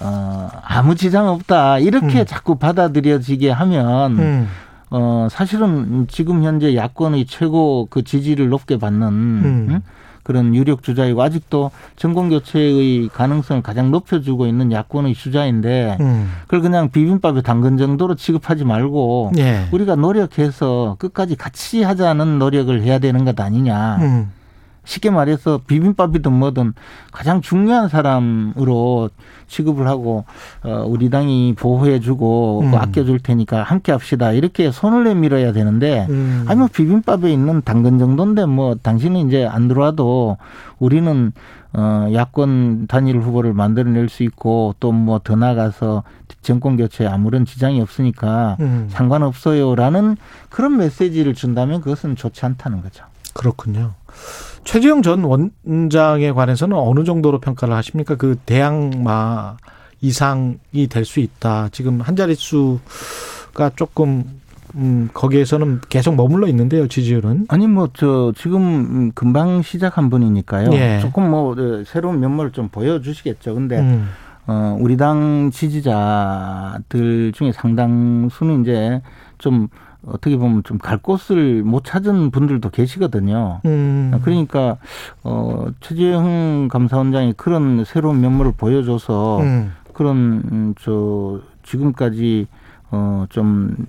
[0.00, 2.26] 어, 아무 지장 없다 이렇게 음.
[2.26, 4.48] 자꾸 받아들여지게 하면 음,
[4.90, 9.66] 어 사실은 지금 현재 야권의 최고 그 지지를 높게 받는 음.
[9.70, 9.82] 응?
[10.22, 16.30] 그런 유력 주자이고 아직도 정권 교체의 가능성을 가장 높여주고 있는 야권의 주자인데 음.
[16.42, 19.66] 그걸 그냥 비빔밥에 당근 정도로 취급하지 말고 예.
[19.72, 23.96] 우리가 노력해서 끝까지 같이 하자는 노력을 해야 되는 것 아니냐.
[24.00, 24.32] 음.
[24.84, 26.74] 쉽게 말해서 비빔밥이든 뭐든
[27.12, 29.10] 가장 중요한 사람으로
[29.46, 30.24] 취급을 하고
[30.64, 32.70] 어 우리 당이 보호해주고 음.
[32.70, 36.44] 그 아껴줄 테니까 함께 합시다 이렇게 손을 내밀어야 되는데 음.
[36.48, 40.38] 아니 뭐 비빔밥에 있는 당근 정도인데 뭐 당신은 이제 안 들어와도
[40.78, 41.32] 우리는
[41.74, 46.02] 어 야권 단일 후보를 만들어낼 수 있고 또 뭐 더 나가서
[46.42, 48.88] 정권 교체에 아무런 지장이 없으니까 음.
[48.90, 50.16] 상관없어요라는
[50.50, 53.04] 그런 메시지를 준다면 그것은 좋지 않다는 거죠.
[53.42, 53.94] 그렇군요.
[54.64, 58.14] 최재형 전 원장에 관해서는 어느 정도로 평가를 하십니까?
[58.14, 59.56] 그 대항마
[60.00, 61.68] 이상이 될 수 있다.
[61.72, 64.24] 지금 한 자릿수가 조금
[64.76, 67.46] 음, 거기에서는 계속 머물러 있는데요, 지지율은.
[67.48, 70.72] 아니 뭐 저 지금 음, 금방 시작한 분이니까요.
[70.72, 70.98] 예.
[71.00, 73.54] 조금 뭐 어, 새로운 면모를 좀 보여주시겠죠.
[73.54, 74.08] 근데 음.
[74.46, 79.02] 어, 우리 당 지지자들 중에 상당수는 이제
[79.38, 79.68] 좀
[80.06, 83.60] 어떻게 보면 좀 갈 곳을 못 찾은 분들도 계시거든요.
[83.64, 84.18] 음.
[84.24, 84.76] 그러니까
[85.22, 89.72] 어 최재형 감사원장이 그런 새로운 면모를 보여줘서 음.
[89.92, 92.46] 그런 음, 저 지금까지
[92.90, 93.86] 어좀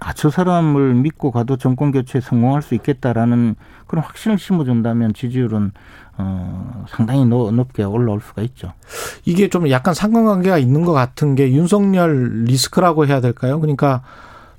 [0.00, 3.56] 아, 저 사람을 믿고 가도 정권 교체에 성공할 수 있겠다라는
[3.86, 5.72] 그런 확신을 심어준다면 지지율은
[6.18, 8.72] 어, 상당히 노, 높게 올라올 수가 있죠.
[9.24, 13.58] 이게 좀 약간 상관관계가 있는 것 같은 게 윤석열 리스크라고 해야 될까요?
[13.60, 14.02] 그러니까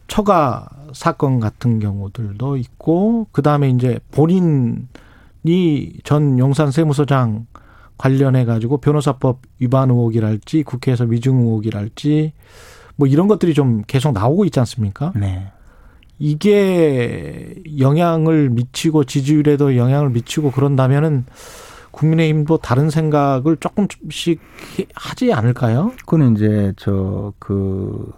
[0.08, 4.88] 처가 사건 같은 경우들도 있고 그 다음에 이제 본인이
[6.04, 7.48] 전 용산 세무서장
[7.98, 12.34] 관련해 가지고 변호사법 위반 의혹이랄지 국회에서 위증 의혹이랄지
[12.96, 15.14] 뭐 이런 것들이 좀 계속 나오고 있지 않습니까?
[15.16, 15.52] 네.
[16.20, 21.26] 이게 영향을 미치고 지지율에도 영향을 미치고 그런다면은
[21.92, 24.40] 국민의힘도 다른 생각을 조금씩
[24.96, 25.92] 하지 않을까요?
[26.06, 28.12] 그는 이제 저 그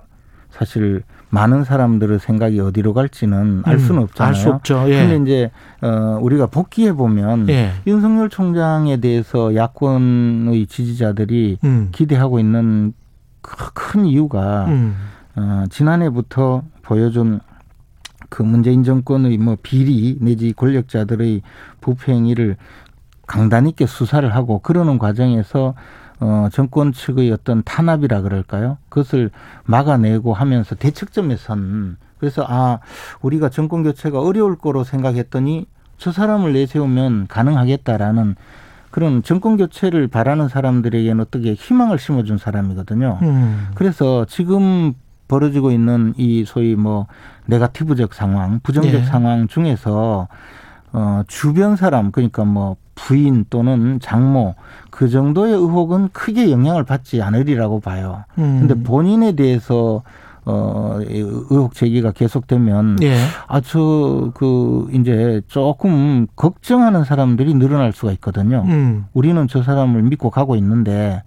[0.51, 4.29] 사실 많은 사람들의 생각이 어디로 갈지는 알 수는 음, 없잖아요.
[4.35, 4.85] 알수 없죠.
[4.87, 5.07] 예.
[5.07, 5.51] 근데 이제
[5.81, 7.71] 어 우리가 복귀해 보면 예.
[7.85, 11.89] 윤석열 총장에 대해서 야권의 지지자들이 음.
[11.91, 12.93] 기대하고 있는
[13.41, 14.95] 크- 큰 이유가 음.
[15.35, 17.39] 어, 지난해부터 보여준
[18.29, 21.41] 그 문재인 정권의 뭐 비리 내지 권력자들의
[21.81, 22.57] 부패 행위를
[23.27, 25.75] 강단 있게 수사를 하고 그러는 과정에서
[26.19, 28.77] 어, 정권 측의 어떤 탄압이라 그럴까요?
[28.89, 29.31] 그것을
[29.65, 31.97] 막아내고 하면서 대척점에 선.
[32.19, 32.79] 그래서 아,
[33.21, 35.65] 우리가 정권 교체가 어려울 거로 생각했더니
[35.97, 38.35] 저 사람을 내세우면 가능하겠다라는
[38.91, 43.19] 그런 정권 교체를 바라는 사람들에게는 어떻게 희망을 심어준 사람이거든요.
[43.21, 43.67] 음.
[43.75, 44.93] 그래서 지금
[45.27, 47.05] 벌어지고 있는 이 소위 뭐
[47.45, 49.03] 네가티브적 상황, 부정적 예.
[49.03, 50.27] 상황 중에서
[50.91, 54.55] 어 주변 사람 그러니까 뭐 부인 또는 장모
[54.99, 58.25] 그 정도의 의혹은 크게 영향을 받지 않으리라고 봐요.
[58.37, 58.57] 음.
[58.59, 60.03] 근데 본인에 대해서
[60.43, 63.15] 어 의혹 제기가 계속되면 예.
[63.47, 68.65] 아저그 이제 조금 걱정하는 사람들이 늘어날 수가 있거든요.
[68.67, 69.05] 음.
[69.13, 71.23] 우리는 저 사람을 믿고 가고 있는데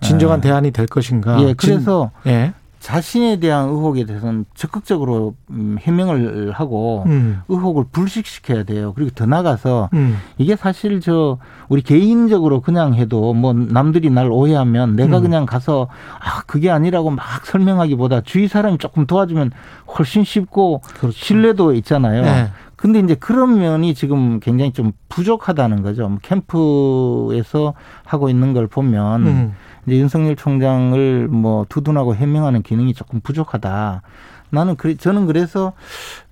[0.00, 1.42] 진정한 어, 대안이 될 것인가?
[1.42, 2.52] 예, 그래서 진, 예.
[2.80, 7.42] 자신에 대한 의혹에 대해서는 적극적으로 음, 해명을 하고 음.
[7.48, 8.92] 의혹을 불식시켜야 돼요.
[8.94, 10.16] 그리고 더 나가서 음.
[10.38, 15.22] 이게 사실 저 우리 개인적으로 그냥 해도 뭐 남들이 날 오해하면 내가 음.
[15.22, 15.88] 그냥 가서
[16.20, 19.50] 아 그게 아니라고 막 설명하기보다 주위 사람이 조금 도와주면
[19.98, 21.16] 훨씬 쉽고 그렇죠.
[21.18, 22.22] 신뢰도 있잖아요.
[22.24, 22.48] 예.
[22.76, 26.08] 근데 이제 그런 면이 지금 굉장히 좀 부족하다는 거죠.
[26.08, 27.74] 뭐 캠프에서
[28.04, 29.54] 하고 있는 걸 보면 음.
[29.86, 34.02] 이제 윤석열 총장을 뭐 두둔하고 해명하는 기능이 조금 부족하다.
[34.50, 35.72] 나는 그래 저는 그래서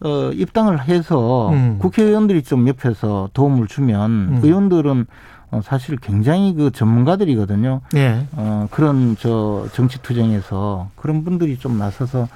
[0.00, 1.78] 어 입당을 해서 음.
[1.78, 4.40] 국회의원들이 좀 옆에서 도움을 주면 음.
[4.42, 5.06] 의원들은
[5.50, 7.82] 어 사실 굉장히 그 전문가들이거든요.
[7.94, 8.26] 예.
[8.32, 12.28] 어 그런 저 정치 투쟁에서 그런 분들이 좀 나서서 어,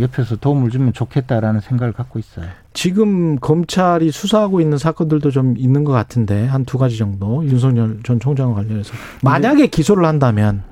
[0.00, 2.46] 옆에서 도움을 주면 좋겠다라는 생각을 갖고 있어요.
[2.72, 8.18] 지금 검찰이 수사하고 있는 사건들도 좀 있는 것 같은데 한 두 가지 정도 윤석열 전
[8.18, 10.62] 총장과 관련해서 만약에 기소를 한다면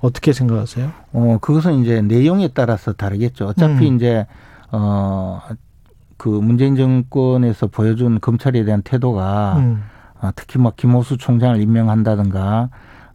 [0.00, 0.92] 어떻게 생각하세요?
[1.12, 3.46] 어, 그것은 이제 내용에 따라서 다르겠죠.
[3.46, 3.96] 어차피 음.
[3.96, 4.26] 이제,
[4.70, 5.40] 어,
[6.16, 9.82] 그 문재인 정권에서 보여준 검찰에 대한 태도가, 음.
[10.20, 12.68] 아, 특히 막 김호수 총장을 임명한다든가,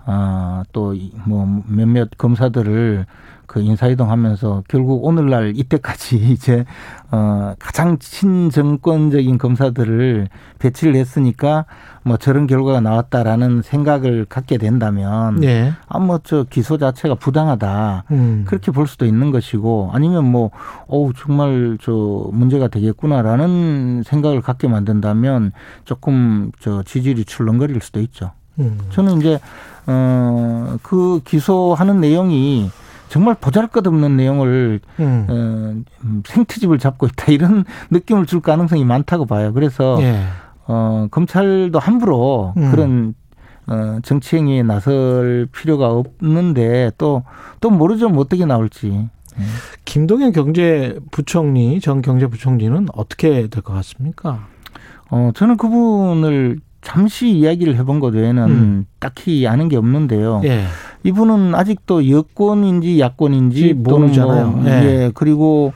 [0.05, 3.05] 아, 또뭐 몇몇 검사들을
[3.53, 6.65] 그 인사이동 하면서 결국 오늘날 이때까지 이제
[7.11, 10.27] 어 가장 친정권적인 검사들을
[10.57, 11.65] 배치를 했으니까
[12.01, 15.73] 뭐 저런 결과가 나왔다라는 생각을 갖게 된다면 예.
[15.87, 18.43] 아뭐저 기소 자체가 부당하다 음.
[18.47, 20.49] 그렇게 볼 수도 있는 것이고 아니면 뭐
[20.87, 21.91] 어우 정말 저
[22.33, 25.51] 문제가 되겠구나라는 생각을 갖게 만든다면
[25.85, 28.31] 조금 저 지지율이 출렁거릴 수도 있죠.
[28.57, 28.79] 음.
[28.89, 29.39] 저는 이제
[29.85, 32.71] 어그 기소하는 내용이
[33.09, 35.27] 정말 보잘것없는 내용을 음.
[35.29, 35.33] 어,
[36.03, 39.53] 음, 생트집을 잡고 있다 이런 느낌을 줄 가능성이 많다고 봐요.
[39.53, 40.23] 그래서 예.
[40.67, 42.71] 어, 검찰도 함부로 음.
[42.71, 43.13] 그런
[43.67, 49.09] 어, 정치 행위에 나설 필요가 없는데 또또 모르죠 뭐 어떻게 나올지.
[49.85, 54.45] 김동연 경제부총리 전 경제부총리는 어떻게 될 것 같습니까?
[55.09, 58.85] 어, 저는 그분을 잠시 이야기를 해본 것 외에는 음.
[58.99, 60.41] 딱히 아는 게 없는데요.
[60.43, 60.65] 예.
[61.03, 64.47] 이분은 아직도 여권인지 야권인지 또는 모르잖아요.
[64.47, 64.71] 뭐, 예.
[64.71, 65.11] 예.
[65.13, 65.73] 그리고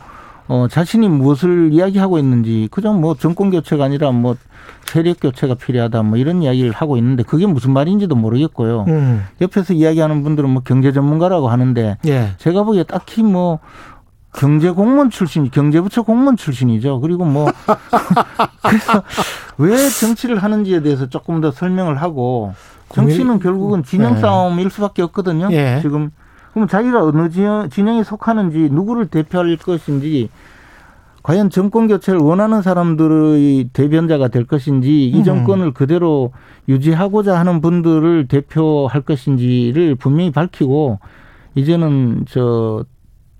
[0.47, 4.35] 어, 자신이 무엇을 이야기하고 있는지 그저 뭐 정권 교체가 아니라 뭐
[4.85, 8.85] 세력 교체가 필요하다 뭐 이런 이야기를 하고 있는데 그게 무슨 말인지도 모르겠고요.
[8.87, 9.23] 음.
[9.41, 12.29] 옆에서 이야기하는 분들은 뭐 경제 전문가라고 하는데 예.
[12.37, 13.59] 제가 보기에 딱히 뭐
[14.37, 16.99] 경제 공무원 출신, 경제부처 공무원 출신이죠.
[17.01, 17.47] 그리고 뭐
[18.61, 19.03] 그래서
[19.57, 22.53] 왜 정치를 하는지에 대해서 조금 더 설명을 하고
[22.89, 24.21] 정치는 결국은 진영 네.
[24.21, 25.49] 싸움일 수밖에 없거든요.
[25.51, 25.79] 예.
[25.81, 26.11] 지금
[26.53, 30.29] 그럼 자기가 어느 진영, 진영에 속하는지 누구를 대표할 것인지
[31.23, 35.23] 과연 정권 교체를 원하는 사람들의 대변자가 될 것인지 이 음.
[35.23, 36.31] 정권을 그대로
[36.69, 40.99] 유지하고자 하는 분들을 대표할 것인지를 분명히 밝히고
[41.55, 42.85] 이제는 저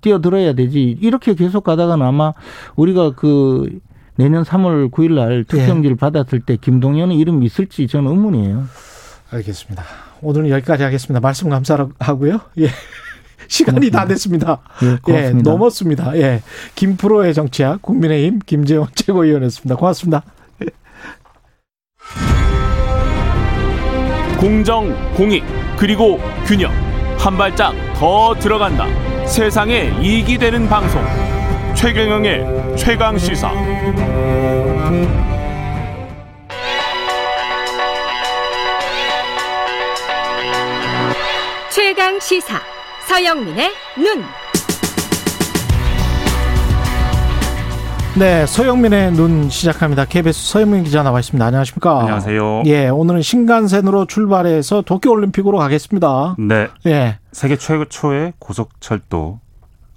[0.00, 2.32] 뛰어들어야 되지 이렇게 계속 가다가는 아마
[2.76, 3.78] 우리가 그
[4.16, 8.66] 내년 3월 9일 날 투표용지를 받았을 때 김동연의 이름이 있을지 저는 의문이에요.
[9.30, 9.84] 알겠습니다.
[10.22, 11.20] 오늘은 여기까지 하겠습니다.
[11.20, 12.40] 말씀 감사하고요.
[12.58, 12.68] 예.
[13.46, 14.60] 시간이 다 됐습니다.
[14.82, 15.30] 예, 예.
[15.30, 16.16] 넘었습니다.
[16.18, 16.42] 예.
[16.74, 19.76] 김프로의 정치학 국민의힘 김재원 최고위원이었습니다.
[19.76, 20.22] 고맙습니다.
[24.38, 25.42] 공정, 공익,
[25.76, 26.70] 그리고 균형.
[27.18, 28.86] 한 발짝 더 들어간다.
[29.28, 31.02] 세상에 이익이 되는 방송.
[31.74, 33.52] 최경영의 최강 시사.
[41.70, 42.58] 최강 시사
[43.06, 44.24] 서영민의 눈.
[48.18, 50.06] 네, 서영민의 눈 시작합니다.
[50.06, 51.44] KBS 서영민 기자 나와 있습니다.
[51.44, 52.00] 안녕하십니까?
[52.00, 52.62] 안녕하세요.
[52.66, 56.34] 예, 오늘은 신간센으로 출발해서 도쿄 올림픽으로 가겠습니다.
[56.38, 56.66] 네.
[56.86, 57.18] 예.
[57.38, 59.38] 세계 최초의 고속철도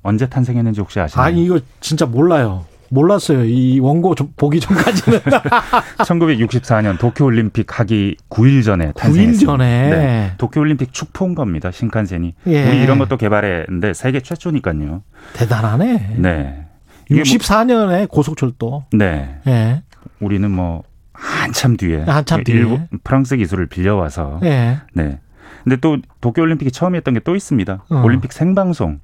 [0.04, 1.26] 언제 탄생했는지 혹시 아시나요?
[1.26, 2.66] 아니, 이거 진짜 몰라요.
[2.90, 3.46] 몰랐어요.
[3.46, 5.22] 이 원고 좀 보기 전까지는.
[6.06, 9.52] 1964년 도쿄올림픽 하기 9일 전에 9일 탄생했습니다.
[9.52, 9.90] 전에.
[9.90, 10.32] 네.
[10.38, 11.72] 도쿄올림픽 축포인 겁니다.
[11.72, 12.36] 신칸센이.
[12.46, 12.70] 예.
[12.70, 15.02] 우리 이런 것도 개발했는데 세계 최초니까요.
[15.34, 16.18] 대단하네.
[16.18, 16.68] 네.
[17.10, 18.70] 이게 64년에 고속철도.
[18.70, 19.40] 뭐, 네.
[19.48, 19.82] 예.
[20.20, 20.84] 우리는 뭐
[21.14, 22.56] 한참 뒤에 한참 뒤에.
[22.56, 24.78] 일본 프랑스 기술을 빌려와서 예.
[24.94, 25.20] 네.
[25.64, 27.84] 근데 또 도쿄올림픽이 처음이었던 게 또 있습니다.
[27.90, 28.02] 어.
[28.04, 29.00] 올림픽 생방송.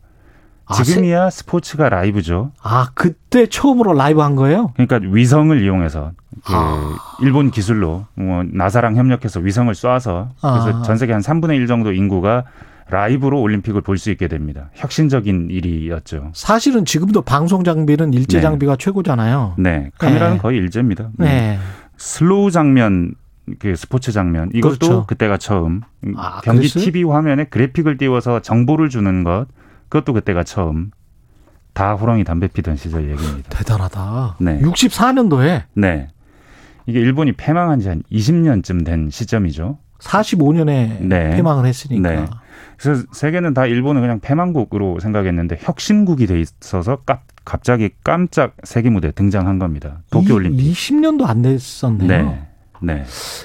[0.70, 2.52] 아, 지금이야 스포츠가 라이브죠.
[2.62, 4.74] 아, 그때 처음으로 라이브 한 거예요?
[4.76, 6.12] 그러니까 위성을 이용해서
[6.44, 6.98] 그 아.
[7.22, 10.82] 일본 기술로 뭐 나사랑 협력해서 위성을 쏴서 그래서 아.
[10.84, 12.44] 전 세계 한 3분의 1 정도 인구가
[12.90, 14.70] 라이브로 올림픽을 볼 수 있게 됩니다.
[14.74, 16.32] 혁신적인 일이었죠.
[16.34, 18.42] 사실은 지금도 방송 장비는 일제 네.
[18.42, 19.56] 장비가 최고잖아요.
[19.58, 20.42] 네, 카메라는 네.
[20.42, 21.10] 거의 일제입니다.
[21.18, 21.60] 네.
[21.98, 23.14] 슬로우 장면,
[23.60, 25.06] 그 스포츠 장면 이것도 그렇죠.
[25.08, 25.82] 그때가 처음.
[26.16, 26.84] 아, 경기 그랬어요?
[26.84, 29.48] TV 화면에 그래픽을 띄워서 정보를 주는 것
[29.90, 30.92] 그것도 그때가 처음.
[31.74, 33.50] 다 호랑이 담배 피던 시절 얘기입니다.
[33.50, 34.38] 대단하다.
[34.40, 34.60] 네.
[34.62, 36.08] 64년도에 네.
[36.88, 39.78] 이게 일본이 패망한 지 한 20년쯤 된 시점이죠.
[40.00, 41.36] 45년에 네.
[41.36, 42.10] 패망을 했으니까.
[42.10, 42.26] 네.
[42.78, 49.12] 그래서 세계는 다 일본을 그냥 패망국으로 생각했는데 혁신국이 돼 있어서 깜- 갑자기 깜짝 세계 무대에
[49.12, 50.02] 등장한 겁니다.
[50.12, 50.72] 도쿄 올림픽.
[50.72, 52.08] 20년도 안 됐었네요.
[52.08, 52.47] 네.
[52.82, 53.04] 네.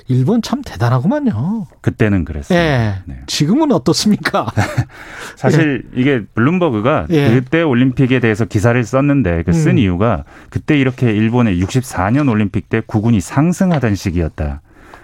[0.09, 1.67] 일본 참 대단하구만요.
[1.81, 2.59] 그때는 그랬어요.
[2.59, 2.95] 예.
[3.07, 3.21] 네.
[3.27, 4.47] 지금은 어떻습니까?
[5.37, 7.31] 사실 이게 블룸버그가 예.
[7.31, 9.79] 그때 올림픽에 대해서 기사를 썼는데 그쓴 음.
[9.79, 14.61] 이유가 그때 이렇게 일본의 64년 올림픽 때 구군이 상승하던 시기였다.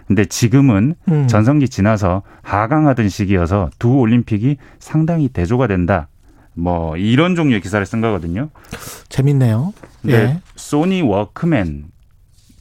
[0.07, 1.29] 근데 지금은 음.
[1.29, 6.09] 전성기 지나서 하강하던 시기여서 두 올림픽이 상당히 대조가 된다.
[6.55, 8.49] 뭐 이런 종류의 기사를 쓴 거거든요.
[9.11, 9.73] 재밌네요.
[10.03, 10.41] 근데 예.
[10.57, 11.85] 소니 워크맨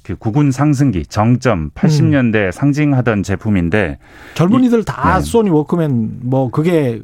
[0.07, 3.99] 그 국운 상승기 정점 80년대 상징하던 제품인데
[4.35, 5.21] 젊은이들 다 네.
[5.21, 7.01] 소니 워크맨 뭐 그게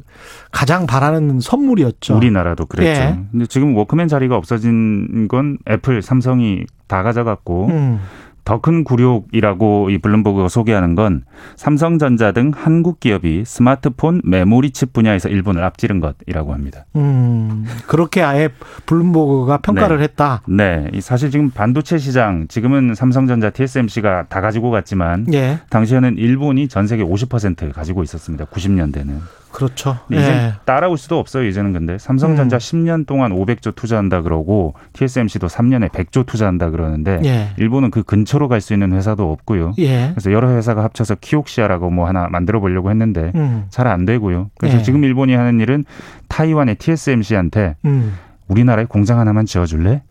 [0.50, 2.16] 가장 바라는 선물이었죠.
[2.16, 3.00] 우리나라도 그랬죠.
[3.02, 3.18] 예.
[3.30, 8.00] 근데 지금 워크맨 자리가 없어진 건 애플, 삼성이 다 가져갔고 음.
[8.44, 11.24] 더 큰 굴욕이라고 이 블룸버그가 소개하는 건
[11.56, 16.86] 삼성전자 등 한국 기업이 스마트폰 메모리 칩 분야에서 일본을 앞지른 것이라고 합니다.
[16.96, 17.66] 음.
[17.86, 18.48] 그렇게 아예
[18.86, 20.04] 블룸버그가 평가를 네.
[20.04, 20.42] 했다.
[20.48, 25.58] 네, 이 사실 지금 반도체 시장 지금은 삼성전자, TSMC가 다 가지고 갔지만 예.
[25.68, 28.46] 당시에는 일본이 전 세계 50% 가지고 있었습니다.
[28.46, 29.43] 90년대는.
[29.54, 29.98] 그렇죠.
[30.10, 30.52] 이제 예.
[30.64, 31.46] 따라올 수도 없어요.
[31.46, 32.58] 이제는 근데 삼성전자 음.
[32.58, 37.50] 10년 동안 500조 투자한다 그러고 TSMC도 3년에 100조 투자한다 그러는데 예.
[37.56, 39.74] 일본은 그 근처로 갈 수 있는 회사도 없고요.
[39.78, 40.08] 예.
[40.10, 43.66] 그래서 여러 회사가 합쳐서 키옥시아라고 뭐 하나 만들어 보려고 했는데 음.
[43.70, 44.50] 잘안 되고요.
[44.58, 44.82] 그래서 예.
[44.82, 45.84] 지금 일본이 하는 일은
[46.28, 48.14] 타이완의 TSMC한테 음.
[48.48, 50.02] 우리나라에 공장 하나만 지어줄래?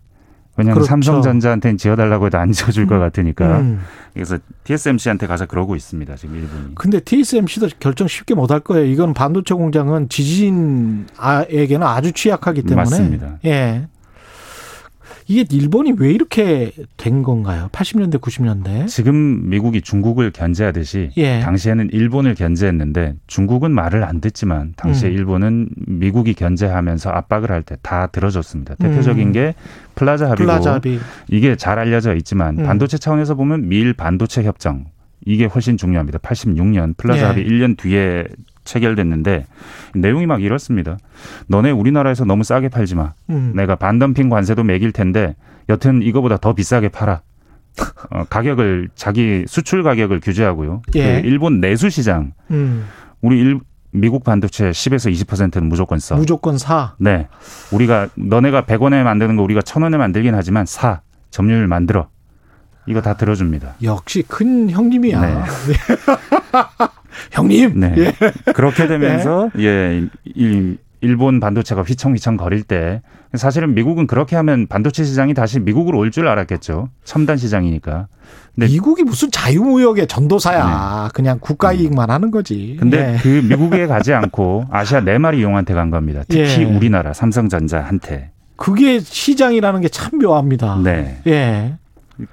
[0.56, 0.89] 왜냐하면 그렇죠.
[0.89, 3.60] 삼성전자한테는 지어달라고 해도 안 지어줄 것 같으니까.
[3.60, 3.80] 음.
[4.14, 6.16] 그래서 TSMC한테 가서 그러고 있습니다.
[6.16, 6.76] 지금 일본이.
[6.76, 8.86] 근데 TSMC도 결정 쉽게 못 할 거예요.
[8.86, 12.76] 이건 반도체 공장은 지진에게는 아주 취약하기 때문에.
[12.76, 13.38] 맞습니다.
[13.45, 13.88] 예.
[15.28, 17.70] 이게 일본이 왜 이렇게 된 건가요?
[17.72, 18.88] 80년대, 90년대.
[18.88, 21.40] 지금 미국이 중국을 견제하듯이 예.
[21.40, 25.14] 당시에는 일본을 견제했는데 중국은 말을 안 듣지만 당시에 음.
[25.16, 28.76] 일본은 미국이 견제하면서 압박을 할 때 다 들어줬습니다.
[28.76, 29.32] 대표적인 음.
[29.32, 29.56] 게
[29.96, 31.00] 플라자 합의고 플라자 합의.
[31.30, 32.66] 이게 잘 알려져 있지만 음.
[32.66, 34.86] 반도체 차원에서 보면 미일 반도체 협정
[35.26, 36.20] 이게 훨씬 중요합니다.
[36.20, 37.26] 86년 플라자 예.
[37.28, 38.26] 합의 1년 뒤에
[38.64, 39.45] 체결됐는데
[39.95, 40.97] 내용이 막 이렇습니다.
[41.47, 43.14] 너네 우리나라에서 너무 싸게 팔지 마.
[43.30, 43.53] 음.
[43.55, 45.36] 내가 반덤핑 관세도 매길 텐데
[45.70, 47.22] 여튼 이거보다 더 비싸게 팔아.
[48.11, 50.84] 어, 가격을 자기 수출 가격을 규제하고요.
[50.95, 51.22] 예.
[51.22, 52.86] 그 일본 내수 시장 음.
[53.22, 53.59] 우리 일,
[53.91, 56.16] 미국 반도체 10에서 20%는 무조건 써.
[56.16, 56.95] 무조건 사.
[56.99, 57.28] 네.
[57.72, 61.01] 우리가 너네가 100원에 만드는 거 우리가 1000원에 만들긴 하지만 사.
[61.32, 62.09] 점유율 만들어.
[62.86, 63.76] 이거 다 들어줍니다.
[63.84, 65.22] 역시 큰 형님이야.
[65.22, 65.41] 네.
[67.32, 67.80] 형님.
[67.80, 67.93] 네.
[67.97, 68.14] 예.
[68.53, 73.01] 그렇게 되면서 예, 이 일본 반도체가 휘청휘청 거릴 때
[73.34, 76.89] 사실은 미국은 그렇게 하면 반도체 시장이 다시 미국으로 올 줄 알았겠죠.
[77.03, 78.07] 첨단 시장이니까.
[78.55, 81.09] 근데 미국이 무슨 자유무역의 전도사야.
[81.14, 82.74] 그냥 국가 이익만 하는 거지.
[82.74, 82.76] 네.
[82.80, 83.18] 근데 예.
[83.22, 86.22] 그 미국에 가지 않고 아시아 네 마리 용한테 간 겁니다.
[86.28, 86.64] 특히 예.
[86.64, 88.32] 우리나라 삼성전자한테.
[88.55, 90.80] 그게 시장이라는 게 참 묘합니다.
[90.84, 91.18] 네.
[91.28, 91.74] 예.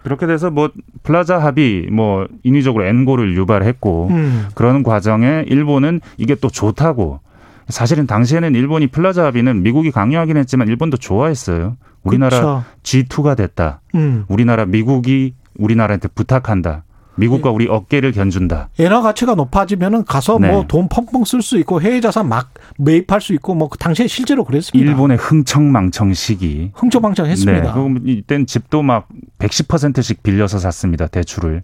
[0.02, 0.70] 그렇게 돼서 뭐
[1.02, 4.48] 플라자 합의 뭐 인위적으로 엔고를 유발했고 음.
[4.54, 7.20] 그러는 과정에 일본은 이게 또 좋다고
[7.68, 11.76] 사실은 당시에는 일본이 플라자 합의는 미국이 강요하긴 했지만 일본도 좋아했어요.
[12.02, 12.64] 우리나라 그쵸.
[12.82, 13.80] G2가 됐다.
[13.94, 14.24] 음.
[14.28, 16.84] 우리나라 미국이 우리나라한테 부탁한다.
[17.20, 18.70] 미국과 우리 어깨를 견준다.
[18.78, 20.50] 엔화 가치가 높아지면은 가서 네.
[20.50, 24.44] 뭐 돈 펑펑 쓸 수 있고 해외 자산 막 매입할 수 있고 뭐그 당시에 실제로
[24.44, 24.90] 그랬습니다.
[24.90, 26.72] 일본의 흥청망청 시기.
[26.74, 27.62] 흥청망청했습니다.
[27.62, 29.08] 네, 그럼 이땐 집도 막
[29.38, 31.06] 110%씩 빌려서 샀습니다.
[31.06, 31.62] 대출을.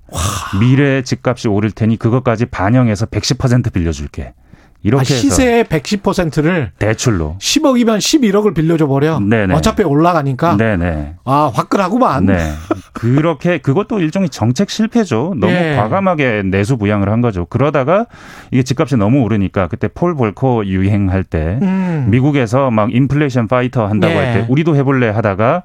[0.60, 4.34] 미래 집값이 오를 테니 그것까지 반영해서 110% 빌려줄게.
[4.82, 7.36] 이렇게 아, 시세의 110%를 대출로.
[7.40, 9.18] 10억이면 11억을 빌려줘 버려.
[9.18, 9.54] 네네.
[9.54, 10.56] 어차피 올라가니까.
[10.56, 11.16] 네네.
[11.24, 12.26] 아 화끈하구만.
[12.26, 12.52] 네.
[12.92, 15.34] 그렇게 그것도 일종의 정책 실패죠.
[15.38, 15.74] 너무 예.
[15.76, 17.46] 과감하게 내수 부양을 한 거죠.
[17.46, 18.06] 그러다가
[18.50, 22.06] 이게 집값이 너무 오르니까 그때 폴 볼커 유행할 때 음.
[22.10, 24.18] 미국에서 막 인플레이션 파이터 한다고 네.
[24.20, 25.64] 할 때 우리도 해볼래 하다가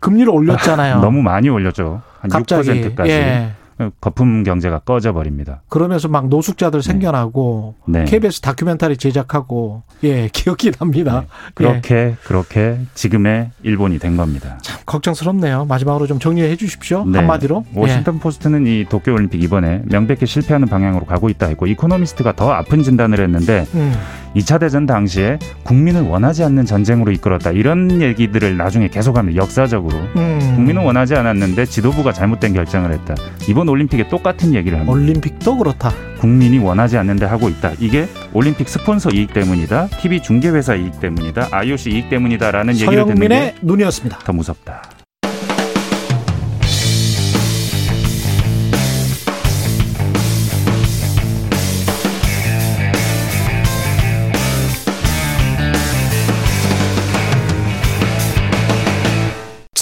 [0.00, 1.00] 금리를 올렸잖아요.
[1.00, 2.02] 너무 많이 올렸죠.
[2.20, 2.68] 한 갑자기.
[2.68, 3.10] 6%까지.
[3.10, 3.50] 예.
[4.00, 5.62] 거품 경제가 꺼져 버립니다.
[5.68, 8.04] 그러면서 막 노숙자들 생겨나고 네.
[8.04, 11.24] KBS 다큐멘터리 제작하고 예 기억이 납니다.
[11.24, 11.28] 예.
[11.54, 14.58] 그렇게 그렇게 지금의 일본이 된 겁니다.
[14.62, 15.64] 참 걱정스럽네요.
[15.64, 17.04] 마지막으로 좀 정리해 주십시오.
[17.04, 17.18] 네.
[17.18, 17.64] 한마디로.
[17.74, 17.78] 예.
[17.80, 22.82] 워싱턴 포스트는 이 도쿄 올림픽 이번에 명백히 실패하는 방향으로 가고 있다 했고 이코노미스트가 더 아픈
[22.82, 23.92] 진단을 했는데 음.
[24.36, 29.40] 2차 대전 당시에 국민을 원하지 않는 전쟁으로 이끌었다 이런 얘기들을 나중에 계속합니다.
[29.42, 30.38] 역사적으로 음.
[30.54, 33.14] 국민은 원하지 않았는데 지도부가 잘못된 결정을 했다.
[33.48, 34.92] 이번 올림픽에 똑같은 얘기를 합니다.
[34.92, 35.92] 올림픽도 그렇다.
[36.18, 37.72] 국민이 원하지 않는데 하고 있다.
[37.78, 39.88] 이게 올림픽 스폰서 이익 때문이다.
[40.00, 41.48] TV 중계회사 이익 때문이다.
[41.50, 44.18] IOC 이익 때문이다라는 얘기를 듣는 서영민의 게 눈이었습니다.
[44.20, 44.93] 더 무섭다.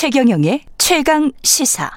[0.02, 1.88] 최경영의 최강 시사.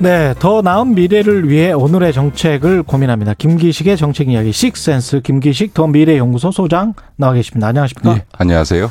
[0.00, 3.34] 네, 더 나은 미래를 위해 오늘의 정책을 고민합니다.
[3.34, 7.68] 김기식의 정책 이야기 식센스 김기식 더 미래 연구소 소장 나와 계십니다.
[7.68, 8.16] 안녕하십니까?
[8.16, 8.90] 예, 안녕하세요.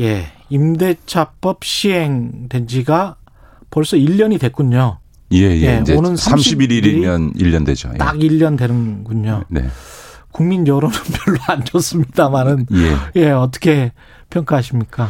[0.00, 3.16] 예, 임대차법 시행된 지가
[3.68, 4.96] 벌써 1년이 됐군요.
[5.32, 5.62] 예, 예.
[5.62, 7.90] 예, 이제 오는 31일이면 1년 되죠.
[7.94, 7.98] 예.
[7.98, 9.44] 딱 1년 되는군요.
[9.48, 9.66] 네.
[10.30, 13.20] 국민 여론은 별로 안 좋습니다만은 예.
[13.20, 13.92] 예, 어떻게
[14.30, 15.08] 평가하십니까?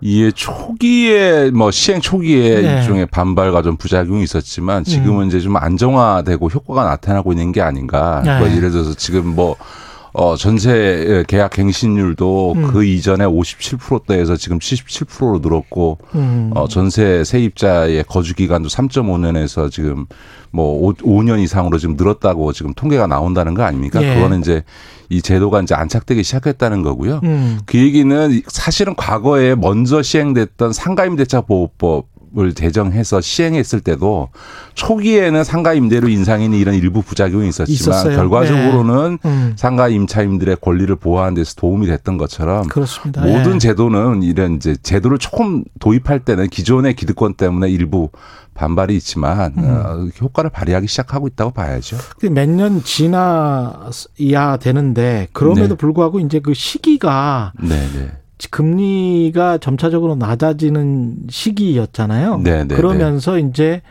[0.00, 2.78] 이게 초기에 뭐 시행 초기에 네.
[2.78, 5.28] 일종의 반발과 좀 부작용이 있었지만 지금은 음.
[5.28, 8.22] 이제 좀 안정화되고 효과가 나타나고 있는 게 아닌가.
[8.24, 8.38] 네.
[8.38, 9.56] 뭐 예를 들어서 지금 뭐
[10.12, 12.66] 어, 전세 계약 갱신율도 음.
[12.68, 16.50] 그 이전에 57%대에서 지금 77%로 늘었고, 음.
[16.54, 20.06] 어, 전세 세입자의 거주 기간도 3.5년에서 지금
[20.50, 24.02] 뭐 5, 5년 이상으로 지금 늘었다고 지금 통계가 나온다는 거 아닙니까?
[24.02, 24.14] 예.
[24.14, 24.64] 그거는 이제
[25.08, 27.20] 이 제도가 이제 안착되기 시작했다는 거고요.
[27.24, 27.60] 음.
[27.66, 34.28] 그 얘기는 사실은 과거에 먼저 시행됐던 상가임대차 보호법 입주법을 제정해서 시행했을 때도
[34.74, 38.16] 초기에는 상가 임대료 인상에는 이런 일부 부작용이 있었지만 있었어요.
[38.16, 39.28] 결과적으로는 네.
[39.28, 39.52] 음.
[39.56, 43.22] 상가 임차인들의 권리를 보호하는 데서 도움이 됐던 것처럼 그렇습니다.
[43.22, 43.58] 모든 예.
[43.58, 48.10] 제도는 이런 이제 제도를 조금 도입할 때는 기존의 기득권 때문에 일부
[48.54, 49.64] 반발이 있지만 음.
[49.64, 51.96] 어, 효과를 발휘하기 시작하고 있다고 봐야죠.
[52.30, 55.74] 몇 년 지나야 되는데 그럼에도 네.
[55.76, 58.10] 불구하고 이제 그 시기가 네, 네.
[58.48, 62.38] 금리가 점차적으로 낮아지는 시기였잖아요.
[62.38, 63.82] 네, 네, 그러면서 이제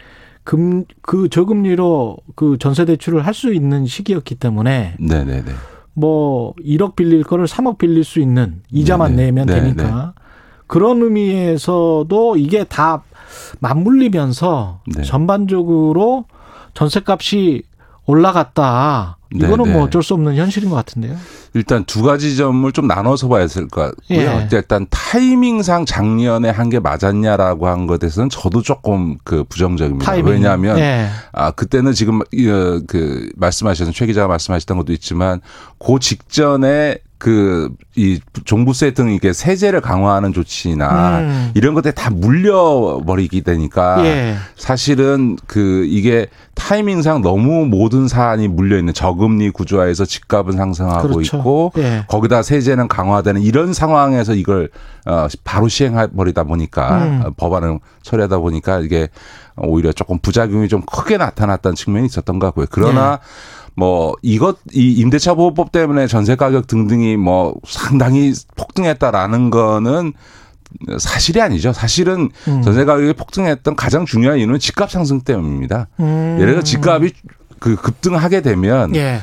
[0.43, 5.52] 금 그 저금리로 그 전세 대출을 할 수 있는 시기였기 때문에 네, 네, 네.
[5.93, 9.24] 뭐 1억 빌릴 거를 3억 빌릴 수 있는 이자만 네, 네.
[9.26, 10.14] 내면 네, 되니까
[10.68, 13.04] 그런 의미에서도 이게 다
[13.60, 15.04] 맞물리면서 네.
[15.04, 16.26] 전반적으로
[16.74, 17.64] 전세값이
[18.06, 19.18] 올라갔다.
[19.32, 19.74] 네, 이거는 네.
[19.74, 21.16] 뭐 어쩔 수 없는 현실인 것 같은데요.
[21.54, 24.20] 일단 두 가지 점을 좀 나눠서 봐야 될 것 같고요.
[24.20, 24.48] 예.
[24.52, 30.06] 일단 타이밍상 작년에 한 게 맞았냐라고 한 것에 대해서는 저도 조금 그 부정적입니다.
[30.06, 30.34] 타이밍.
[30.34, 31.08] 왜냐하면 예.
[31.32, 35.42] 아 그때는 지금 이, 어, 그 말씀하셨던 최 기자가 말씀하셨던 것도 있지만
[35.80, 41.51] 그 직전에 그 이 종부세 등 이게 세제를 강화하는 조치나 음.
[41.53, 44.36] 이런 것들이 다 물려버리게 되니까 예.
[44.55, 51.38] 사실은 그 이게 타이밍상 너무 모든 사안이 물려 있는 저금리 구조화에서 집값은 상승하고 그렇죠.
[51.38, 52.05] 있고 예.
[52.07, 54.70] 거기다 세제는 강화되는 이런 상황에서 이걸
[55.05, 57.22] 어 바로 시행해 버리다 보니까 음.
[57.26, 59.09] 어, 법안을 처리하다 보니까 이게
[59.57, 62.67] 오히려 조금 부작용이 좀 크게 나타났다는 측면이 있었던 것 같고요.
[62.70, 63.20] 그러나
[63.80, 70.12] 뭐 이것 이 임대차 보호법 때문에 전세 가격 등등이 뭐 상당히 폭등했다라는 거는
[71.00, 71.72] 사실이 아니죠.
[71.72, 72.62] 사실은 음.
[72.62, 75.88] 전세 가격이 폭등했던 가장 중요한 이유는 집값 상승 때문입니다.
[76.02, 76.38] 음.
[76.42, 77.14] 예를 들어 집값이
[77.60, 79.22] 그 급등하게 되면 예.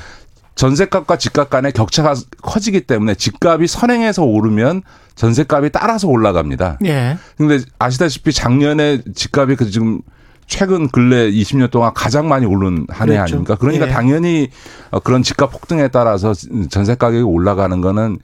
[0.54, 4.82] 전세값과 집값 간의 격차가 커지기 때문에 집값이 선행해서 오르면
[5.16, 6.78] 전세값이 따라서 올라갑니다.
[6.86, 7.18] 예.
[7.36, 10.00] 근데 아시다시피 작년에 집값이 그 지금
[10.46, 13.22] 최근 근래 20년 동안 가장 많이 오른 한해 그랬죠.
[13.34, 13.54] 아닙니까?
[13.56, 13.90] 그러니까 예.
[13.90, 14.48] 당연히
[14.90, 16.32] 어, 그런 집값 폭등에 따라서
[16.70, 18.18] 전세 가격이 올라가는 거는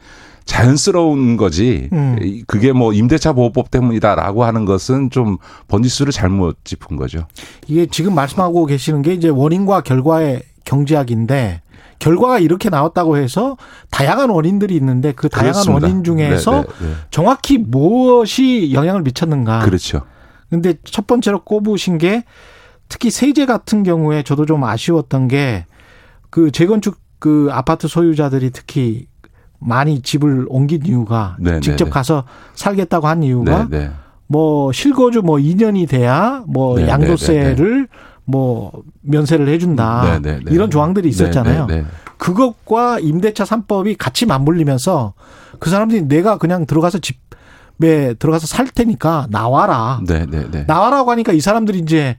[0.44, 1.88] 자연스러운 거지.
[1.92, 2.18] 음.
[2.20, 7.26] 이- 그게 뭐 임대차 보호법 때문이다라고 하는 것은 좀 번지수를 잘못 짚은 거죠.
[7.68, 11.62] 이게 지금 말씀하고 계시는 게 이제 원인과 결과의 경제학인데
[11.98, 13.56] 결과가 이렇게 나왔다고 해서
[13.90, 15.86] 다양한 원인들이 있는데 그 다양한 그렇습니다.
[15.86, 16.92] 원인 중에서 네, 네, 네.
[17.10, 19.60] 정확히 무엇이 영향을 미쳤는가.
[19.60, 20.02] 그렇죠.
[20.52, 22.24] 근데 첫 번째로 꼽으신 게
[22.88, 25.64] 특히 세제 같은 경우에 저도 좀 아쉬웠던 게
[26.32, 29.06] 그 재건축 그 아파트 소유자들이 특히
[29.58, 31.90] 많이 집을 옮긴 이유가 네, 네, 직접 네.
[31.90, 32.24] 가서
[32.54, 33.90] 살겠다고 한 이유가 네, 네.
[34.28, 37.86] 뭐 실거주 뭐 2년이 돼야 뭐 네, 양도세를
[38.24, 38.72] 뭐
[39.02, 40.20] 면세를 해준다.
[40.48, 41.66] 이런 조항들이 있었잖아요.
[42.16, 45.12] 그것과 임대차 3법이 같이 맞물리면서
[45.58, 47.18] 그 사람들이 내가 그냥 들어가서 집
[47.82, 50.00] 에 들어가서 살 테니까 나와라.
[50.06, 50.64] 네, 네, 네.
[50.66, 52.16] 나와라고 하니까 이 사람들이 이제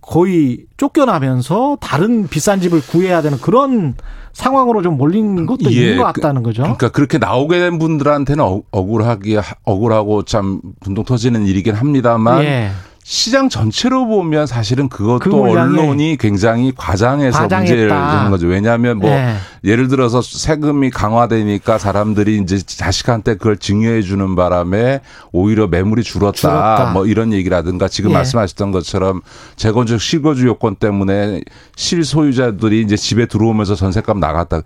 [0.00, 3.94] 거의 쫓겨나면서 다른 비싼 집을 구해야 되는 그런
[4.32, 6.62] 상황으로 좀 몰린 것도 예, 있는 것 그- 같다는 거죠.
[6.62, 12.70] 그러니까 그렇게 나오게 된 분들한테는 억- 억울하게 억울하고 참 분동 터지는 일이긴 합니다만 예.
[13.04, 17.58] 시장 전체로 보면 사실은 그것도 그 언론이 굉장히 과장해서 과장했다.
[17.58, 18.46] 문제를 되는 거죠.
[18.46, 19.34] 왜냐하면 뭐 예.
[19.64, 25.00] 예를 들어서 세금이 강화되니까 사람들이 이제 자식한테 그걸 증여해 주는 바람에
[25.32, 26.36] 오히려 매물이 줄었다.
[26.36, 26.92] 줄었다.
[26.92, 28.14] 뭐 이런 얘기라든가 지금 예.
[28.14, 29.20] 말씀하셨던 것처럼
[29.56, 31.40] 재건축 실거주 요건 때문에
[31.74, 34.62] 실소유자들이 이제 집에 들어오면서 전세값 나갔다.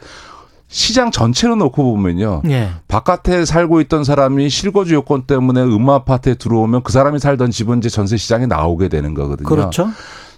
[0.68, 2.42] 시장 전체로 놓고 보면요.
[2.48, 2.70] 예.
[2.88, 7.88] 바깥에 살고 있던 사람이 실거주 요건 때문에 음모 아파트에 들어오면 그 사람이 살던 집은 이제
[7.88, 9.48] 전세 시장에 나오게 되는 거거든요.
[9.48, 9.90] 그렇죠.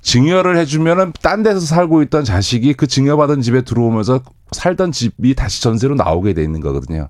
[0.03, 4.21] 증여를 해주면은 딴 데서 살고 있던 자식이 그 증여받은 집에 들어오면서
[4.53, 7.09] 살던 집이 다시 전세로 나오게 돼 있는 거거든요.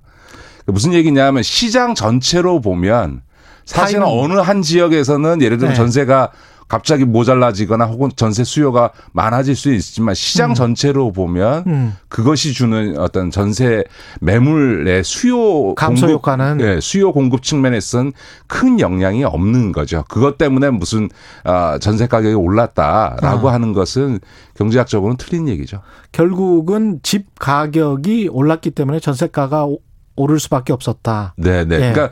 [0.65, 3.21] 무슨 얘기냐면 시장 전체로 보면
[3.65, 4.23] 사실은 타이밍.
[4.23, 5.77] 어느 한 지역에서는 예를 들면 네.
[5.77, 6.31] 전세가
[6.69, 10.53] 갑자기 모자라지거나 혹은 전세 수요가 많아질 수 있지만 시장 음.
[10.53, 11.95] 전체로 보면 음.
[12.07, 13.83] 그것이 주는 어떤 전세
[14.21, 18.13] 매물의 수요 감소 공급, 효과는 예, 수요 공급 측면에서는
[18.45, 20.05] 큰 영향이 없는 거죠.
[20.07, 21.09] 그것 때문에 무슨
[21.43, 23.53] 아, 전세 가격이 올랐다라고 아.
[23.53, 24.19] 하는 것은
[24.55, 25.81] 경제학적으로는 틀린 얘기죠.
[26.11, 29.79] 결국은 집 가격이 올랐기 때문에 전세가가 오-
[30.15, 31.33] 오를 수밖에 없었다.
[31.35, 31.75] 네, 네.
[31.75, 31.79] 예.
[31.91, 32.09] 그러니까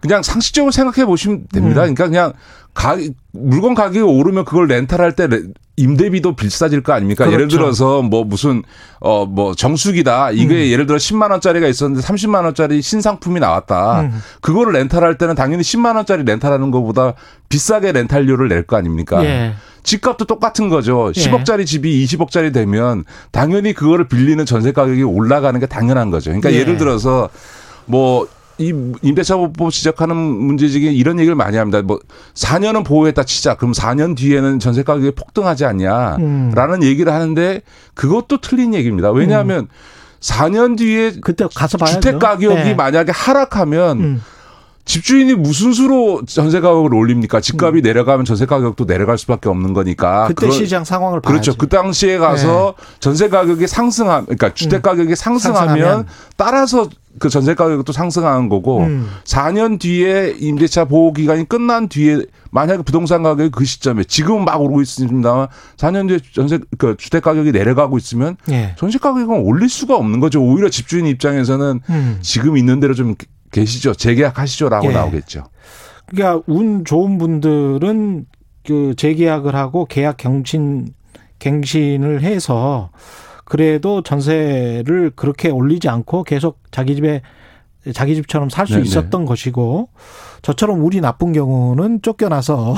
[0.00, 1.80] 그냥 상식적으로 생각해 보시면 됩니다.
[1.84, 1.94] 음.
[1.94, 2.32] 그러니까 그냥
[2.74, 2.96] 가,
[3.32, 5.42] 물건 가격이 오르면 그걸 렌탈할 때 레-
[5.76, 7.24] 임대비도 비싸질 거 아닙니까?
[7.26, 7.56] 예를 그렇죠.
[7.56, 8.62] 들어서 뭐 무슨
[9.00, 10.30] 어 뭐 정수기다.
[10.32, 10.70] 이게 음.
[10.70, 14.02] 예를 들어 10만 원짜리가 있었는데 30만 원짜리 신상품이 나왔다.
[14.02, 14.20] 음.
[14.40, 17.14] 그거를 렌탈할 때는 당연히 10만 원짜리 렌탈하는 것보다
[17.48, 19.24] 비싸게 렌탈료를 낼 거 아닙니까?
[19.24, 19.54] 예.
[19.82, 21.12] 집값도 똑같은 거죠.
[21.16, 21.20] 예.
[21.20, 26.30] 10억짜리 집이 20억짜리 되면 당연히 그거를 빌리는 전세 가격이 올라가는 게 당연한 거죠.
[26.30, 26.56] 그러니까 예.
[26.58, 26.64] 예.
[26.64, 27.28] 를 들어서
[27.86, 28.26] 뭐
[28.58, 28.72] 이
[29.02, 31.82] 임대차보호법 지적하는 문제 중에 이런 얘기를 많이 합니다.
[31.82, 31.98] 뭐
[32.34, 33.54] 4년은 보호했다 치자.
[33.56, 36.82] 그럼 4년 뒤에는 전세 가격이 폭등하지 않냐라는 음.
[36.82, 37.62] 얘기를 하는데
[37.94, 39.10] 그것도 틀린 얘기입니다.
[39.10, 39.68] 왜냐하면
[40.20, 42.00] 4년 뒤에 그때 가서 봐야죠.
[42.00, 42.74] 주택 가격이 네.
[42.74, 44.22] 만약에 하락하면 음.
[44.84, 47.40] 집주인이 무슨 수로 전세 가격을 올립니까?
[47.40, 50.24] 집값이 내려가면 전세 가격도 내려갈 수밖에 없는 거니까.
[50.24, 50.28] 음.
[50.28, 51.22] 그때 그런- 시장 상황을.
[51.22, 51.56] 그렇죠.
[51.56, 55.68] 그 당시에 가서 전세 가격이 상승함, 그러니까 주택 가격이 상승하면, 음.
[55.78, 56.06] 상승하면.
[56.36, 56.88] 따라서
[57.18, 59.08] 그 전세 가격도 상승하는 거고 음.
[59.24, 64.82] 4년 뒤에 임대차 보호 기간이 끝난 뒤에 만약에 부동산 가격이 그 시점에 지금은 막 오르고
[64.82, 68.74] 있습니다만 4년 뒤에 전세 그 주택 가격이 내려가고 있으면 예.
[68.76, 70.42] 전세 가격은 올릴 수가 없는 거죠.
[70.42, 72.18] 오히려 집주인 입장에서는 음.
[72.20, 73.14] 지금 있는 대로 좀
[73.52, 73.94] 계시죠.
[73.94, 74.92] 재계약하시죠라고 예.
[74.92, 75.44] 나오겠죠.
[76.06, 78.26] 그러니까 운 좋은 분들은
[78.66, 80.88] 그 재계약을 하고 계약 경신
[81.38, 82.90] 갱신을 해서
[83.44, 87.22] 그래도 전세를 그렇게 올리지 않고 계속 자기 집에
[87.92, 88.86] 자기 집처럼 살수 네네.
[88.86, 89.90] 있었던 것이고
[90.40, 92.76] 저처럼 운이 나쁜 경우는 쫓겨나서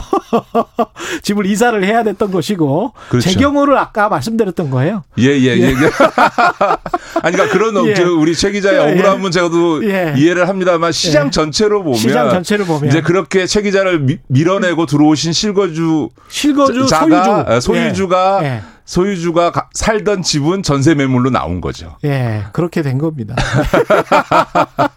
[1.22, 3.30] 집을 이사를 해야 됐던 것이고 그렇죠.
[3.30, 5.04] 제 경우를 아까 말씀드렸던 거예요.
[5.18, 5.62] 예, 예, 예.
[5.62, 5.72] 예.
[7.22, 7.94] 아니, 그러니까 그런 예.
[7.94, 9.18] 저 우리 최 기자의 예, 억울한 예.
[9.18, 10.14] 문제도 예.
[10.16, 11.30] 이해를 합니다만 시장 예.
[11.30, 17.60] 전체로 보면 시장 전체를 보면 이제 그렇게 최 기자를 미- 밀어내고 들어오신 실거주 실거주 자가
[17.60, 18.62] 소유주 소유주가 예.
[18.86, 21.96] 소유주가 가- 살던 집은 전세 매물로 나온 거죠.
[22.04, 23.34] 예, 그렇게 된 겁니다.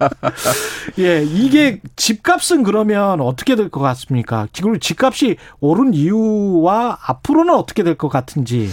[1.00, 4.48] 예, 이게 집값은 그러면 어떻게 될 것 같습니까?
[4.54, 8.70] 지금 집값이 오른 이유와 앞으로는 어떻게 될 것 같은지.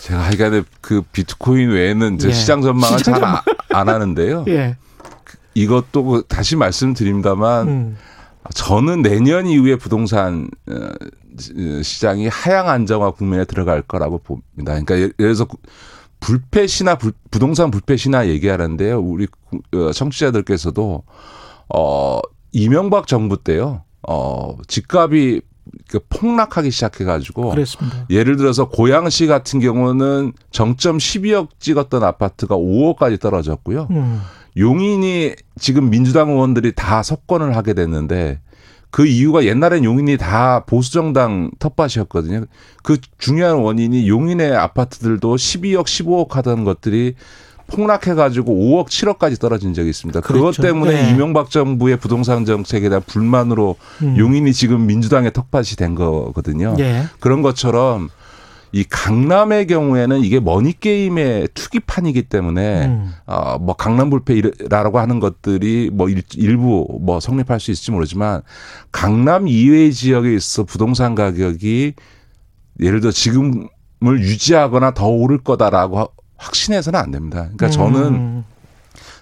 [0.00, 2.32] 제가 하여간에 그 비트코인 외에는 저 예.
[2.32, 4.44] 시장 전망을 시장 잘안 하는데요.
[4.48, 4.76] 예.
[5.54, 7.96] 이것도 그 다시 말씀드립니다만 음.
[8.54, 10.74] 저는 내년 이후에 부동산 어,
[11.38, 14.44] 시- 시장이 하향 안정화 국면에 들어갈 거라고 봅니다.
[14.80, 15.58] 그러니까 예- 예를 들어서 구-
[16.20, 18.98] 불패 신화 불- 부동산 불패 신화 얘기하는데요.
[19.00, 21.02] 우리 구- 어, 청취자들께서도
[21.74, 22.20] 어
[22.52, 23.82] 이명박 정부 때요.
[24.08, 25.42] 어 집값이
[25.90, 28.06] 그 폭락하기 시작해가지고 그랬습니다.
[28.08, 33.86] 예를 들어서 고양시 같은 경우는 정점 12억 찍었던 아파트가 5억까지 떨어졌고요.
[33.90, 34.20] 음.
[34.56, 38.40] 용인이 지금 민주당 의원들이 다 석권을 하게 됐는데
[38.90, 42.44] 그 이유가 옛날엔 용인이 다 보수정당 텃밭이었거든요.
[42.82, 47.14] 그 중요한 원인이 용인의 아파트들도 12억, 15억 하던 것들이
[47.68, 50.20] 폭락해가지고 5억, 7억까지 떨어진 적이 있습니다.
[50.20, 50.62] 그것 그렇죠.
[50.62, 51.10] 때문에 네.
[51.10, 54.16] 이명박 정부의 부동산 정책에 대한 불만으로 음.
[54.16, 56.74] 용인이 지금 민주당의 턱밭이 된 거거든요.
[56.78, 57.04] 예.
[57.20, 58.08] 그런 것처럼
[58.72, 63.12] 이 강남의 경우에는 이게 머니 게임의 투기판이기 때문에 음.
[63.26, 68.42] 어뭐 강남 불패라고 하는 것들이 뭐 일, 일부 뭐 성립할 수 있을지 모르지만
[68.92, 71.94] 강남 이외의 지역에 있어 부동산 가격이
[72.80, 73.68] 예를 들어 지금을
[74.20, 77.44] 유지하거나 더 오를 거다라고 하- 확신해서는 안 됩니다.
[77.56, 78.44] 그러니까 저는 음.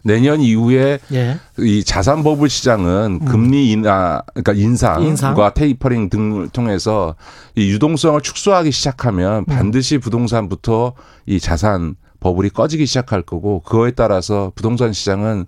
[0.04, 1.38] 내년 이후에 예.
[1.58, 5.50] 이 자산 버블 시장은 금리 인하 그러니까 인상과 인상.
[5.54, 7.14] 테이퍼링 등을 통해서
[7.54, 10.94] 이 유동성을 축소하기 시작하면 반드시 부동산부터
[11.26, 15.46] 이 자산 버블이 꺼지기 시작할 거고 그거에 따라서 부동산 시장은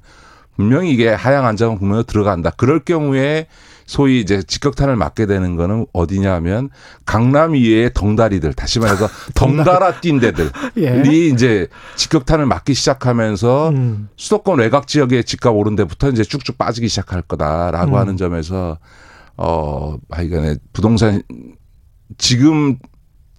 [0.57, 2.51] 분명히 이게 하향 안정 국면으로 들어간다.
[2.51, 3.47] 그럴 경우에
[3.89, 6.69] 소위 이제 직격탄을 맞게 되는 거는 어디냐 하면
[7.06, 11.02] 강남 이외의 덩다리들 다시 말해서 덩달아 뛴 데들이 예.
[11.32, 14.10] 이제 직격탄을 맞기 시작하면서 음.
[14.16, 17.97] 수도권 외곽 지역의 집값 오른 데부터 이제 쭉쭉 빠지기 시작할 거다라고 음.
[17.97, 18.78] 하는 점에서
[19.39, 21.23] 어 하여간에 부동산
[22.19, 22.77] 지금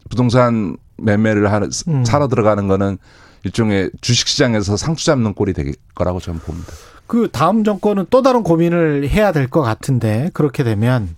[0.09, 2.03] 부동산 매매를 하는 음.
[2.03, 2.97] 사러 들어가는 거는
[3.43, 6.73] 일종의 주식 시장에서 상투 잡는 꼴이 될 거라고 저는 봅니다.
[7.10, 11.15] 그 다음 정권은 또 다른 고민을 해야 될 것 같은데 그렇게 되면.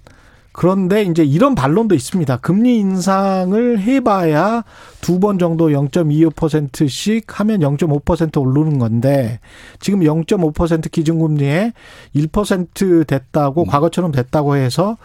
[0.54, 2.38] 그런데 이제 이런 반론도 있습니다.
[2.38, 4.64] 금리 인상을 해봐야
[5.02, 9.42] 두 번 정도 0.25%씩 하면 0.5% 오르는 건데
[9.82, 11.74] 지금 0.5% 기준금리에
[12.16, 14.98] 1% 됐다고 과거처럼 됐다고 해서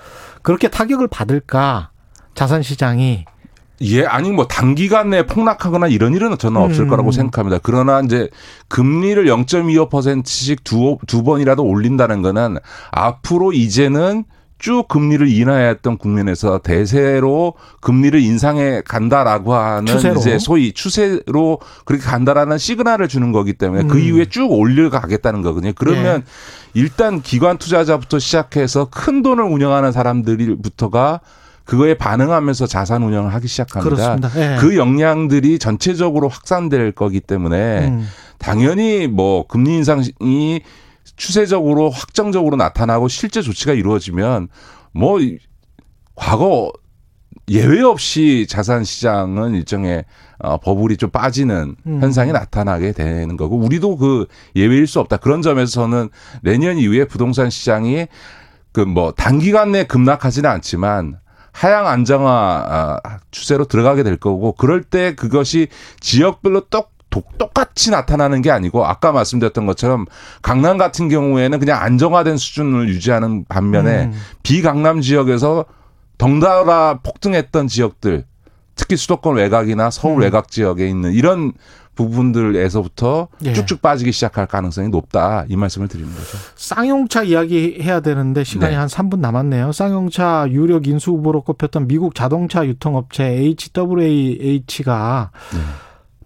[0.42, 1.90] 그렇게 타격을 받을까?
[2.36, 3.24] 자산 시장이
[3.82, 6.88] 예, 아니 뭐 단기간 내에 폭락하거나 이런 일은 저는 없을 음.
[6.88, 7.60] 거라고 생각합니다.
[7.62, 8.30] 그러나 이제
[8.68, 12.56] 금리를 0.25%씩 두, 두 번이라도 올린다는 거는
[12.90, 14.24] 앞으로 이제는
[14.58, 20.18] 쭉 금리를 인하했던 국면에서 대세로 금리를 인상해 간다라고 하는 추세로.
[20.18, 24.02] 이제 소위 추세로 그렇게 간다라는 시그널을 주는 거기 때문에 그 음.
[24.02, 25.72] 이후에 쭉 올려가겠다는 거거든요.
[25.76, 26.80] 그러면 예.
[26.80, 31.20] 일단 기관 투자자부터 시작해서 큰 돈을 운영하는 사람들부터가
[31.66, 34.18] 그거에 반응하면서 자산 운영을 하기 시작합니다.
[34.20, 34.54] 그렇습니다.
[34.54, 34.56] 예.
[34.58, 38.08] 그 역량들이 전체적으로 확산될 거기 때문에 음.
[38.38, 40.60] 당연히 뭐 금리 인상이
[41.16, 44.48] 추세적으로 확정적으로 나타나고 실제 조치가 이루어지면
[44.92, 45.38] 뭐 이-
[46.14, 46.72] 과거
[47.48, 50.04] 예외 없이 자산 시장은 일종의
[50.38, 52.02] 어, 버블이 좀 빠지는 음.
[52.02, 55.16] 현상이 나타나게 되는 거고 우리도 그 예외일 수 없다.
[55.18, 56.08] 그런 점에서는
[56.42, 58.06] 내년 이후에 부동산 시장이
[58.72, 61.18] 그 뭐 단기간 내에 급락하지는 않지만
[61.56, 65.68] 하향 안정화 아, 추세로 들어가게 될 거고 그럴 때 그것이
[66.00, 70.04] 지역별로 똑 독- 똑같이 나타나는 게 아니고 아까 말씀드렸던 것처럼
[70.42, 74.12] 강남 같은 경우에는 그냥 안정화된 수준을 유지하는 반면에 음.
[74.42, 75.64] 비강남 지역에서
[76.18, 78.24] 덩달아 폭등했던 지역들
[78.74, 80.20] 특히 수도권 외곽이나 서울 음.
[80.22, 81.52] 외곽 지역에 있는 이런
[81.96, 83.52] 부분들에서부터 예.
[83.52, 86.38] 쭉쭉 빠지기 시작할 가능성이 높다 이 말씀을 드리는 거죠.
[86.54, 88.78] 쌍용차 이야기 해야 되는데 시간이 네.
[88.78, 89.72] 한 3분 남았네요.
[89.72, 93.24] 쌍용차 유력 인수 후보로 꼽혔던 미국 자동차 유통업체
[93.74, 95.32] HWAH가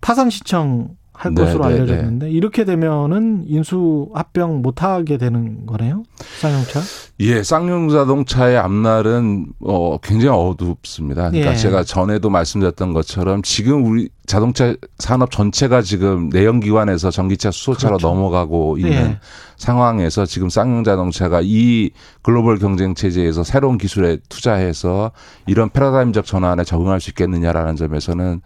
[0.01, 0.89] 파산 신청
[1.21, 6.03] 할 네, 것으로 네, 알려졌는데 이렇게 되면은 인수 합병 못 하게 되는 거네요.
[6.41, 6.81] 쌍용차.
[7.21, 11.29] 예, 쌍용 자동차의 앞날은 어 굉장히 어둡습니다.
[11.29, 11.57] 그러니까 예.
[11.57, 18.15] 제가 전에도 말씀드렸던 것처럼 지금 우리 자동차 산업 전체가 지금 내연기관에서 전기차 수소차로 그렇죠.
[18.15, 19.19] 넘어가고 있는 예.
[19.59, 21.91] 상황에서 지금 쌍용 자동차가 이
[22.23, 25.13] 글로벌 경쟁 체제에서 새로운 기술에 투자해서
[25.47, 28.41] 이런 패러다임적 전환에 적응할 수 있겠느냐라는 점에서는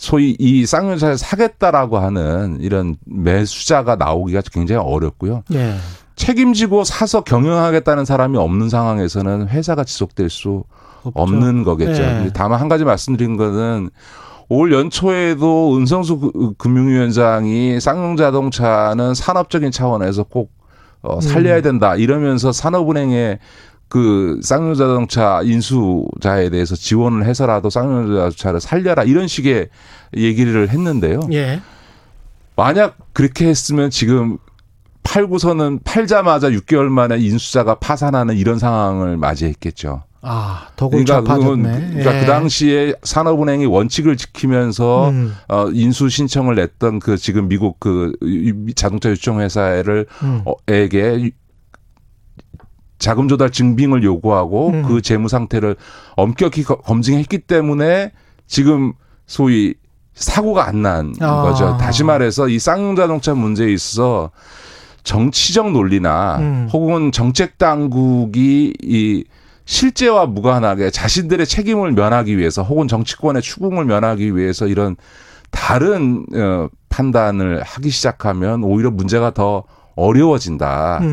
[0.00, 5.42] 소위 이 쌍용차를 사겠다라고 하는 이런 매수자가 나오기가 굉장히 어렵고요.
[5.52, 5.74] 예.
[6.16, 10.64] 책임지고 사서 경영하겠다는 사람이 없는 상황에서는 회사가 지속될 수
[11.12, 12.02] 없는 거겠죠.
[12.02, 12.30] 예.
[12.32, 13.90] 다만 한 가지 말씀드린 거는
[14.48, 20.50] 올 연초에도 은성수 그- 금융위원장이 쌍용자동차는 산업적인 차원에서 꼭
[21.02, 21.62] 어, 살려야 음.
[21.62, 23.38] 된다 이러면서 산업은행에
[23.90, 29.68] 그 쌍용자동차 인수자에 대해서 지원을 해서라도 쌍용자동차를 살려라 이런 식의
[30.16, 31.20] 얘기를 했는데요.
[31.32, 31.60] 예.
[32.56, 34.38] 만약 그렇게 했으면 지금
[35.02, 40.04] 팔고서는 팔자마자 6개월 만에 인수자가 파산하는 이런 상황을 맞이했겠죠.
[40.22, 41.62] 아, 더 골치 그건-.
[41.62, 42.20] 그러니까 예.
[42.20, 45.34] 그 당시에 산업은행이 원칙을 지키면서 음.
[45.48, 50.42] 어, 인수 신청을 냈던 그 지금 미국 그 유- 자동차 유통 회사를 음.
[50.44, 51.30] 어, 에게 유-
[53.00, 54.82] 자금 조달 증빙을 요구하고 음.
[54.82, 55.74] 그 재무 상태를
[56.16, 58.12] 엄격히 거- 검증했기 때문에
[58.46, 58.92] 지금
[59.26, 59.74] 소위
[60.14, 61.42] 사고가 안난 아.
[61.42, 61.76] 거죠.
[61.80, 64.30] 다시 말해서 이 쌍용 자동차 문제에 있어서
[65.02, 66.68] 정치적 논리나 음.
[66.72, 69.24] 혹은 정책 당국이 이
[69.64, 74.96] 실제와 무관하게 자신들의 책임을 면하기 위해서 혹은 정치권의 추궁을 면하기 위해서 이런
[75.50, 79.64] 다른 어, 판단을 하기 시작하면 오히려 문제가 더
[79.96, 81.04] 어려워진다라고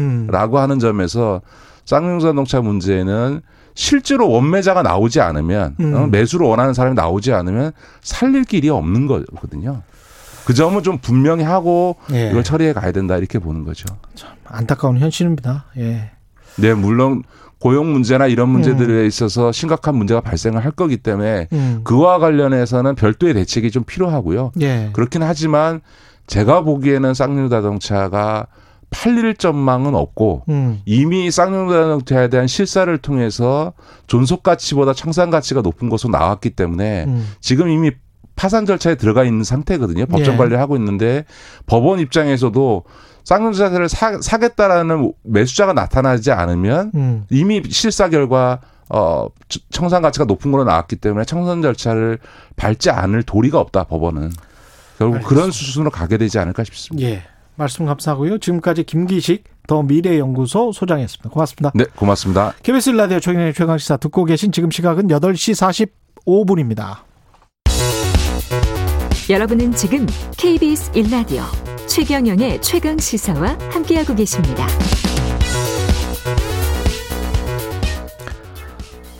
[0.58, 0.62] 음.
[0.62, 1.42] 하는 점에서
[1.88, 3.42] 쌍용 자동차 문제는
[3.74, 5.94] 실제로 원매자가 나오지 않으면 음.
[5.96, 9.84] 어, 매수를 원하는 사람이 나오지 않으면 살릴 길이 없는 거거든요.
[10.46, 12.30] 그 점은 좀 분명히 하고 예.
[12.30, 13.86] 이걸 처리해 가야 된다 이렇게 보는 거죠.
[14.44, 15.66] 안타까운 현실입니다.
[15.78, 16.12] 예.
[16.58, 17.24] 네, 물론
[17.60, 19.08] 고용 문제나 이런 문제들에 음.
[19.08, 21.82] 있어서 심각한 문제가 발생을 할 거기 때문에 음.
[21.86, 24.52] 그와 관련해서는 별도의 대책이 좀 필요하고요.
[24.60, 24.90] 예.
[24.92, 25.80] 그렇긴 하지만
[26.28, 28.48] 제가 보기에는 쌍용 자동차가
[28.90, 30.82] 팔릴 전망은 없고 음.
[30.86, 33.74] 이미 쌍용 자동차에 대한 실사를 통해서
[34.08, 37.28] 존속 가치보다 청산 가치가 높은 것으로 나왔기 때문에 음.
[37.42, 37.92] 지금 이미
[38.36, 40.06] 파산 절차에 들어가 있는 상태거든요.
[40.06, 40.38] 법정 예.
[40.38, 41.26] 관리를 하고 있는데
[41.66, 42.84] 법원 입장에서도
[43.26, 47.26] 쌍용 자동차를 사, 사겠다라는 매수자가 나타나지 않으면 음.
[47.30, 49.28] 이미 실사 결과 어
[49.70, 52.20] 청산 가치가 높은 걸로 나왔기 때문에 청산 절차를
[52.56, 54.32] 밟지 않을 도리가 없다 법원은
[54.98, 57.10] 결국 그런 수순으로 가게 되지 않을까 싶습니다.
[57.10, 57.24] 예.
[57.58, 58.38] 말씀 감사하고요.
[58.38, 61.30] 지금까지 김기식 더 미래연구소 소장이었습니다.
[61.30, 61.72] 고맙습니다.
[61.76, 62.54] 네, 고맙습니다.
[62.64, 65.92] KBS 라디오 최경영의 최강시사 듣고 계신 지금 시각은 8시
[66.26, 67.00] 45분입니다.
[69.30, 70.06] 여러분은 지금
[70.38, 71.42] KBS 1라디오
[71.88, 74.66] 최경영의 최강 시사와 함께하고 계십니다.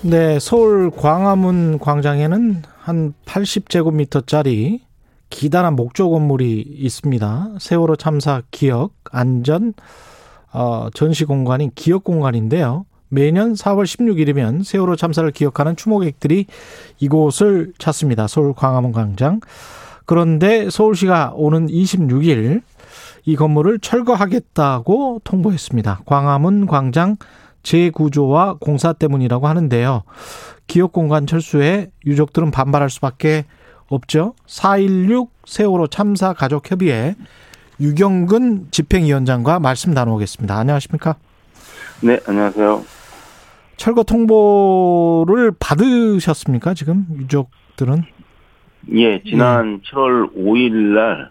[0.02, 4.87] 네, 서울 광화문 광장에는 한 80제곱미터짜리
[5.30, 7.56] 기다란 목조 건물이 있습니다.
[7.60, 9.74] 세월호 참사 기억, 안전,
[10.54, 12.86] 어, 전시 공간인 기억 공간인데요.
[13.10, 16.46] 매년 4월 16일이면 세월호 참사를 기억하는 추모객들이
[17.00, 18.28] 이곳을 찾습니다.
[18.28, 19.40] 서울 광화문 광장.
[20.06, 22.62] 그런데 서울시가 오는 26일
[23.26, 26.02] 이 건물을 철거하겠다고 통보했습니다.
[26.06, 27.18] 광화문 광장
[27.64, 30.04] 재구조와 공사 때문이라고 하는데요.
[30.68, 33.46] 기업 공간 철수에 유족들은 반발할 수밖에
[33.90, 34.34] 없죠.
[34.48, 37.16] 4.16 세월호 참사 가족 협의회
[37.80, 40.58] 유경근 집행위원장과 말씀 나누겠습니다.
[40.58, 41.16] 안녕하십니까?
[42.02, 42.84] 네, 안녕하세요.
[43.78, 46.74] 철거 통보를 받으셨습니까?
[46.74, 48.04] 지금 유족들은?
[48.96, 51.30] 예, 지난 7월 5일 날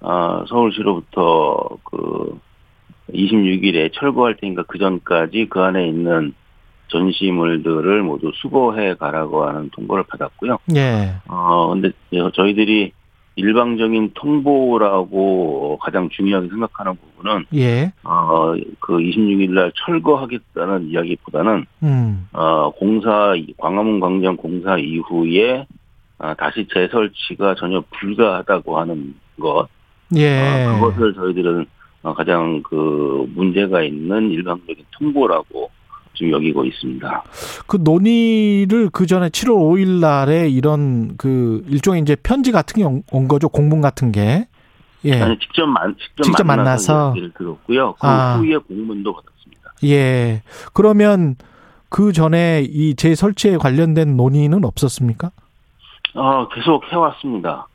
[0.00, 2.38] 어, 서울시로부터 그
[3.12, 6.34] 26일에 철거할 테니까 그 전까지 그 안에 있는
[6.88, 10.58] 전시물들을 모두 수거해 가라고 하는 통보를 받았고요.
[10.74, 11.14] 예.
[11.26, 11.90] 어, 근데
[12.34, 12.92] 저희들이
[13.38, 17.92] 일방적인 통보라고 가장 중요하게 생각하는 부분은 예.
[18.02, 22.28] 어, 그 26일 날 철거하겠다는 이야기보다는 음.
[22.32, 25.66] 어, 공사 광화문 광장 공사 이후에
[26.18, 29.68] 아, 다시 재설치가 전혀 불가하다고 하는 것
[30.16, 30.66] 예.
[30.66, 31.66] 어, 그것을 저희들은
[32.02, 35.70] 어, 가장 그 문제가 있는 일방적인 통보라고
[36.18, 37.22] 지금 여기고 있습니다.
[37.68, 43.28] 그 논의를 그 전에 7월 5일 날에 이런 그 일종의 이제 편지 같은 게 온
[43.28, 43.48] 거죠.
[43.48, 44.48] 공문 같은 게.
[45.04, 45.22] 예.
[45.22, 47.10] 아니, 직접 만 직접, 직접 만나서, 만나서.
[47.10, 47.94] 얘기를 들었고요.
[48.00, 48.36] 그 아.
[48.38, 49.72] 후에 공문도 받았습니다.
[49.84, 50.42] 예.
[50.72, 51.36] 그러면
[51.88, 55.30] 그 전에 이 재설치에 관련된 논의는 없었습니까?
[56.14, 57.68] 어, 계속 해왔습니다.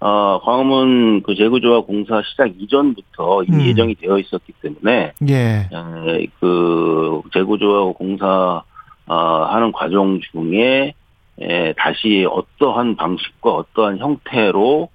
[0.00, 3.68] 어, 광화문 그 재구조화 공사 시작 이전부터 이미 음.
[3.68, 5.68] 예정이 되어 있었기 때문에 예.
[5.70, 8.62] 에, 그 재구조화 공사
[9.06, 10.94] 어, 하는 과정 중에
[11.38, 14.88] 에, 다시 어떠한 방식과 어떠한 형태로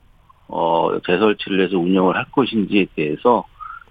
[0.48, 3.45] 어, 재설치를 해서 운영을 할 것인지에 대해서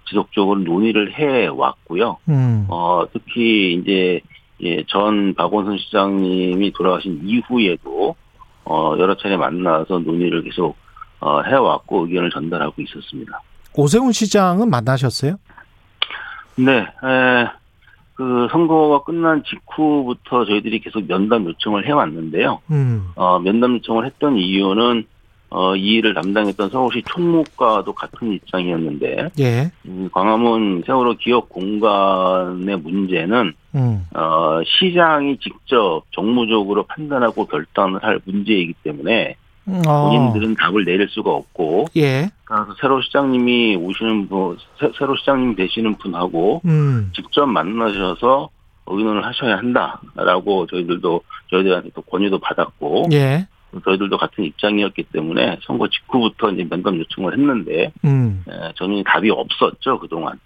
[0.09, 2.19] 지속적으로 논의를 해 왔고요.
[2.29, 2.67] 음.
[2.69, 4.21] 어, 특히 이제
[4.63, 8.17] 예, 전 박원순 시장님이 돌아가신 이후에도
[8.65, 10.77] 어, 여러 차례 만나서 논의를 계속
[11.25, 13.41] 어, 해왔고 의견을 전달하고 있었습니다.
[13.75, 15.37] 오세훈 시장은 만나셨어요?
[16.57, 17.49] 네, 에,
[18.13, 22.61] 그 선거가 끝난 직후부터 저희들이 계속 면담 요청을 해왔는데요.
[22.71, 23.09] 음.
[23.17, 25.07] 어, 면담 요청을 했던 이유는
[25.49, 29.71] 어, 이 일을 담당했던 서울시 총무과도 같은 입장이었는데 예.
[29.85, 34.07] 이 광화문 세월호 기업 공간의 문제는 음.
[34.15, 39.44] 어, 시장이 직접 정무적으로 판단하고 결단을 할 문제이기 때문에 음, 어.
[39.65, 42.31] 본인들은 답을 내릴 수가 없고 예.
[42.45, 47.11] 그래서 새로 시장님이 오시는 분, 새- 새로 시장님 되시는 분하고 음.
[47.15, 48.51] 직접 만나셔서
[48.87, 53.47] 의논을 하셔야 한다라고 저희들도 저희들한테 또 권유도 받았고 예.
[53.85, 58.45] 저희들도 같은 입장이었기 때문에 선거 직후부터 이제 면담 요청을 했는데 음.
[58.49, 60.39] 에, 저는 답이 없었죠 그 동안.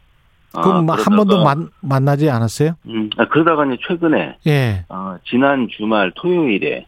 [0.54, 2.72] 아, 그럼 한 그러다가, 번도 만, 만나지 않았어요?
[2.86, 4.84] 음, 아, 그러다가 이제 최근에 예.
[4.88, 6.86] 어, 지난 주말 토요일에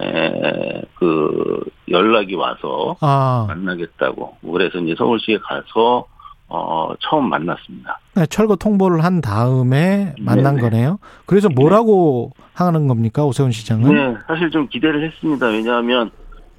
[0.00, 3.44] 에, 그 연락이 와서 아.
[3.48, 6.06] 만나겠다고 그래서 이제 서울시에 가서
[6.48, 7.98] 어, 처음 만났습니다.
[8.14, 10.60] 네, 철거 통보를 한 다음에 만난 네네.
[10.60, 10.98] 거네요.
[11.26, 13.92] 그래서 뭐라고 하는 겁니까, 오세훈 시장은?
[13.92, 15.46] 네, 사실 좀 기대를 했습니다.
[15.48, 16.10] 왜냐하면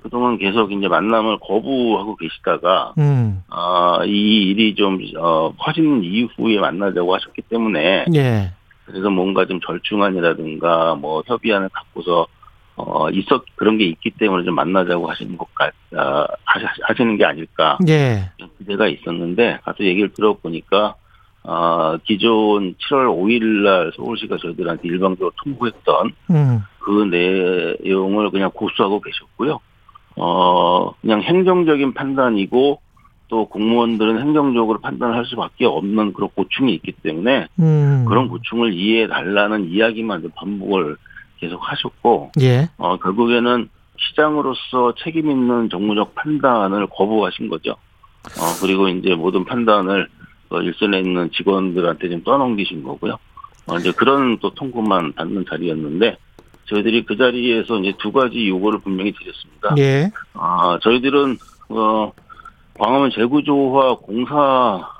[0.02, 3.42] 그동안 계속 이제 만남을 거부하고 계시다가 음.
[3.50, 8.52] 아, 이 일이 좀 어, 퍼지는 이후에 만나자고 하셨기 때문에 예.
[8.86, 12.28] 그래서 뭔가 좀 절충안이라든가 뭐 협의안을 갖고서
[12.78, 17.24] 어 있었 그런 게 있기 때문에 좀 만나자고 하시는 것 같, 아, 하시- 하시는 게
[17.24, 18.30] 아닐까 예.
[18.38, 20.96] 좀 기대가 있었는데 가서 얘기를 들어보니까
[21.44, 26.60] 아 기존 7월 5일 날 서울시가 저희들한테 일방적으로 통보했던 음.
[26.80, 27.04] 그
[27.86, 29.60] 내용을 그냥 고수하고 계셨고요.
[30.18, 32.80] 어 그냥 행정적인 판단이고
[33.28, 38.06] 또 공무원들은 행정적으로 판단을 할 수밖에 없는 그런 고충이 있기 때문에 음.
[38.08, 40.98] 그런 고충을 이해해 달라는 이야기만 좀 반복을
[41.46, 42.70] 계속 하셨고 예.
[42.78, 47.72] 어 결국에는 시장으로서 책임 있는 정무적 판단을 거부하신 거죠.
[47.72, 50.08] 어 그리고 이제 모든 판단을
[50.50, 53.18] 어, 일선에 있는 직원들한테 좀 떠넘기신 거고요.
[53.68, 56.18] 어 이제 그런 또 통보만 받는 자리였는데
[56.68, 59.76] 저희들이 그 자리에서 이제 두 가지 요구를 분명히 드렸습니다.
[59.78, 60.10] 예.
[60.34, 61.38] 아, 저희들은,
[61.70, 62.12] 어,
[62.80, 64.36] 광화문 재구조화 공사,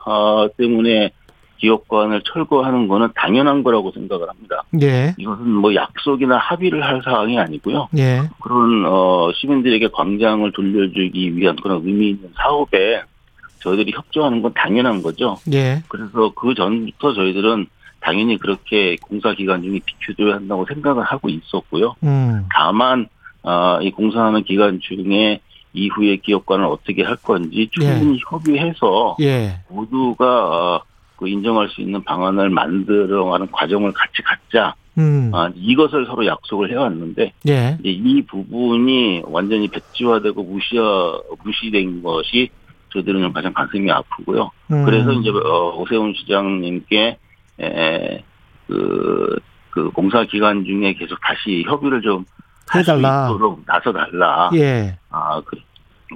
[0.06, 1.12] 아, 때문에
[1.58, 4.64] 기업관을 철거하는 거는 당연한 거라고 생각을 합니다.
[4.82, 5.14] 예.
[5.18, 7.90] 이것은 뭐 약속이나 합의를 할 사항이 아니고요.
[7.98, 8.22] 예.
[8.42, 13.04] 그런, 어, 시민들에게 광장을 돌려주기 위한 그런 의미 있는 사업에
[13.60, 15.38] 저희들이 협조하는 건 당연한 거죠.
[15.54, 15.82] 예.
[15.88, 17.68] 그래서 그 전부터 저희들은
[18.00, 21.96] 당연히 그렇게 공사 기간 중에 비켜줘야 한다고 생각을 하고 있었고요.
[22.04, 22.46] 음.
[22.54, 23.08] 다만
[23.42, 25.40] 아, 이 공사하는 기간 중에
[25.74, 29.60] 이후에 기업과는 어떻게 할 건지 충분히 협의해서 예.
[29.70, 30.84] 모두가 어,
[31.18, 34.76] 그 인정할 수 있는 방안을 만들어가는 과정을 같이 갖자.
[34.98, 35.30] 음.
[35.34, 37.78] 아, 이것을 서로 약속을 해왔는데 예.
[37.84, 40.76] 이 부분이 완전히 백지화되고 무시
[41.44, 42.50] 무시된 것이
[42.94, 44.52] 저희들은 좀 가장 가슴이 아프고요.
[44.72, 44.86] 음.
[44.86, 47.18] 그래서 이제 어, 오세훈 시장님께
[47.60, 48.24] 에,
[48.68, 49.36] 그,
[49.70, 52.24] 그 공사 기간 중에 계속 다시 협의를 좀
[52.74, 53.26] 해달라.
[53.26, 54.50] 있도록 나서 달라.
[54.56, 54.98] 예.
[55.10, 55.58] 아, 그,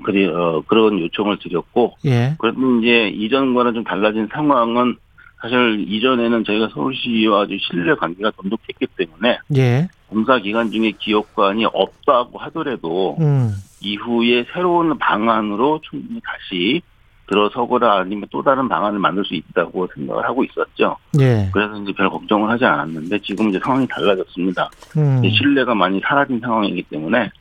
[0.04, 2.36] 그래, 어, 그런 요청을 드렸고, 예.
[2.38, 4.96] 그런데 이제 이전과는 좀 달라진 상황은
[5.42, 9.88] 사실 이전에는 저희가 서울시와 아주 신뢰 관계가 돈독했기 때문에 예.
[10.08, 13.54] 공사 기간 중에 기업관이 없다고 하더라도 음.
[13.82, 16.82] 이후에 새로운 방안으로 충분히 다시
[17.28, 20.98] 들어서거나 아니면 또 다른 방안을 만들 수 있다고 생각을 하고 있었죠.
[21.22, 21.50] 예.
[21.54, 24.70] 그래서 이제 별 걱정을 하지 않았는데 지금 이제 상황이 달라졌습니다.
[24.98, 25.22] 음.
[25.30, 27.32] 신뢰가 많이 사라진 상황이기 때문에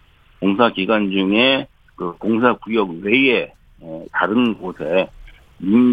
[0.40, 1.66] 공사 기간 중에
[1.98, 5.08] 그 공사 구역 외에 어, 다른 곳에
[5.60, 5.92] 임,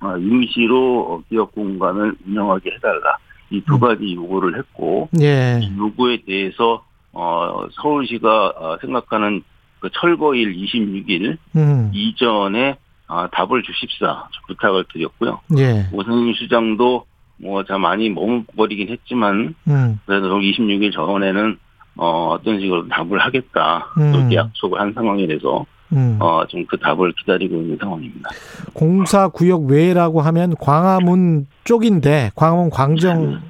[0.00, 3.16] 어, 임시로 어, 기업 공간을 운영하게 해달라
[3.50, 5.58] 이 두 가지 요구를 했고 예.
[5.62, 9.42] 이 요구에 대해서 어, 서울시가 어, 생각하는
[9.80, 11.90] 그 철거일 26일 음.
[11.94, 12.76] 이전에
[13.06, 15.40] 아, 답을 주십사 부탁을 드렸고요.
[15.56, 15.86] 예.
[15.92, 17.06] 오승희 시장도
[17.38, 19.98] 뭐자 많이 머뭇거리긴 했지만 음.
[20.04, 21.58] 그래도 26일 전에는
[21.98, 24.12] 어, 어떤 식으로 답을 하겠다 음.
[24.12, 26.16] 그렇게 약속을 한 상황이라서 음.
[26.20, 28.30] 어, 좀 그 답을 기다리고 있는 상황입니다.
[28.72, 33.40] 공사 구역 외라고 하면 광화문 쪽인데 광화문 광정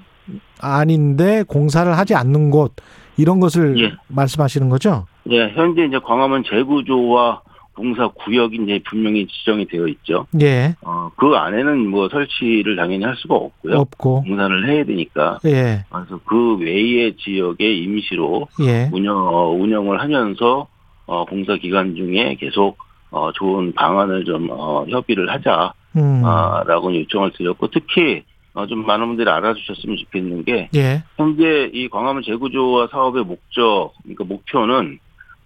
[0.61, 2.75] 아닌데 공사를 하지 않는 곳
[3.17, 3.93] 이런 것을 예.
[4.09, 5.07] 말씀하시는 거죠?
[5.31, 7.43] 예, 현재 이제 광화문 재구조와
[7.79, 10.27] 공사 구역이 이제 분명히 지정이 되어 있죠.
[10.41, 10.75] 예.
[10.83, 13.77] 어, 그 안에는 뭐 설치를 당연히 할 수가 없고요.
[13.77, 14.25] 없고.
[14.25, 15.39] 공사를 해야 되니까.
[15.47, 15.85] 예.
[15.89, 18.91] 그래서 그 외의 지역에 임시로 예.
[18.93, 20.67] 운영 어, 운영을 하면서
[21.07, 22.77] 어, 공사 기간 중에 계속
[23.11, 26.95] 어, 좋은 방안을 좀 어, 협의를 하자라고 음.
[26.97, 28.25] 요청을 드렸고 특히
[28.55, 31.05] 어, 좀 많은 분들이 알아주셨으면 좋겠는 게 예.
[31.17, 34.99] 현재 이 광화문 재구조화 사업의 목적, 그러니까 목표는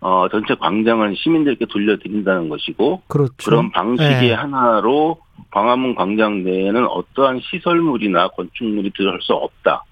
[0.03, 3.35] 어, 전체 광장을 시민들께 돌려드린다는 것이고 그렇죠.
[3.45, 4.33] 그런 방식의 예.
[4.33, 5.19] 하나로
[5.53, 9.85] 광화문 광장 내에는 어떠한 시설물이나 건축물이 들어갈 수 없다.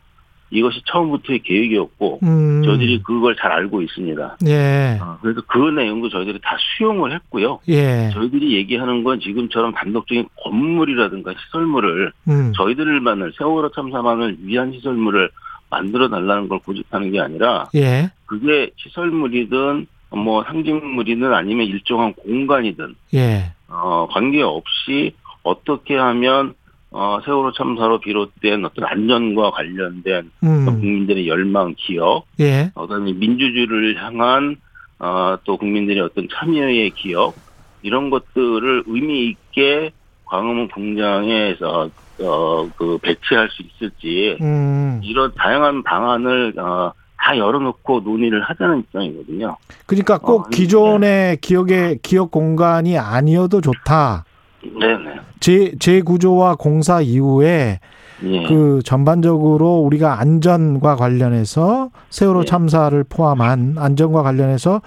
[0.51, 2.63] 이것이 처음부터의 계획이었고 음.
[2.65, 4.39] 저희들이 그걸 잘 알고 있습니다.
[4.49, 4.99] 예.
[5.01, 7.61] 어, 그래서 그 내용도 저희들이 다 수용을 했고요.
[7.69, 8.11] 예.
[8.13, 12.53] 저희들이 얘기하는 건 지금처럼 단독적인 건물이라든가 시설물을 음.
[12.57, 15.31] 저희들만을 세월호 참사만을 위한 시설물을
[15.71, 18.11] 만들어 달라는 걸 고집하는 게 아니라 예.
[18.27, 23.53] 그게 시설물이든 뭐 상징물이든 아니면 일정한 공간이든 예.
[23.69, 26.55] 어 관계없이 어떻게 하면
[26.91, 30.67] 어 세월호 참사로 비롯된 어떤 안전과 관련된 음.
[30.67, 32.71] 국민들의 열망 기억 예.
[32.75, 34.57] 어, 그다음에 민주주의를 향한
[34.99, 37.35] 어, 또 국민들의 어떤 참여의 기억
[37.83, 39.93] 이런 것들을 의미 있게
[40.27, 45.01] 광화문 공장에서 어, 그 배치할 수 있을지 음.
[45.03, 49.57] 이런 다양한 방안을 어, 다 열어놓고 논의를 하자는 입장이거든요.
[49.87, 54.25] 그러니까 꼭 어, 기존의 기억의 기억 공간이 아니어도 좋다.
[54.63, 55.21] 네네.
[55.41, 57.81] 재 재구조와 공사 이후에
[58.23, 58.43] 예.
[58.47, 62.45] 그 전반적으로 우리가 안전과 관련해서 세월호 예.
[62.45, 64.83] 참사를 포함한 안전과 관련해서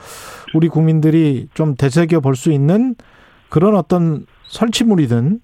[0.53, 2.95] 우리 국민들이 좀 되새겨 볼 수 있는
[3.49, 5.39] 그런 어떤 설치물이든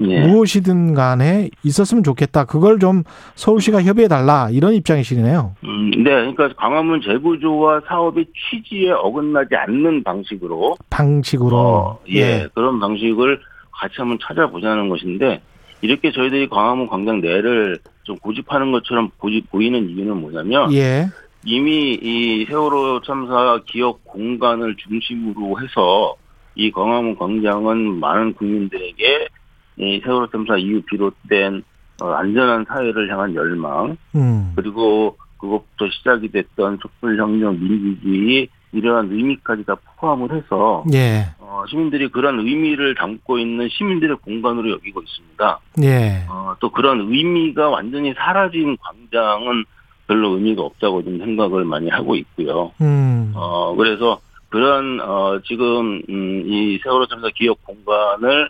[0.00, 0.26] 예.
[0.26, 2.44] 무엇이든 간에 있었으면 좋겠다.
[2.44, 3.02] 그걸 좀
[3.34, 5.54] 서울시가 협의해 달라 이런 입장이시네요.
[5.64, 13.40] 음, 네, 그러니까 광화문 재구조와 사업의 취지에 어긋나지 않는 방식으로 방식으로 어, 예, 그런 방식을
[13.72, 15.40] 같이 한번 찾아보자는 것인데
[15.82, 21.06] 이렇게 저희들이 광화문 광장 내를 좀 고집하는 것처럼 고집 보이는 이유는 뭐냐면 예.
[21.44, 26.16] 이미 이 세월호 참사 기억 공간을 중심으로 해서
[26.54, 29.28] 이 광화문 광장은 많은 국민들에게
[29.78, 31.62] 이 세월호 참사 이후 비롯된
[32.02, 34.52] 어, 안전한 사회를 향한 열망 음.
[34.56, 41.26] 그리고 그것부터 시작이 됐던 촛불혁명 민주주의 이러한 의미까지 다 포함을 해서 예.
[41.38, 45.60] 어, 시민들이 그런 의미를 담고 있는 시민들의 공간으로 여기고 있습니다.
[45.82, 46.26] 예.
[46.28, 49.64] 어, 또 그런 의미가 완전히 사라진 광장은
[50.06, 52.72] 별로 의미가 없다고 좀 생각을 많이 하고 있고요.
[52.80, 53.32] 음.
[53.34, 58.48] 어, 그래서 그런, 어, 지금, 음, 이 세월호 참사 기억 공간을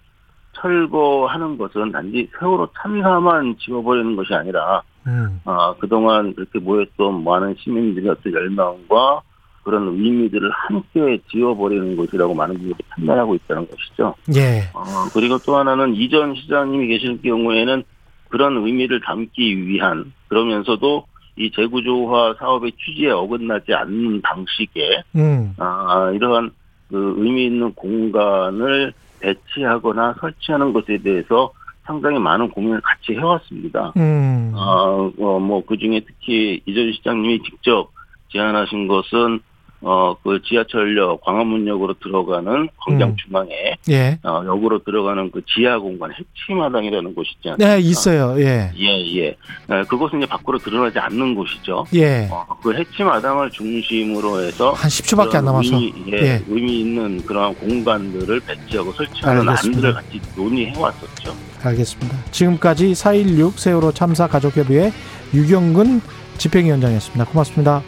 [0.60, 5.40] 철거하는 것은 단지 세월호 참사만 지워버리는 것이 아니라, 음.
[5.44, 9.22] 어, 그동안 그렇게 모였던 많은 시민들의 어떤 열망과
[9.62, 14.14] 그런 의미들을 함께 지워버리는 것이라고 많은 분들이 판단하고 있다는 것이죠.
[14.36, 14.60] 예.
[14.72, 17.82] 어, 그리고 또 하나는 이전 시장님이 계실 경우에는
[18.28, 21.04] 그런 의미를 담기 위한 그러면서도
[21.36, 25.54] 이 재구조화 사업의 취지에 어긋나지 않는 방식의 음.
[25.58, 26.50] 아, 이러한
[26.88, 28.92] 그 의미 있는 공간을
[29.26, 31.52] 배치하거나 설치하는 것에 대해서
[31.84, 33.92] 상당히 많은 고민을 같이 해왔습니다.
[33.96, 34.52] 음.
[34.54, 37.90] 어, 어, 뭐, 그 중에 특히 이전 시장님이 직접
[38.28, 39.40] 제안하신 것은,
[39.82, 43.16] 어, 그 지하철역 광화문역으로 들어가는 광장 음.
[43.16, 44.18] 중앙에, 예.
[44.22, 47.74] 어, 역으로 들어가는 그 지하 공간, 해치마당이라는 곳이 있지 않습니까?
[47.76, 48.34] 네, 있어요.
[48.38, 48.72] 예.
[48.78, 49.36] 예, 예.
[49.68, 51.84] 어, 그곳은 이제 밖으로 드러나지 않는 곳이죠.
[51.94, 52.28] 예.
[52.30, 55.76] 어, 그 해치마당을 중심으로 해서 한 10초밖에 안 남아서.
[55.76, 56.42] 의미, 예, 예.
[56.48, 59.46] 의미 있는 그런 공간들을 배치하고 설치하는.
[59.48, 61.34] 안들을 같이 논의해 왔었죠.
[61.62, 62.16] 알겠습니다.
[62.30, 64.92] 지금까지 4.16 세월호 참사 가족협의회
[65.34, 66.00] 유경근
[66.38, 67.24] 집행위원장이었습니다.
[67.26, 67.82] 고맙습니다.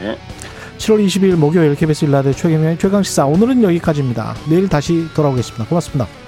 [0.00, 0.16] 네.
[0.78, 4.34] 7월 20일 목요일 KBS 일라드 최경영의 최강시사 오늘은 여기까지입니다.
[4.48, 5.66] 내일 다시 돌아오겠습니다.
[5.66, 6.25] 고맙습니다.